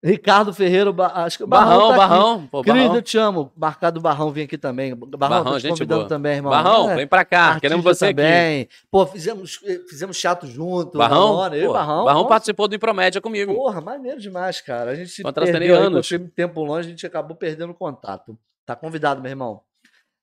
[0.01, 1.97] Ricardo Ferreira, acho que o Barrão, tá aqui.
[1.97, 2.47] Barrão.
[2.47, 2.95] Pô, Querido, Barrão.
[2.95, 3.51] eu te amo.
[3.53, 4.95] Marcado Barrão, vem aqui também.
[4.95, 6.07] Barrão, Barrão, gente convidando boa.
[6.07, 6.49] também, irmão.
[6.51, 7.39] Barrão, É, vem pra cá.
[7.47, 8.13] artista Queremos você aqui.
[8.15, 8.69] também.
[8.89, 10.97] Pô, fizemos, eh, fizemos chato junto.
[10.97, 12.05] Barrão, eu pô, Barrão.
[12.05, 13.53] Barrão nossa, participou do Impromédia comigo.
[13.53, 14.91] Porra, maneiro demais, cara.
[14.91, 16.09] A gente perdeu aí, anos.
[16.09, 18.39] o tempo longe, a gente acabou perdendo contato.
[18.69, 19.61] Tá convidado, meu irmão.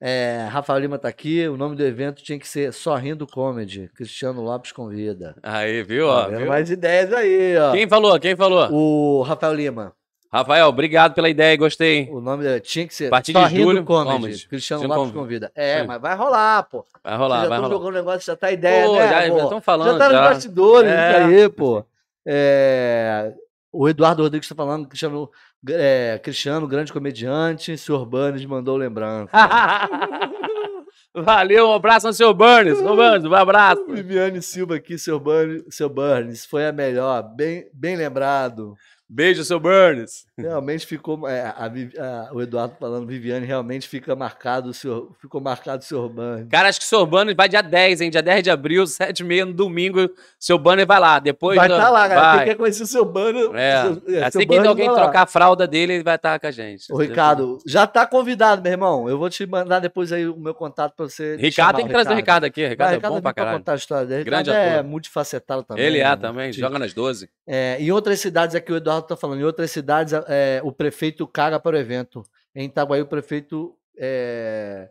[0.00, 1.48] É, Rafael Lima tá aqui.
[1.48, 3.90] O nome do evento tinha que ser Sorrindo Comedy.
[3.92, 5.34] Cristiano Lopes convida.
[5.42, 6.06] Aí, viu?
[6.06, 6.46] Tá Ó, viu?
[6.46, 7.72] Mais ideias aí, ó.
[7.72, 8.20] Quem falou?
[8.20, 8.68] Quem falou?
[8.70, 9.92] O Rafael Lima.
[10.32, 12.08] Rafael, obrigado pela ideia, gostei.
[12.08, 14.16] O nome dele tinha que ser A partir de Sorrindo julho, Comedy.
[14.16, 14.48] Comedy.
[14.48, 15.50] Cristiano Lopes conv- convida.
[15.52, 15.86] É, Sim.
[15.88, 16.84] mas vai rolar, pô.
[17.02, 17.70] Vai rolar, Vocês já vai rolar.
[17.74, 19.08] jogando negócio, já tá a ideia, Pô, né?
[19.08, 19.92] já estão falando.
[19.92, 21.16] já tá nos bastidores, É.
[21.24, 21.84] aí, pô.
[22.24, 23.32] É,
[23.78, 25.30] O Eduardo Rodrigues tá falando, Cristiano,
[25.68, 28.06] é, Cristiano, grande comediante, Sr.
[28.06, 29.30] Burns mandou lembrança.
[31.14, 32.80] Valeu, um abraço no seu Burns.
[32.80, 33.84] Burns, um abraço.
[33.86, 38.74] Viviane Silva aqui, seu Burns, seu Burns, foi a melhor, bem, bem lembrado.
[39.08, 40.26] Beijo, seu Burns.
[40.36, 45.40] Realmente ficou, é, a a- o Eduardo falando, Viviane, realmente fica marcado, o senhor, ficou
[45.40, 46.08] marcado o Sr.
[46.08, 46.48] Burns.
[46.50, 48.10] Cara, acho que o seu banner vai dia 10, hein?
[48.10, 50.10] Dia 10 de abril, 7 e meia no domingo.
[50.40, 51.18] Seu banner vai lá.
[51.20, 52.20] Depois Vai estar lá, galera.
[52.20, 52.38] vai.
[52.38, 53.82] Quem quer conhecer o seu Burns, É.
[53.84, 55.02] seu- seu Assim que Burns alguém vai lá.
[55.04, 56.92] trocar a fralda dele, ele vai estar com a gente.
[56.92, 59.08] Ô, Ricardo, já tá convidado, meu irmão.
[59.08, 61.36] Eu vou te mandar depois aí o meu contato pra você.
[61.36, 62.60] Ricardo chamar tem que trazer o Ricardo aqui.
[62.62, 63.58] Vai, Ricardo é Ricardo bom vem pra pra caralho.
[63.60, 64.24] contar a história dele.
[64.24, 64.90] Grande Ricardo é ator.
[64.90, 65.84] multifacetado também.
[65.84, 66.16] Ele é né?
[66.16, 67.28] também, joga nas 12.
[67.46, 71.26] É, em outras cidades, aqui o Eduardo tá falando, em outras cidades é, o prefeito
[71.26, 72.22] caga para o evento.
[72.54, 73.74] Em Itaguaí o prefeito.
[73.98, 74.88] É...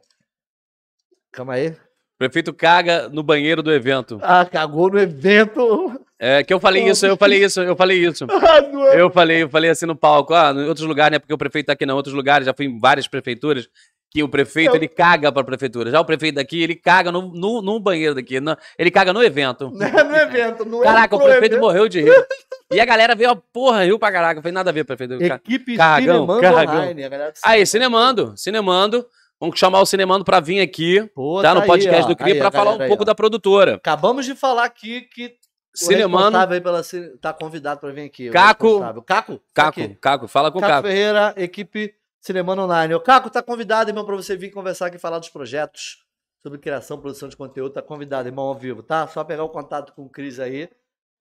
[1.32, 1.70] Calma aí.
[1.70, 4.20] O prefeito caga no banheiro do evento.
[4.22, 6.00] Ah, cagou no evento.
[6.18, 8.26] É que eu falei isso, eu falei isso, eu falei isso.
[8.32, 8.60] Ah,
[8.96, 11.20] é- Eu falei, eu falei assim no palco, ah, em outros lugares, né?
[11.20, 13.68] Porque o prefeito tá aqui não, em outros lugares, já fui em várias prefeituras,
[14.10, 15.92] que o prefeito, Eu- ele caga pra prefeitura.
[15.92, 19.22] Já o prefeito daqui, ele caga no, no, no banheiro daqui, no- ele caga no
[19.22, 19.70] evento.
[19.76, 21.60] Não é no evento, não é Caraca, o prefeito evento.
[21.62, 22.12] morreu de rir.
[22.74, 24.40] E a galera veio, ó, porra, riu pra caraca.
[24.40, 25.14] Eu falei, nada a ver, prefeito.
[25.22, 26.76] Equipe Cagão, Cinemando cagão.
[26.82, 27.04] Online.
[27.04, 28.34] a galera Aí, Cinemando.
[28.36, 29.10] Cinemando, Cinemando.
[29.40, 31.54] Vamos chamar o Cinemando pra vir aqui, Pô, tá?
[31.54, 32.08] No aí, podcast ó.
[32.08, 33.06] do CRI, Aí, pra a falar galera um aí, pouco ó.
[33.06, 33.76] da produtora.
[33.76, 35.32] Acabamos de falar aqui que o
[35.78, 38.30] Cinemando, responsável aí pela Cine- tá convidado para vir aqui.
[38.30, 38.66] o Caco.
[38.68, 39.02] responsável.
[39.04, 39.34] Caco.
[39.36, 39.96] tá Caco, aqui.
[39.96, 40.88] Caco, fala com o Caco Caco.
[40.88, 42.96] Ferreira, equipe Cinemano Online.
[42.96, 45.98] O Caco tá convidado, irmão, para você vir conversar aqui e falar dos projetos
[46.42, 47.74] sobre criação, produção de conteúdo.
[47.74, 49.06] Tá convidado, irmão, ao vivo, tá?
[49.08, 50.70] Só pegar o contato com o Cris aí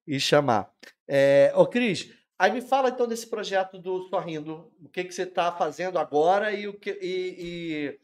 [0.07, 0.69] e chamar.
[1.07, 4.69] É, ô, Cris, Aí me fala então desse projeto do Sorrindo.
[4.83, 7.99] O que, que você está fazendo agora e o que, e, e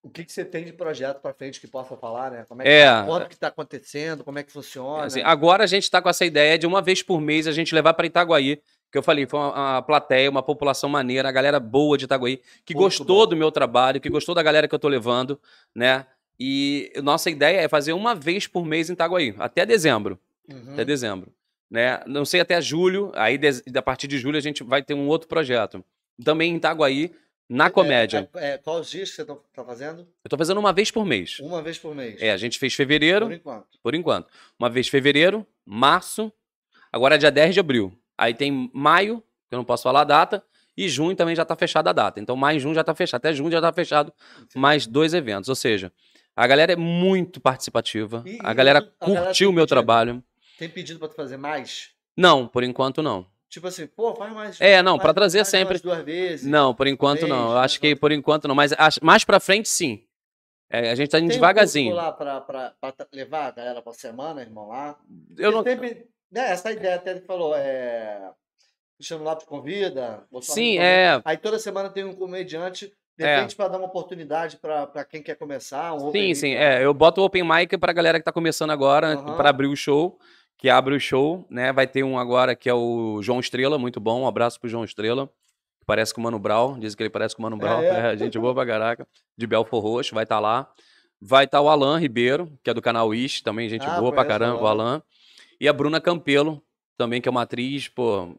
[0.00, 2.44] o que, que você tem de projeto para frente que possa falar, né?
[2.48, 2.84] Como é que, É.
[2.86, 5.06] tá- quanto que está acontecendo, como é que funciona.
[5.06, 7.74] Assim, agora a gente está com essa ideia de uma vez por mês a gente
[7.74, 8.62] levar para Itaguaí.
[8.92, 12.40] Que eu falei, foi uma, uma plateia, uma população maneira, a galera boa de Itaguaí,
[12.64, 13.30] que Muito gostou bom.
[13.30, 15.40] do meu trabalho, que gostou da galera que eu tô levando,
[15.74, 16.06] né?
[16.38, 20.16] E nossa ideia é fazer uma vez por mês em Itaguaí, até dezembro.
[20.50, 20.72] Uhum.
[20.72, 21.32] Até dezembro.
[21.70, 22.00] Né?
[22.06, 23.38] Não sei até julho, aí
[23.74, 25.84] a partir de julho a gente vai ter um outro projeto.
[26.24, 27.12] Também em Itaguaí,
[27.48, 28.28] na comédia.
[28.34, 30.06] É, é, quais os dias que você está fazendo?
[30.24, 31.38] Eu tô fazendo uma vez por mês.
[31.40, 32.20] Uma vez por mês.
[32.22, 33.66] É, a gente fez fevereiro, Por enquanto.
[33.82, 34.28] por enquanto.
[34.58, 36.32] Uma vez fevereiro, março,
[36.92, 37.92] agora é dia 10 de abril.
[38.16, 40.42] Aí tem maio, que eu não posso falar a data,
[40.76, 42.20] e junho também já tá fechada a data.
[42.20, 44.12] Então maio e junho já tá fechado, até junho já tá fechado
[44.54, 45.48] mais dois eventos.
[45.48, 45.92] Ou seja,
[46.34, 49.68] a galera é muito participativa, E- a galera curtiu o meu pedido?
[49.68, 50.22] trabalho.
[50.58, 51.90] Tem pedido para tu fazer mais?
[52.16, 53.26] Não, por enquanto não.
[53.48, 54.60] Tipo assim, pô, faz mais.
[54.60, 56.46] É, não, pra trazer faz sempre- duas vezes.
[56.46, 57.52] Não, por enquanto mês, não.
[57.52, 60.02] Eu acho que por enquanto não, mas acho- mais pra frente sim.
[60.68, 61.92] É, a gente tá indo Tem um devagarzinho.
[61.92, 64.98] curso lá pra, pra, pra t- levar a galera pra semana, irmão, lá.
[65.38, 65.62] Eu não...
[65.62, 68.30] Sempre, né, essa ideia até ele falou, é...
[68.96, 70.24] Cristiano Lopes convida.
[70.40, 70.82] Sim, convida.
[70.84, 71.22] é.
[71.24, 73.46] Aí toda semana tem um comediante, de É.
[73.54, 75.94] pra dar uma oportunidade pra quem quer começar.
[75.94, 76.54] Um Sim, mic sim.
[76.54, 76.60] lá.
[76.60, 79.36] É, eu boto o open mic pra galera que tá começando agora, Aham.
[79.36, 80.18] pra abrir o show,
[80.58, 81.72] que abre o show, né?
[81.72, 84.22] Vai ter um agora que é o João Estrela, muito bom.
[84.22, 85.26] Um abraço pro João Estrela.
[85.26, 87.80] que Parece com o Mano Brown, diz que ele parece com o Mano Brown.
[87.80, 88.12] é?
[88.12, 89.06] É, gente boa pra caraca.
[89.36, 90.70] De Belfor Roxo, vai estar lá.
[91.20, 94.24] Vai estar o Alan Ribeiro, que é do canal Ish, também gente Ah, boa pra
[94.24, 94.66] caramba, o.
[94.66, 95.02] Alan.
[95.60, 96.62] E a Bruna Campelo,
[96.96, 98.36] também, que é uma atriz, pô,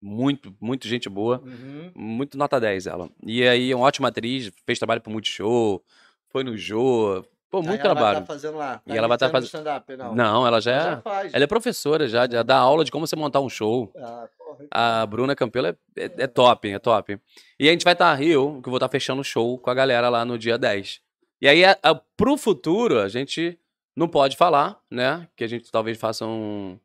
[0.00, 1.42] muito, muito gente boa.
[1.44, 1.90] Uhum.
[1.94, 3.10] Muito nota 10 ela.
[3.22, 5.82] E aí, é uma ótima atriz, fez trabalho pro Multishow,
[6.28, 7.24] foi no Jô.
[7.56, 8.14] Pô, muito ela trabalho.
[8.14, 8.82] vai estar fazendo lá.
[8.86, 10.14] E ela vai tá iniciando fazendo- não.
[10.14, 10.74] Não, ela já é.
[10.76, 11.34] Ela já faz.
[11.34, 13.92] Ela é professora já, já dá aula de como você montar um show.
[13.96, 14.66] Ah, porra.
[14.70, 17.18] A Bruna Campelo é, é, é top, é top.
[17.58, 19.74] E a gente vai estar Rio, que eu vou estar fechando o show com a
[19.74, 21.00] galera lá no dia 10.
[21.40, 23.58] E aí, a, a, pro futuro, a gente
[23.96, 25.28] não pode falar, né?
[25.36, 26.78] Que a gente talvez faça um,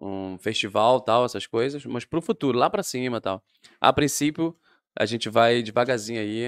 [0.00, 1.84] um festival tal, essas coisas.
[1.86, 3.42] Mas pro futuro, lá pra cima tal.
[3.80, 4.56] A princípio,
[4.98, 6.46] a gente vai devagarzinho aí,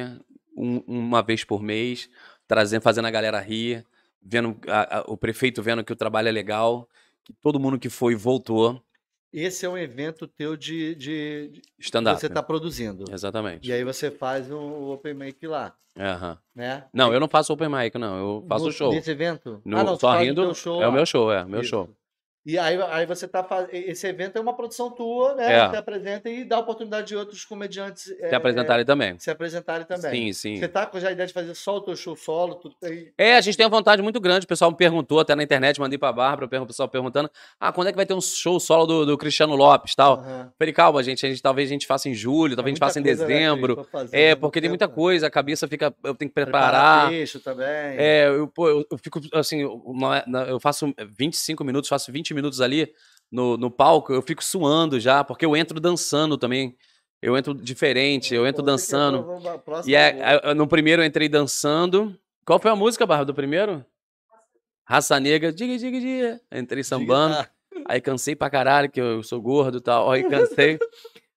[0.57, 2.09] um- uma vez por mês,
[2.55, 3.85] trazendo, fazendo a galera rir,
[4.23, 6.89] vendo a- a- o prefeito vendo que o trabalho é legal,
[7.25, 8.81] que todo mundo que foi voltou.
[9.33, 12.21] Esse é um evento teu de, de, Stand-up.
[12.21, 13.05] você está produzindo.
[13.13, 13.69] Exatamente.
[13.69, 16.39] E aí você faz um open mic lá, Aham.
[16.55, 16.85] né?
[16.93, 18.17] Não, eu não faço open mic, não.
[18.17, 18.93] Eu faço No- show.
[18.93, 19.61] Nesse evento?
[19.65, 20.43] No, ah, não, só o rindo.
[20.43, 20.91] é o lá.
[20.93, 21.45] meu show, é.
[21.45, 21.71] Meu Isso.
[21.71, 21.91] show.
[22.47, 23.71] E aí, aí você tá fazendo.
[23.73, 25.53] Esse evento é uma produção tua, né?
[25.55, 25.69] É.
[25.71, 29.19] Você apresenta e dá oportunidade de outros comediantes Se é, apresentarem também.
[29.19, 30.31] se apresentarem também.
[30.31, 30.57] Sim, sim.
[30.61, 32.57] Você tá com já a ideia de fazer só o teu show solo?
[32.57, 32.71] Tu.
[33.17, 34.45] É, a gente tem uma vontade muito grande.
[34.45, 37.89] O pessoal me perguntou até na internet, mandei pra Bárbara, o pessoal perguntando: ah, quando
[37.89, 40.19] é que vai ter um show solo do, do Cristiano Lopes tal?
[40.19, 40.53] Aham.
[40.59, 42.87] Falei, calma, gente, a gente, talvez a gente faça em julho, talvez a gente É
[42.87, 43.87] faça em né, dezembro.
[43.91, 44.35] Fazer, É, né?
[44.35, 44.97] porque tem muita tempo.
[45.01, 45.95] coisa, a cabeça fica.
[46.05, 47.43] Eu tenho que Preparar preparar.
[47.43, 47.97] também.
[47.99, 49.63] É, eu, pô, eu, eu fico assim,
[50.27, 52.93] na- eu faço 25 minutos, faço 20 minutos ali
[53.31, 56.77] no, no palco, eu fico suando já, porque eu entro dançando também.
[57.23, 59.27] Eu entro diferente, eu entro dançando.
[59.89, 62.15] E é, a- no primeiro eu entrei dançando.
[62.45, 63.83] Qual foi a música, Barra, do primeiro?
[64.85, 66.41] Raça Negra, diga, diga, diga.
[66.53, 67.35] Entrei sambando.
[67.37, 67.49] Ah,
[67.87, 70.11] Aí cansei pra caralho, que eu sou gordo e tal.
[70.11, 70.79] Aí cansei.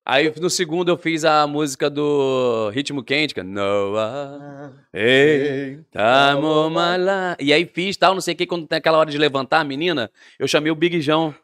[0.10, 5.80] Aí no segundo eu fiz a música do Ritmo Quente, que é Noah, ah, hey,
[5.92, 7.36] tamo malá.
[7.38, 9.66] E aí fiz tal, não sei o que, quando tem aquela hora de levantar a
[9.66, 11.36] menina, eu chamei o Big João.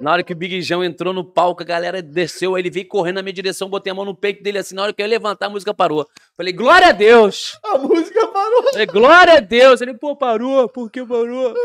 [0.00, 2.88] Na hora que o Big João entrou no palco, a galera desceu, aí ele veio
[2.88, 5.04] correndo na minha direção, botei a mão no peito dele assim, na hora que eu
[5.06, 6.06] ia levantar, a música parou.
[6.36, 7.58] Falei, glória a Deus!
[7.62, 8.62] A música parou.
[8.72, 9.80] Falei, glória a Deus!
[9.80, 11.54] Ele, pô, parou, por que parou?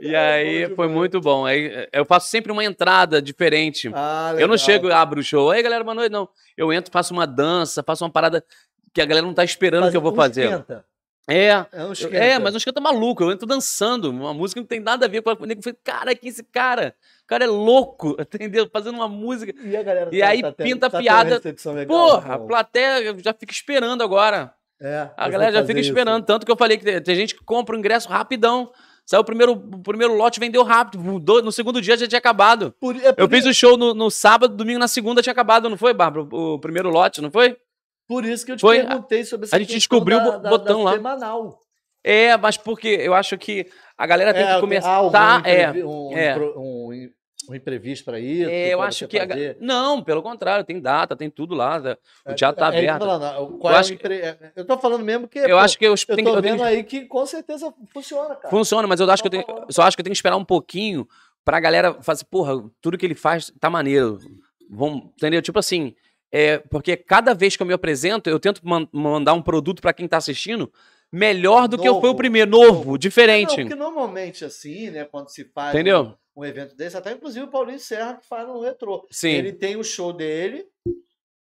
[0.00, 1.46] E aí foi muito bom.
[1.46, 3.90] Aí eh, eu faço sempre uma entrada diferente.
[3.94, 5.50] Ah, Eu não chego e abro o show.
[5.50, 6.28] Aí, galera, boa noite, não.
[6.56, 8.44] Eu entro, faço uma dança, faço uma parada
[8.92, 10.44] que a galera não tá esperando Faz que eu vou fazer.
[10.50, 10.84] esquenta.
[11.28, 11.48] É.
[11.48, 12.16] É um eu- esquenta.
[12.16, 15.08] É, mas não esquenta maluco, eu entro dançando, uma música que não tem nada a
[15.08, 15.32] ver com a.
[15.32, 16.94] Eu falei, cara, que esse cara?
[17.24, 18.68] O cara é louco, entendeu?
[18.70, 19.54] Fazendo uma música.
[19.64, 21.34] E, a galera E aí tendo- pinta tendo piada.
[21.36, 24.52] recepção legal, Porra, a plateia já fica esperando agora.
[24.80, 25.88] É, A galera já fica fazer isso.
[25.90, 26.24] esperando.
[26.26, 28.70] Tanto que eu falei que tem, tem gente que compra o ingresso rapidão.
[29.06, 31.20] Saiu o primeiro, o primeiro lote, vendeu rápido.
[31.20, 32.74] do- No segundo dia já tinha acabado.
[32.80, 35.68] Por, é por, Eu fiz o show no, no sábado, domingo, na segunda tinha acabado,
[35.70, 36.26] não foi, Bárbara?
[36.30, 37.56] O, o primeiro lote, não foi?
[38.06, 40.50] Por isso que eu te Foi- perguntei sobre essa a gente descobriu da, o da-
[40.50, 40.92] botão da lá.
[40.96, 41.60] semanal.
[42.02, 45.00] É, mas porque eu acho que a galera tem É, que algum começar.
[45.46, 46.36] É, um, é.
[46.38, 47.10] um,
[47.48, 48.50] um imprevisto para isso.
[48.50, 49.18] é, eu acho que.
[49.18, 49.26] a
[49.58, 51.80] não, pelo contrário, tem data, tem tudo lá.
[51.80, 51.96] tá-
[52.26, 53.06] O É, teatro tá é que eu aberto.
[53.06, 55.38] falando, qual Eu é acho impre- é, Eu tô falando mesmo que.
[55.38, 57.24] Eu pô, acho que eu, Eu tenho, tô eu tenho vendo que- aí que com
[57.24, 58.50] certeza funciona, cara.
[58.50, 59.72] Funciona, mas eu acho que eu tenho, Tá falando.
[59.72, 61.08] só acho que eu tenho que esperar um pouquinho,
[61.42, 62.52] pra galera fazer, porra,
[62.82, 64.18] tudo que ele faz tá maneiro.
[64.70, 65.40] Vamos, entendeu?
[65.40, 65.94] Tipo assim,
[66.36, 69.92] é, porque cada vez que eu me apresento, eu tento man mandar um produto para
[69.92, 70.68] quem tá assistindo
[71.12, 72.98] melhor do novo, que fui o primeiro, novo, novo.
[72.98, 73.56] diferente.
[73.56, 76.16] Não, porque normalmente assim, né, quando se faz Entendeu?
[76.36, 79.06] Um, um evento desse, até inclusive o Paulinho Serra que faz no retrô.
[79.12, 79.28] Sim.
[79.28, 80.66] Ele tem o show dele,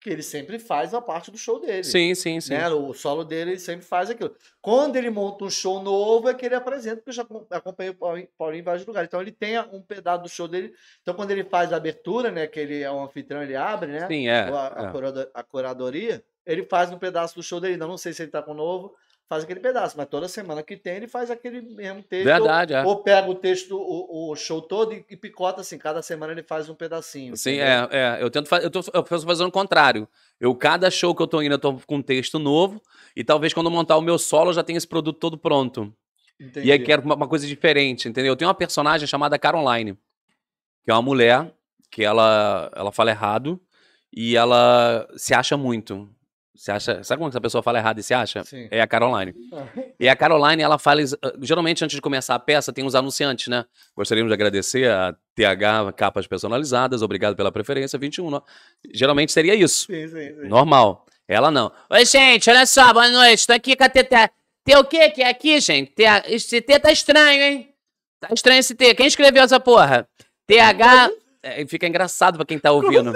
[0.03, 1.83] que ele sempre faz a parte do show dele.
[1.83, 2.53] Sim, sim, sim.
[2.53, 2.67] Né?
[2.69, 4.35] O solo dele ele sempre faz aquilo.
[4.61, 7.95] Quando ele monta um show novo, é que ele apresenta, porque eu já acompanhei o
[7.95, 9.07] Paulinho, em vários lugares.
[9.07, 10.73] Então ele tem um pedaço do show dele.
[11.01, 12.45] Então quando ele faz a abertura, né?
[12.45, 14.05] Que ele é um anfitrião, ele abre, né?
[14.07, 14.41] Sim, é.
[14.41, 15.29] A, é.
[15.33, 17.77] a curadoria, ele faz um pedaço do show dele.
[17.77, 18.93] Não, não sei se ele tá com novo
[19.28, 22.26] faz aquele pedaço, mas toda semana que tem ele faz aquele mesmo texto.
[22.26, 22.86] Verdade, ou, é.
[22.86, 26.43] ou pega o texto, o, o show todo e, e, picota assim, cada semana ele
[26.43, 27.36] faz um pedacinho.
[27.36, 28.17] Sim, é, é.
[28.21, 30.07] Eu tento fazer, eu, tô, eu fazendo o contrário.
[30.39, 32.82] Eu, cada show que eu tô indo, eu tô com um texto novo,
[33.15, 35.93] e talvez quando eu montar o meu solo, eu já tenha esse produto todo pronto.
[36.39, 36.67] Entendi.
[36.67, 38.34] E aí quero uma, uma coisa diferente, entendeu?
[38.34, 39.97] Eu tenho uma personagem chamada Caroline,
[40.84, 41.53] que é uma mulher
[41.89, 43.61] que ela, ela fala errado
[44.11, 46.09] e ela se acha muito.
[46.55, 48.43] Você acha, sabe quando a pessoa fala errado e se acha?
[48.43, 48.67] Sim.
[48.69, 49.33] É a Caroline.
[49.99, 51.01] e a Caroline, ela fala.
[51.01, 53.65] Ah, geralmente, antes de começar a peça, tem os anunciantes, né?
[53.97, 58.39] Gostaríamos de agradecer a TH Capas Personalizadas, obrigado pela preferência, 21.
[58.93, 59.87] Geralmente seria isso.
[59.87, 60.47] Sim, sim, sim.
[60.47, 61.07] Normal.
[61.27, 61.71] Ela não.
[61.89, 63.47] Oi, gente, olha só, boa noite.
[63.47, 64.29] Tô aqui com a TT.
[64.63, 65.91] T o quê que é aqui, gente?
[65.91, 67.73] T, esse T tá estranho, hein?
[68.19, 68.93] Tá estranho esse T.
[68.93, 70.07] Quem escreveu essa porra?
[70.45, 71.09] TH.
[71.41, 73.11] É, fica engraçado pra quem tá ouvindo.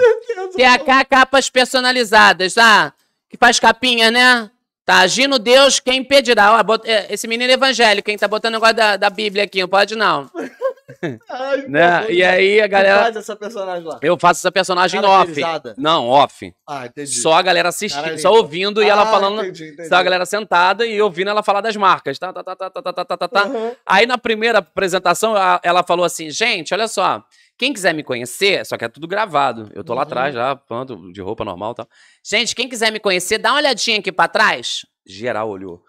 [0.56, 2.92] TH Capas Personalizadas, ah
[3.28, 4.50] que faz capinha, né?
[4.84, 6.56] Tá agindo Deus, quem impedirá?
[6.56, 6.88] Ó, bot...
[6.88, 8.16] É, esse menino evangélico, hein?
[8.16, 10.30] Tá botando negócio da, da Bíblia aqui, não pode não.
[11.28, 12.10] Ai, né?
[12.10, 13.02] E aí a galera.
[13.02, 13.98] faz essa personagem lá?
[14.00, 15.40] Eu faço essa personagem off.
[15.76, 16.54] Não, off.
[16.66, 17.20] Ah, entendi.
[17.20, 19.42] Só a galera assistindo, só ouvindo ah, e ela ah, falando.
[19.42, 19.88] Entendi, entendi.
[19.88, 22.18] Só a galera sentada e ouvindo ela falar das marcas.
[22.18, 23.44] Tá, tá, tá, tá, tá, tá, tá, tá.
[23.44, 23.72] Uhum.
[23.84, 27.22] Aí na primeira apresentação ela falou assim: gente, olha só.
[27.58, 29.68] Quem quiser me conhecer, só que é tudo gravado.
[29.74, 29.96] Eu tô uhum.
[29.96, 31.88] lá atrás, já, pronto, de roupa normal e tal.
[32.24, 34.86] Gente, quem quiser me conhecer, dá uma olhadinha aqui pra trás.
[35.04, 35.84] Geral olhou.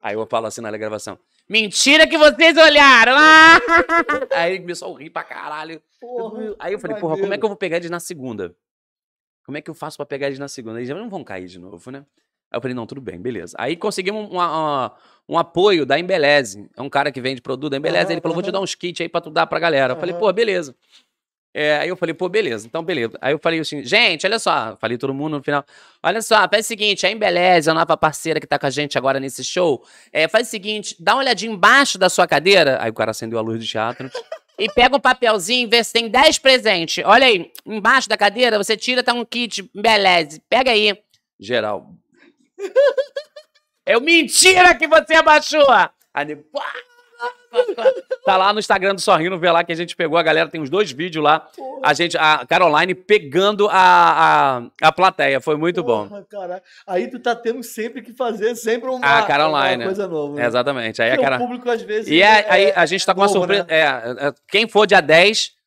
[0.00, 1.18] Aí eu falo assim na gravação.
[1.46, 3.12] Mentira que vocês olharam!
[3.14, 3.58] Ah!
[4.34, 5.82] Aí começou a rir pra caralho.
[6.00, 8.56] Porra, Aí eu falei, porra, como é que eu vou pegar eles na segunda?
[9.44, 10.78] Como é que eu faço pra pegar eles na segunda?
[10.78, 12.06] Eles já não vão cair de novo, né?
[12.50, 13.54] Aí eu falei, não, tudo bem, beleza.
[13.58, 14.94] Aí conseguimos uma, uma,
[15.28, 16.68] um apoio da Embeleze.
[16.76, 18.06] É um cara que vende produto da Embeleze.
[18.06, 19.92] Uhum, ele falou, vou te dar uns kits aí pra tu dar pra galera.
[19.92, 20.74] Eu falei, pô, beleza.
[21.54, 23.18] É, aí eu falei, pô, beleza, então beleza.
[23.20, 25.64] Aí eu falei assim, gente, olha só, falei todo mundo no final.
[26.02, 28.96] Olha só, faz o seguinte, a Embeleze, a nova parceira que tá com a gente
[28.96, 29.82] agora nesse show,
[30.12, 32.78] é, faz o seguinte, dá uma olhadinha embaixo da sua cadeira.
[32.80, 34.10] Aí o cara acendeu a luz do teatro.
[34.58, 37.02] e pega um papelzinho, vê se tem 10 presentes.
[37.04, 40.40] Olha aí, embaixo da cadeira, você tira, tá um kit Embeleze.
[40.48, 40.96] Pega aí.
[41.40, 41.90] Geral,
[43.86, 45.66] eu mentira que você abaixou!
[46.14, 46.36] Aí,
[48.24, 50.60] Tá lá no Instagram do Sorrindo, vê lá que a gente pegou a galera, tem
[50.60, 51.48] uns dois vídeos lá.
[51.82, 53.72] A gente, a Caroline pegando a,
[54.58, 56.24] a, a plateia, foi muito Porra, bom.
[56.24, 56.62] Cara.
[56.86, 60.34] Aí tu tá tendo sempre que fazer sempre uma, a Caroline, uma coisa nova.
[60.34, 60.46] Né?
[60.46, 61.00] Exatamente.
[61.00, 61.36] Aí a cara...
[61.36, 62.08] o público às vezes.
[62.08, 63.64] E é, aí a gente tá com uma surpresa.
[63.64, 63.74] Né?
[63.74, 65.57] É, é, quem for dia 10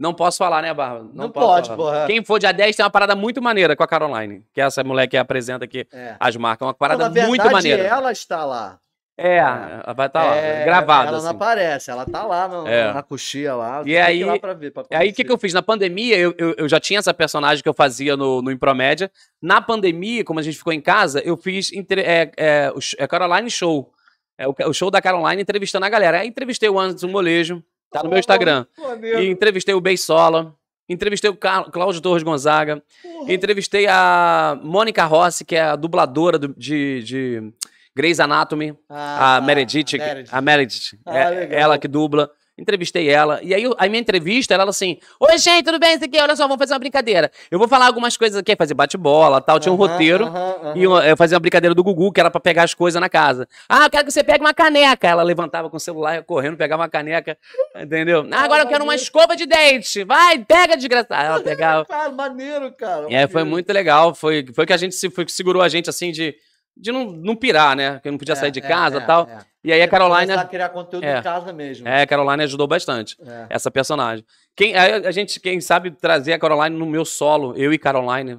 [0.00, 1.00] não posso falar, né, Barba?
[1.12, 1.76] Não, não pode, falar.
[1.76, 2.06] porra.
[2.06, 4.82] Quem for dia 10 tem uma parada muito maneira com a Caroline, que é essa
[4.82, 6.16] mulher que apresenta aqui é.
[6.18, 6.66] as marcas.
[6.66, 7.82] Uma parada não, verdade, muito maneira.
[7.82, 8.78] ela está lá.
[9.18, 11.08] É, ela vai estar tá é, lá, gravada.
[11.08, 11.26] Ela assim.
[11.26, 12.94] não aparece, ela tá lá no, é.
[12.94, 13.82] na coxia lá.
[13.84, 15.52] E aí, lá pra ver, pra aí o que, que eu fiz?
[15.52, 19.12] Na pandemia, eu, eu, eu, já tinha essa personagem que eu fazia no, no Impromédia.
[19.42, 23.50] Na pandemia, como a gente ficou em casa, eu fiz é, é, o é Caroline
[23.50, 23.92] Show.
[24.38, 26.20] É o, o, show da Caroline entrevistando a galera.
[26.20, 28.66] Aí entrevistei o Anderson Molejo, tá no meu Instagram.
[29.20, 30.54] e entrevistei o Beisola.
[30.88, 32.82] Entrevistei o Cláudio Torres Gonzaga.
[33.04, 33.30] Uhum.
[33.30, 37.52] Entrevistei a Mônica Rossi, que é a dubladora do, de, de
[37.94, 38.76] Grey's Anatomy.
[38.88, 39.46] Ah, a tá.
[39.46, 39.98] Meredith.
[40.32, 40.98] A Meredith.
[41.06, 42.30] Ah, é, ela que dubla.
[42.58, 43.40] Entrevistei ela.
[43.42, 45.94] E aí, a minha entrevista, ela assim: Oi, gente, tudo bem?
[45.94, 47.30] Isso aqui, olha só, vamos fazer uma brincadeira.
[47.50, 49.58] Eu vou falar algumas coisas aqui, fazer bate-bola tal.
[49.58, 50.30] Tinha um roteiro.
[50.74, 53.08] E eu, eu fazia uma brincadeira do Gugu, que era pra pegar as coisas na
[53.08, 53.48] casa.
[53.68, 55.08] Ah, eu quero que você pegue uma caneca.
[55.08, 57.36] Ela levantava com o celular, correndo, pegava uma caneca.
[57.74, 58.26] Entendeu?
[58.30, 60.04] Ah, agora eu quero uma escova de dente.
[60.04, 61.24] Vai, pega, desgraçada.
[61.24, 61.86] Ela pegava.
[61.86, 63.06] cara, maneiro, cara.
[63.08, 64.14] E aí foi muito legal.
[64.14, 66.34] Foi, foi que a gente foi que segurou a gente assim de
[66.76, 68.00] de não, não pirar, né?
[68.02, 69.28] Que não podia é, sair de casa e é, tal.
[69.28, 69.38] É.
[69.62, 70.32] E aí a Caroline.
[70.32, 71.86] a criar conteúdo em casa mesmo.
[71.86, 73.16] É, a Caroline ajudou bastante.
[73.48, 74.24] Essa personagem.
[74.56, 78.38] Quem, a, gente, quem sabe trazer a Caroline no meu solo, eu e Caroline,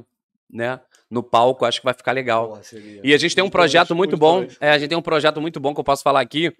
[0.49, 0.79] né?
[1.09, 2.59] No palco, acho que vai ficar legal.
[3.03, 4.47] e a gente tem um projeto muito bom.
[4.59, 6.51] É, a gente tem um projeto muito bom que eu posso falar aqui,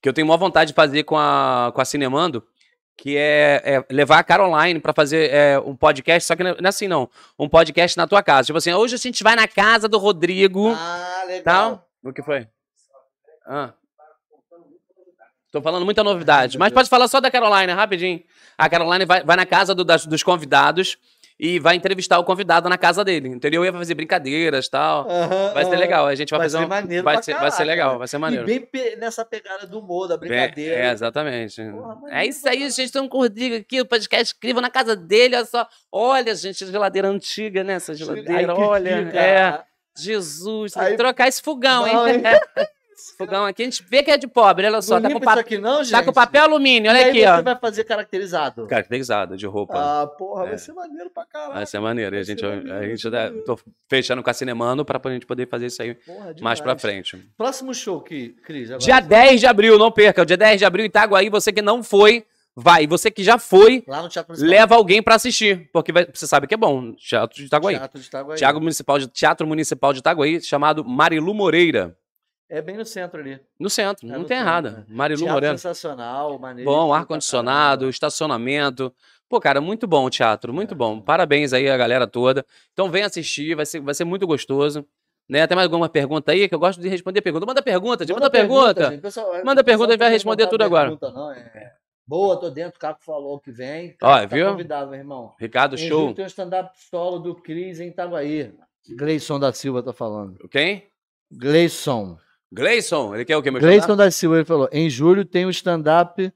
[0.00, 2.42] que eu tenho maior vontade de fazer com a, com a Cinemando
[2.96, 6.68] que é, é, levar a Caroline para fazer é, um podcast, só que não é
[6.68, 7.08] assim não,
[7.38, 8.46] um podcast na tua casa.
[8.46, 10.72] Tipo assim, hoje a gente vai na casa do Rodrigo.
[10.74, 11.42] Ah, legal.
[11.44, 11.88] Tal.
[12.02, 12.48] O que foi?
[13.46, 13.72] Ah.
[15.52, 16.58] Tô falando muita novidade.
[16.58, 18.22] Mas pode falar só da Caroline, rapidinho.
[18.58, 20.98] A Caroline vai, vai na casa do- das- dos convidados
[21.38, 23.64] e vai entrevistar o convidado na casa dele, entendeu?
[23.64, 25.06] Ia fazer brincadeiras e tal.
[25.10, 25.78] Aham, Vai ser aham.
[25.78, 26.06] legal.
[26.06, 26.68] A gente vai, Vai fazer ser um.
[26.68, 27.98] maneiro vai, ser, vai ser caraca, legal, né?
[27.98, 28.46] vai ser E maneiro.
[28.46, 30.74] bem pe- nessa pegada do humor, da Bem- brincadeira.
[30.74, 31.62] é, exatamente.
[31.70, 32.82] Porra, é isso aí, gente.
[32.84, 35.36] Estão com o Rodrigo aqui, o podcast incrível na casa dele.
[35.36, 35.66] Olha só.
[35.92, 37.74] Olha, gente, a geladeira antiga, né?
[37.74, 38.90] Essa geladeira, Ai, olha.
[39.14, 39.60] É.
[39.98, 42.22] Jesus, tem Aí- que trocar esse fogão, Não, hein?
[43.18, 44.98] Fogão aqui, a gente vê que é de pobre, olha só.
[44.98, 45.90] Não Tá com, aqui não, gente?
[45.92, 47.42] tá com papel alumínio, E olha aí aqui, você ó.
[47.42, 48.66] vai fazer caracterizado.
[48.66, 49.74] Caracterizado de roupa.
[49.76, 50.48] Ah, porra, É.
[50.50, 51.54] vai ser maneiro pra caralho.
[51.54, 52.14] Vai ser maneiro.
[52.14, 53.44] E a vai gente, ser a maneiro, gente vai tá- maneiro.
[53.44, 53.58] tô
[53.88, 57.16] fechando com a Cinemano pra a gente poder fazer isso aí Porra, mais pra frente.
[57.36, 58.70] Próximo show, que, Cris.
[58.70, 58.78] agora.
[58.84, 60.22] Dia 10 de abril, não perca.
[60.22, 62.24] O dia 10 de abril, Itaguaí, você que não foi,
[62.54, 62.84] vai.
[62.84, 63.84] E você que já foi,
[64.38, 65.68] leva alguém pra assistir.
[65.72, 66.92] Porque vai- você sabe que é bom.
[66.94, 67.76] Teatro de Itaguaí.
[67.76, 68.38] Teatro de Itaguaí.
[68.38, 71.94] Teatro Municipal de, Teatro Municipal de Itaguaí, chamado Marilu Moreira.
[72.48, 73.40] É bem no centro ali.
[73.58, 74.70] No centro, É não no tem centro, errada.
[74.70, 74.84] né?
[74.88, 75.58] Marilu Teatro Moreira.
[75.58, 76.70] sensacional, maneiro.
[76.70, 78.94] Bom, ar-condicionado, estacionamento.
[79.28, 80.76] Pô, cara, muito bom o teatro, muito É.
[80.76, 81.00] bom.
[81.00, 82.46] Parabéns aí a galera toda.
[82.72, 84.86] Então vem assistir, vai ser, vai ser muito gostoso.
[85.28, 85.44] Né?
[85.48, 86.48] Tem mais alguma pergunta aí?
[86.48, 87.44] Que eu gosto de responder pergunta.
[87.44, 88.90] Manda pergunta, gente, manda, pergunta.
[88.90, 89.00] gente.
[89.00, 90.84] Pessoal, Manda o pessoal pergunta, a gente vai não responder tudo agora.
[90.90, 91.72] pergunta, não, é-
[92.06, 93.96] Boa, tô dentro, o Caco falou que vem.
[94.00, 94.48] Ó, tá viu?
[94.52, 95.34] convidado, meu irmão.
[95.40, 96.14] Ricardo, Em show.
[96.14, 98.54] Tem um stand-up solo do Cris em Itaguaí.
[98.96, 100.48] Gleison da Silva tá falando.
[100.48, 100.86] Quem?
[101.32, 102.16] Gleison.
[102.52, 104.68] Gleison, ele quer o quê, meu Gleison da Silva, ele falou.
[104.72, 106.32] Em julho tem o stand-up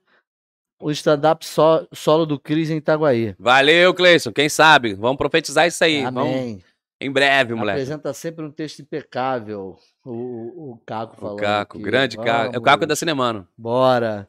[0.82, 3.34] o stand-up só- solo do Cris em Itaguaí.
[3.38, 4.32] Valeu, Cleison.
[4.32, 4.94] Quem sabe?
[4.94, 6.02] Vamos profetizar isso aí.
[6.04, 6.64] Vamos, Amém.
[7.00, 7.80] em breve, moleque.
[7.80, 9.76] Apresenta sempre um texto impecável.
[10.04, 11.36] O, o, o Caco O falou.
[11.36, 11.84] Caco, aqui.
[11.84, 12.54] grande Caco.
[12.54, 13.46] É o Caco da Cinemano.
[13.58, 14.26] Bora.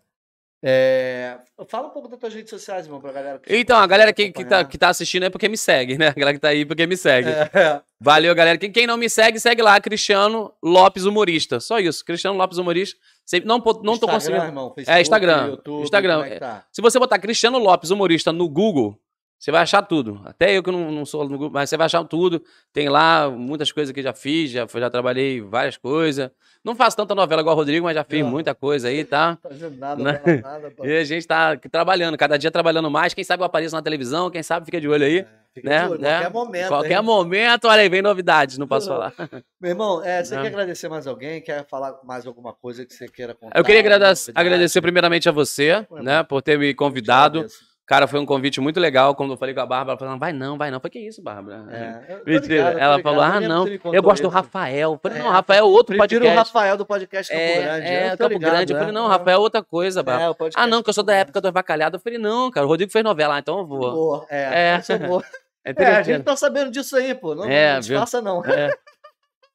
[0.63, 3.39] É, Fala um pouco das tuas redes sociais, irmão, pra galera.
[3.39, 6.07] que- Então, a galera que, que, tá, que tá assistindo é porque me segue, né?
[6.09, 7.29] A galera que tá aí porque me segue.
[7.29, 7.81] É.
[7.99, 8.57] Valeu, galera.
[8.57, 11.59] Quem, quem não me segue, segue lá, Cristiano Lopes Humorista.
[11.59, 12.97] Só isso, Cristiano Lopes Humorista.
[13.25, 14.43] Sempre, não, não tô Instagram, conseguindo.
[14.45, 15.47] irmão, É, Instagram.
[15.47, 16.25] YouTube, Instagram.
[16.25, 16.65] é tá?
[16.71, 18.97] Se você botar Cristiano Lopes Humorista no Google,
[19.41, 20.21] você vai achar tudo.
[20.23, 22.43] Até eu que não, não sou no Google, mas você vai achar tudo.
[22.71, 26.29] Tem lá muitas coisas que já fiz, já, já trabalhei várias coisas.
[26.63, 28.29] Não faço tanta novela igual o Rodrigo, mas já fiz Não.
[28.29, 29.39] muita coisa aí, tá?
[29.41, 30.21] Fazendo nada, Né?
[30.23, 30.71] não nada.
[30.83, 33.15] E a gente tá trabalhando, cada dia trabalhando mais.
[33.15, 35.25] Quem sabe eu apareço na televisão, quem sabe fica de olho aí.
[35.55, 35.85] Fica né?
[35.85, 36.11] de olho, né?
[36.19, 36.67] Qualquer momento.
[36.67, 37.01] Qualquer hein?
[37.03, 39.11] momento, olha aí, vem novidades, não posso falar.
[39.59, 40.43] Meu irmão, é, você Né?
[40.43, 41.41] quer agradecer mais alguém?
[41.41, 43.57] Quer falar mais alguma coisa que você queira contar?
[43.57, 44.31] Eu queria novidade?
[44.35, 47.47] agradecer primeiramente a você, Foi né, por ter me convidado.
[47.91, 49.13] Cara, foi um convite muito legal.
[49.13, 50.77] Quando eu falei com a Bárbara, ela falou: vai não, vai não.
[50.77, 51.65] Eu falei, que isso, Bárbara?
[51.69, 54.33] É, eu ligado, ela ligado, falou: ah, não, eu gosto do isso.
[54.33, 54.93] Rafael.
[54.93, 56.33] Eu falei, É, não, Rafael é outro Prefiro podcast.
[56.33, 57.87] o Rafael do podcast Campo é, Grande.
[57.87, 58.71] é, eu Campo ligado, Grande.
[58.71, 58.79] Eu é.
[58.79, 60.37] falei, não, Rafael é outra coisa, Bárbara.
[60.39, 61.97] É, ah, não, que eu sou da época do Avacalhado.
[61.97, 63.79] Eu falei, não, cara, o Rodrigo fez novela, então eu vou.
[63.79, 64.77] Boa, é, É.
[64.77, 65.23] eu sou boa.
[65.65, 67.35] É É, a gente tá sabendo disso aí, pô.
[67.35, 68.41] Não, É, não disfarça, não.
[68.45, 68.71] É.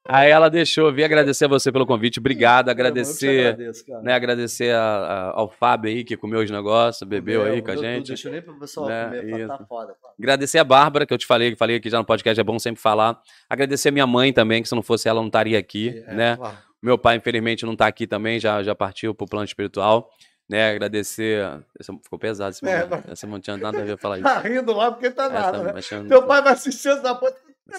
[0.09, 2.19] Aí ela deixou, eu vim agradecer a você pelo convite.
[2.21, 3.49] Obrigado, agradecer.
[3.55, 4.03] agradeço, cara.
[4.03, 7.75] Né, agradecer a- a- ao Fábio aí que comeu os negócios, bebeu aí com a
[7.75, 8.09] tudo, gente.
[8.09, 9.67] Deixa eu nem pro pessoal Né, comer, tá isso.
[9.69, 9.95] foda.
[10.01, 10.09] pô.
[10.19, 12.59] Agradecer a Bárbara, que eu te falei, que falei aqui já no podcast, é bom
[12.59, 13.21] sempre falar.
[13.51, 16.37] Agradecer a minha mãe também, que se não fosse ela, não estaria aqui, É, né?
[16.41, 16.53] ó,
[16.83, 20.11] Meu pai, infelizmente, não está aqui também, já, já partiu pro plano espiritual.
[20.49, 21.45] Né, agradecer.
[21.81, 23.11] Esse, ficou pesado esse É, momento.
[23.13, 24.25] Esse não tinha nada a ver falar isso.
[24.25, 26.09] Tá rindo lá porque tá nada, Essa- né?
[26.09, 27.33] Teu pai vai assistir essa porra.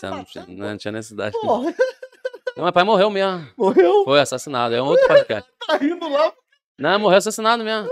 [0.03, 1.31] não, tinha, não tinha necessidade.
[1.39, 1.73] Porra,
[2.57, 3.47] Não, meu pai morreu mesmo.
[3.57, 4.75] morreu, Foi assassinado.
[4.75, 5.49] É um outro podcast.
[5.67, 6.33] tá rindo lá.
[6.79, 7.89] Não, morreu assassinado mesmo.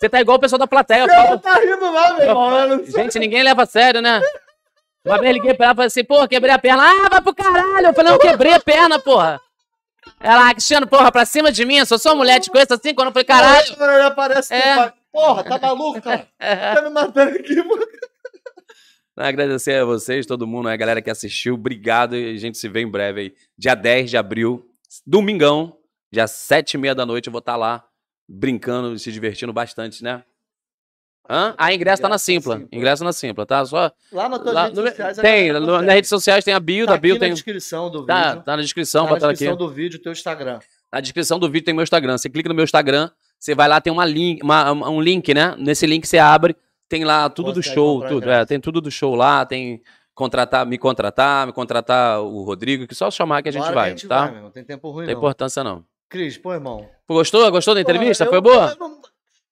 [0.00, 1.06] Você tá igual o pessoal da plateia.
[1.06, 2.68] falo- tá rindo lá, meu irmão.
[2.68, 2.92] não sei.
[3.04, 4.20] Gente, ninguém leva a sério, né?
[5.06, 6.82] Uma vez liguei pra ela e falei assim, porra, quebrei a perna.
[6.82, 7.86] Ah, vai pro caralho.
[7.88, 9.40] Eu falei, não, quebrei a perna, porra.
[10.20, 12.94] Ela, ah, Cristiano, porra, pra cima de mim, eu sou só mulher de coisa assim,
[12.94, 13.66] quando eu falei, caralho.
[13.68, 14.92] Ele aparece É.
[15.12, 16.26] Porra, tá maluco, cara?
[16.74, 17.86] Tá me matando aqui, mano.
[19.16, 22.80] Agradecer a vocês, todo mundo, a galera que assistiu, obrigado e a gente se vê
[22.80, 23.34] em breve aí.
[23.56, 24.66] Dia 10 de abril,
[25.06, 25.76] domingão,
[26.12, 27.84] dia 7 e meia da noite, eu vou estar lá
[28.28, 30.24] brincando, se divertindo bastante, né?
[31.30, 31.54] Hã?
[31.56, 32.58] A ingresso tá na na Simpla.
[32.58, 32.76] Simpla.
[32.76, 33.64] Ingresso na Simpla, tá?
[33.64, 33.90] Só.
[34.12, 35.16] Lá nas tuas lá redes sociais.
[35.18, 35.86] tem, no- consegue.
[35.86, 37.32] nas redes sociais tem a bio, Tá da bio na tem.
[37.32, 38.42] descrição do Tá, vídeo.
[38.44, 40.58] tá na descrição, Tá na descrição do vídeo, teu Instagram.
[40.92, 42.18] Na descrição do vídeo tem meu Instagram.
[42.18, 43.08] Você clica no meu Instagram,
[43.38, 45.54] você vai lá, tem uma link, uma- um link, né?
[45.58, 46.54] Nesse link você abre,
[46.88, 48.30] tem lá tudo do show, tudo.
[48.30, 49.82] É, tem tudo do show lá, tem
[50.14, 53.86] contratar, me contratar, me contratar o Rodrigo, que só chamar que a gente Bora vai,
[53.86, 54.26] a gente tá?
[54.26, 54.50] vai, irmão.
[54.50, 55.20] Tem tempo ruim, Não tem não.
[55.20, 55.84] importância não.
[56.08, 56.88] Cris, pô, irmão.
[57.06, 57.50] Pô, Gostou?
[57.50, 58.24] Gostou da entrevista?
[58.26, 58.70] Foi eu- boa?
[58.70, 59.00] eu não-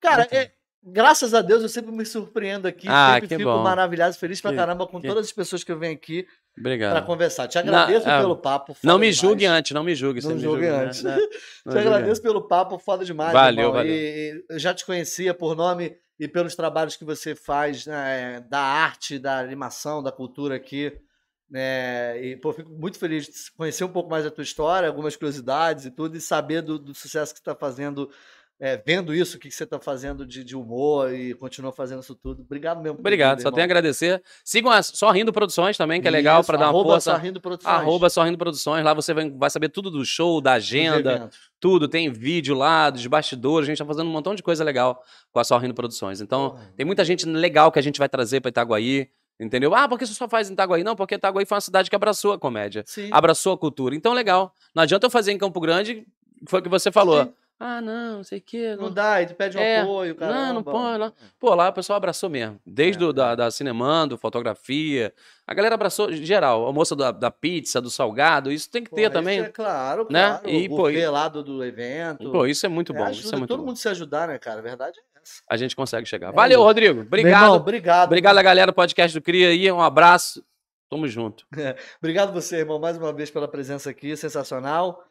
[0.00, 0.50] Cara, é-
[0.84, 2.86] graças a Deus eu sempre me surpreendo aqui.
[2.88, 3.62] Ah, sempre fico bom.
[3.62, 6.22] maravilhado, feliz pra Que- caramba com que- todas as pessoas que eu venho aqui
[6.54, 7.06] pra Obrigado.
[7.06, 7.48] conversar.
[7.48, 8.76] Te Na- agradeço ah, pelo papo.
[8.84, 9.16] Não me demais.
[9.16, 10.20] julgue antes, não me julgue.
[10.22, 10.84] Não me julgue julga, né?
[10.86, 11.02] antes.
[11.02, 11.16] Né?
[11.16, 11.16] Não
[11.72, 13.32] Te julgue agradeço pelo papo, foda demais.
[13.32, 13.72] Valeu, irmão.
[13.72, 13.92] valeu.
[13.92, 18.40] E, e eu já te conhecia por nome e pelos trabalhos que você faz né,
[18.48, 20.92] da arte, da animação, da cultura aqui.
[21.50, 25.16] né, e pô, fico muito feliz de conhecer um pouco mais da tua história, algumas
[25.16, 28.10] curiosidades e tudo, e saber do, do sucesso que está fazendo
[28.64, 32.00] é, vendo isso, o que, que você está fazendo de, de, humor e continua fazendo
[32.00, 32.42] isso tudo.
[32.42, 32.96] Obrigado mesmo.
[32.96, 34.22] Obrigado, só tenho a agradecer.
[34.44, 37.10] Sigam a Sorrindo Produções também, que é legal para dar uma força.
[37.10, 37.74] Sorrindo Produções.
[37.74, 38.84] Arroba Sorrindo Produções.
[38.84, 41.28] Lá você vai, vai saber tudo do show, da agenda,
[41.58, 41.88] tudo.
[41.88, 43.66] Tem vídeo lá, dos bastidores.
[43.66, 45.02] A gente está fazendo um montão de coisa legal
[45.32, 46.20] com a Sorrindo Produções.
[46.20, 49.08] Então, tem muita gente legal que a gente vai trazer para Itaguaí.
[49.40, 49.74] Entendeu?
[49.74, 50.84] Ah, porque você só faz em Itaguaí?
[50.84, 52.84] Não, porque Itaguaí foi uma cidade que abraçou a comédia.
[52.86, 53.08] Sim.
[53.10, 53.96] Abraçou a cultura.
[53.96, 54.54] Então, legal.
[54.72, 56.06] Não adianta eu fazer em Campo Grande,
[56.46, 57.24] foi o que você falou.
[57.24, 57.32] Sim.
[57.64, 58.74] Ah, não, não sei o quê.
[58.74, 60.34] Não, não dá, aí tu pede um é, apoio, cara.
[60.34, 60.98] Não, não pode.
[60.98, 61.12] Lá.
[61.38, 62.60] Pô, lá o pessoal abraçou mesmo.
[62.66, 65.14] Desde é, do, da, da Cinemando, fotografia.
[65.46, 66.66] A galera abraçou geral.
[66.66, 69.42] A moça da, da pizza, do salgado, isso tem que pô, ter também.
[69.42, 70.40] É claro, né?
[70.40, 70.50] claro.
[70.50, 72.32] E, o pô, e, lado do evento.
[72.32, 73.04] Pô, isso é muito é, bom.
[73.04, 73.66] Ajuda isso é muito todo bom.
[73.66, 74.58] mundo se ajudar, né, cara?
[74.58, 75.42] A verdade é essa.
[75.48, 76.30] A gente consegue chegar.
[76.30, 77.02] É Valeu, Rodrigo.
[77.02, 77.42] Obrigado.
[77.42, 78.08] Irmão, obrigado.
[78.08, 79.70] Obrigado a galera do podcast do Cria aí.
[79.70, 80.44] Um abraço.
[80.90, 81.46] Tamo junto.
[82.02, 84.16] obrigado você, irmão, mais uma vez pela presença aqui.
[84.16, 85.04] Sensacional.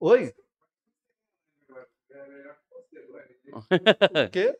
[0.00, 0.32] Oi?
[4.26, 4.56] O quê?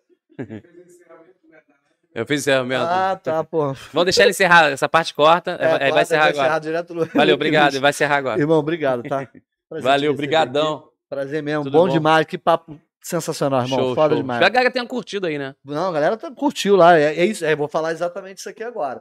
[2.15, 2.85] Eu fiz encerramento.
[2.85, 3.73] Ah, tá, pô.
[3.93, 4.71] Vamos deixar ele encerrar.
[4.71, 5.53] Essa parte corta.
[5.53, 6.59] É, vai, vai encerrar agora.
[6.59, 6.95] direto.
[7.15, 7.81] Valeu, obrigado.
[7.81, 8.41] Vai encerrar agora.
[8.41, 9.27] Irmão, obrigado, tá?
[9.69, 10.89] Prazer Valeu, brigadão.
[11.09, 11.65] Prazer mesmo.
[11.65, 12.27] Bom, bom, demais.
[12.27, 13.79] Que papo sensacional, irmão.
[13.79, 14.23] Show, Foda show.
[14.23, 14.37] demais.
[14.39, 15.55] Espero que a galera tenha curtido aí, né?
[15.65, 16.99] Não, a galera tá, curtiu lá.
[16.99, 17.45] É, é isso.
[17.45, 19.01] É, vou falar exatamente isso aqui agora.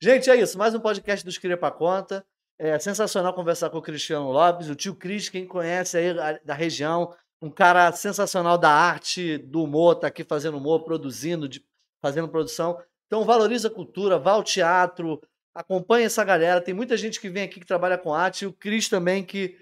[0.00, 0.58] Gente, é isso.
[0.58, 2.22] Mais um podcast dos Cria Pra Conta.
[2.58, 6.14] É sensacional conversar com o Cristiano Lopes, o tio Cris, quem conhece aí
[6.44, 7.12] da região,
[7.42, 11.60] um cara sensacional da arte, do humor, tá aqui fazendo humor, produzindo, de,
[12.00, 12.80] fazendo produção.
[13.06, 15.20] Então valoriza a cultura, vá ao teatro,
[15.52, 16.60] acompanha essa galera.
[16.60, 19.58] Tem muita gente que vem aqui que trabalha com arte, e o Cris também que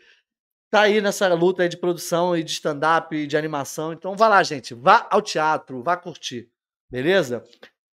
[0.70, 3.94] tá aí nessa luta aí de produção e de stand-up e de animação.
[3.94, 6.50] Então vá lá, gente, vá ao teatro, vá curtir,
[6.90, 7.42] beleza?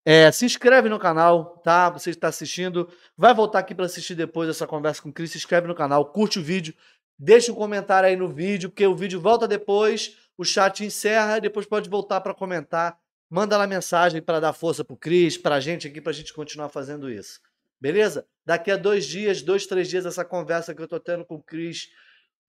[0.06, 1.90] É, se inscreve no canal, tá?
[1.90, 5.38] Você está assistindo, vai voltar aqui para assistir depois essa conversa com o Cris, se
[5.38, 6.74] inscreve no canal, curte o vídeo,
[7.20, 11.42] Deixa um comentário aí no vídeo, porque o vídeo volta depois, o chat encerra, e
[11.42, 12.98] depois pode voltar para comentar.
[13.30, 16.34] Manda lá mensagem para dar força pro Cris, para a gente aqui, para a gente
[16.34, 17.40] continuar fazendo isso.
[17.82, 18.26] Beleza?
[18.46, 21.44] Daqui a dois dias, dois, três dias, essa conversa que eu tô tendo com o
[21.44, 21.90] Cris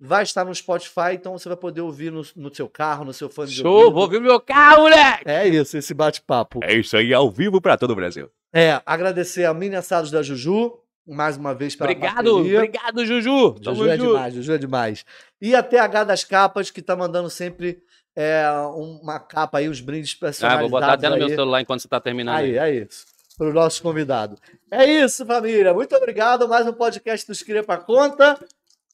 [0.00, 3.28] vai estar no Spotify, então você vai poder ouvir no, no seu carro, no seu
[3.28, 3.92] fone Show, de ouvido.
[3.92, 5.24] vou ouvir meu carro, moleque!
[5.26, 6.60] É isso, esse bate-papo.
[6.62, 8.30] É isso aí, ao vivo para todo o Brasil.
[8.52, 10.78] É, agradecer a Mini Assados da Juju,
[11.08, 12.58] mais uma vez pela Obrigado, parceria.
[12.58, 13.56] obrigado, Juju.
[13.62, 15.04] Juju é demais, Juju é demais.
[15.40, 17.82] E a TH das Capas, que tá mandando sempre
[18.14, 18.44] é,
[18.74, 20.66] uma capa aí, uns brindes personalizados.
[20.66, 21.20] Ah, vou botar até no aí.
[21.20, 22.36] meu celular enquanto você tá terminando.
[22.36, 22.78] Aí, aí.
[22.78, 23.06] é isso.
[23.36, 24.36] Para o nosso convidado.
[24.70, 25.72] É isso, família.
[25.72, 26.48] Muito obrigado.
[26.48, 28.36] Mais um podcast dos Cria para Conta.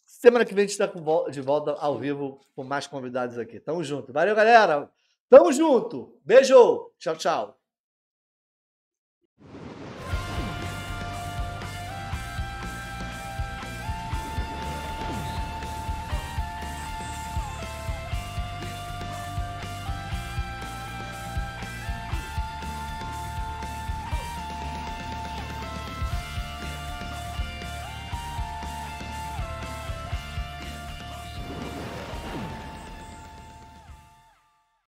[0.05, 0.91] Semana que vem a gente está
[1.31, 3.59] de volta ao vivo com mais convidados aqui.
[3.59, 4.13] Tamo junto.
[4.13, 4.91] Valeu, galera.
[5.31, 6.19] Tamo junto.
[6.25, 6.91] Beijo.
[6.99, 7.64] Tchau, tchau.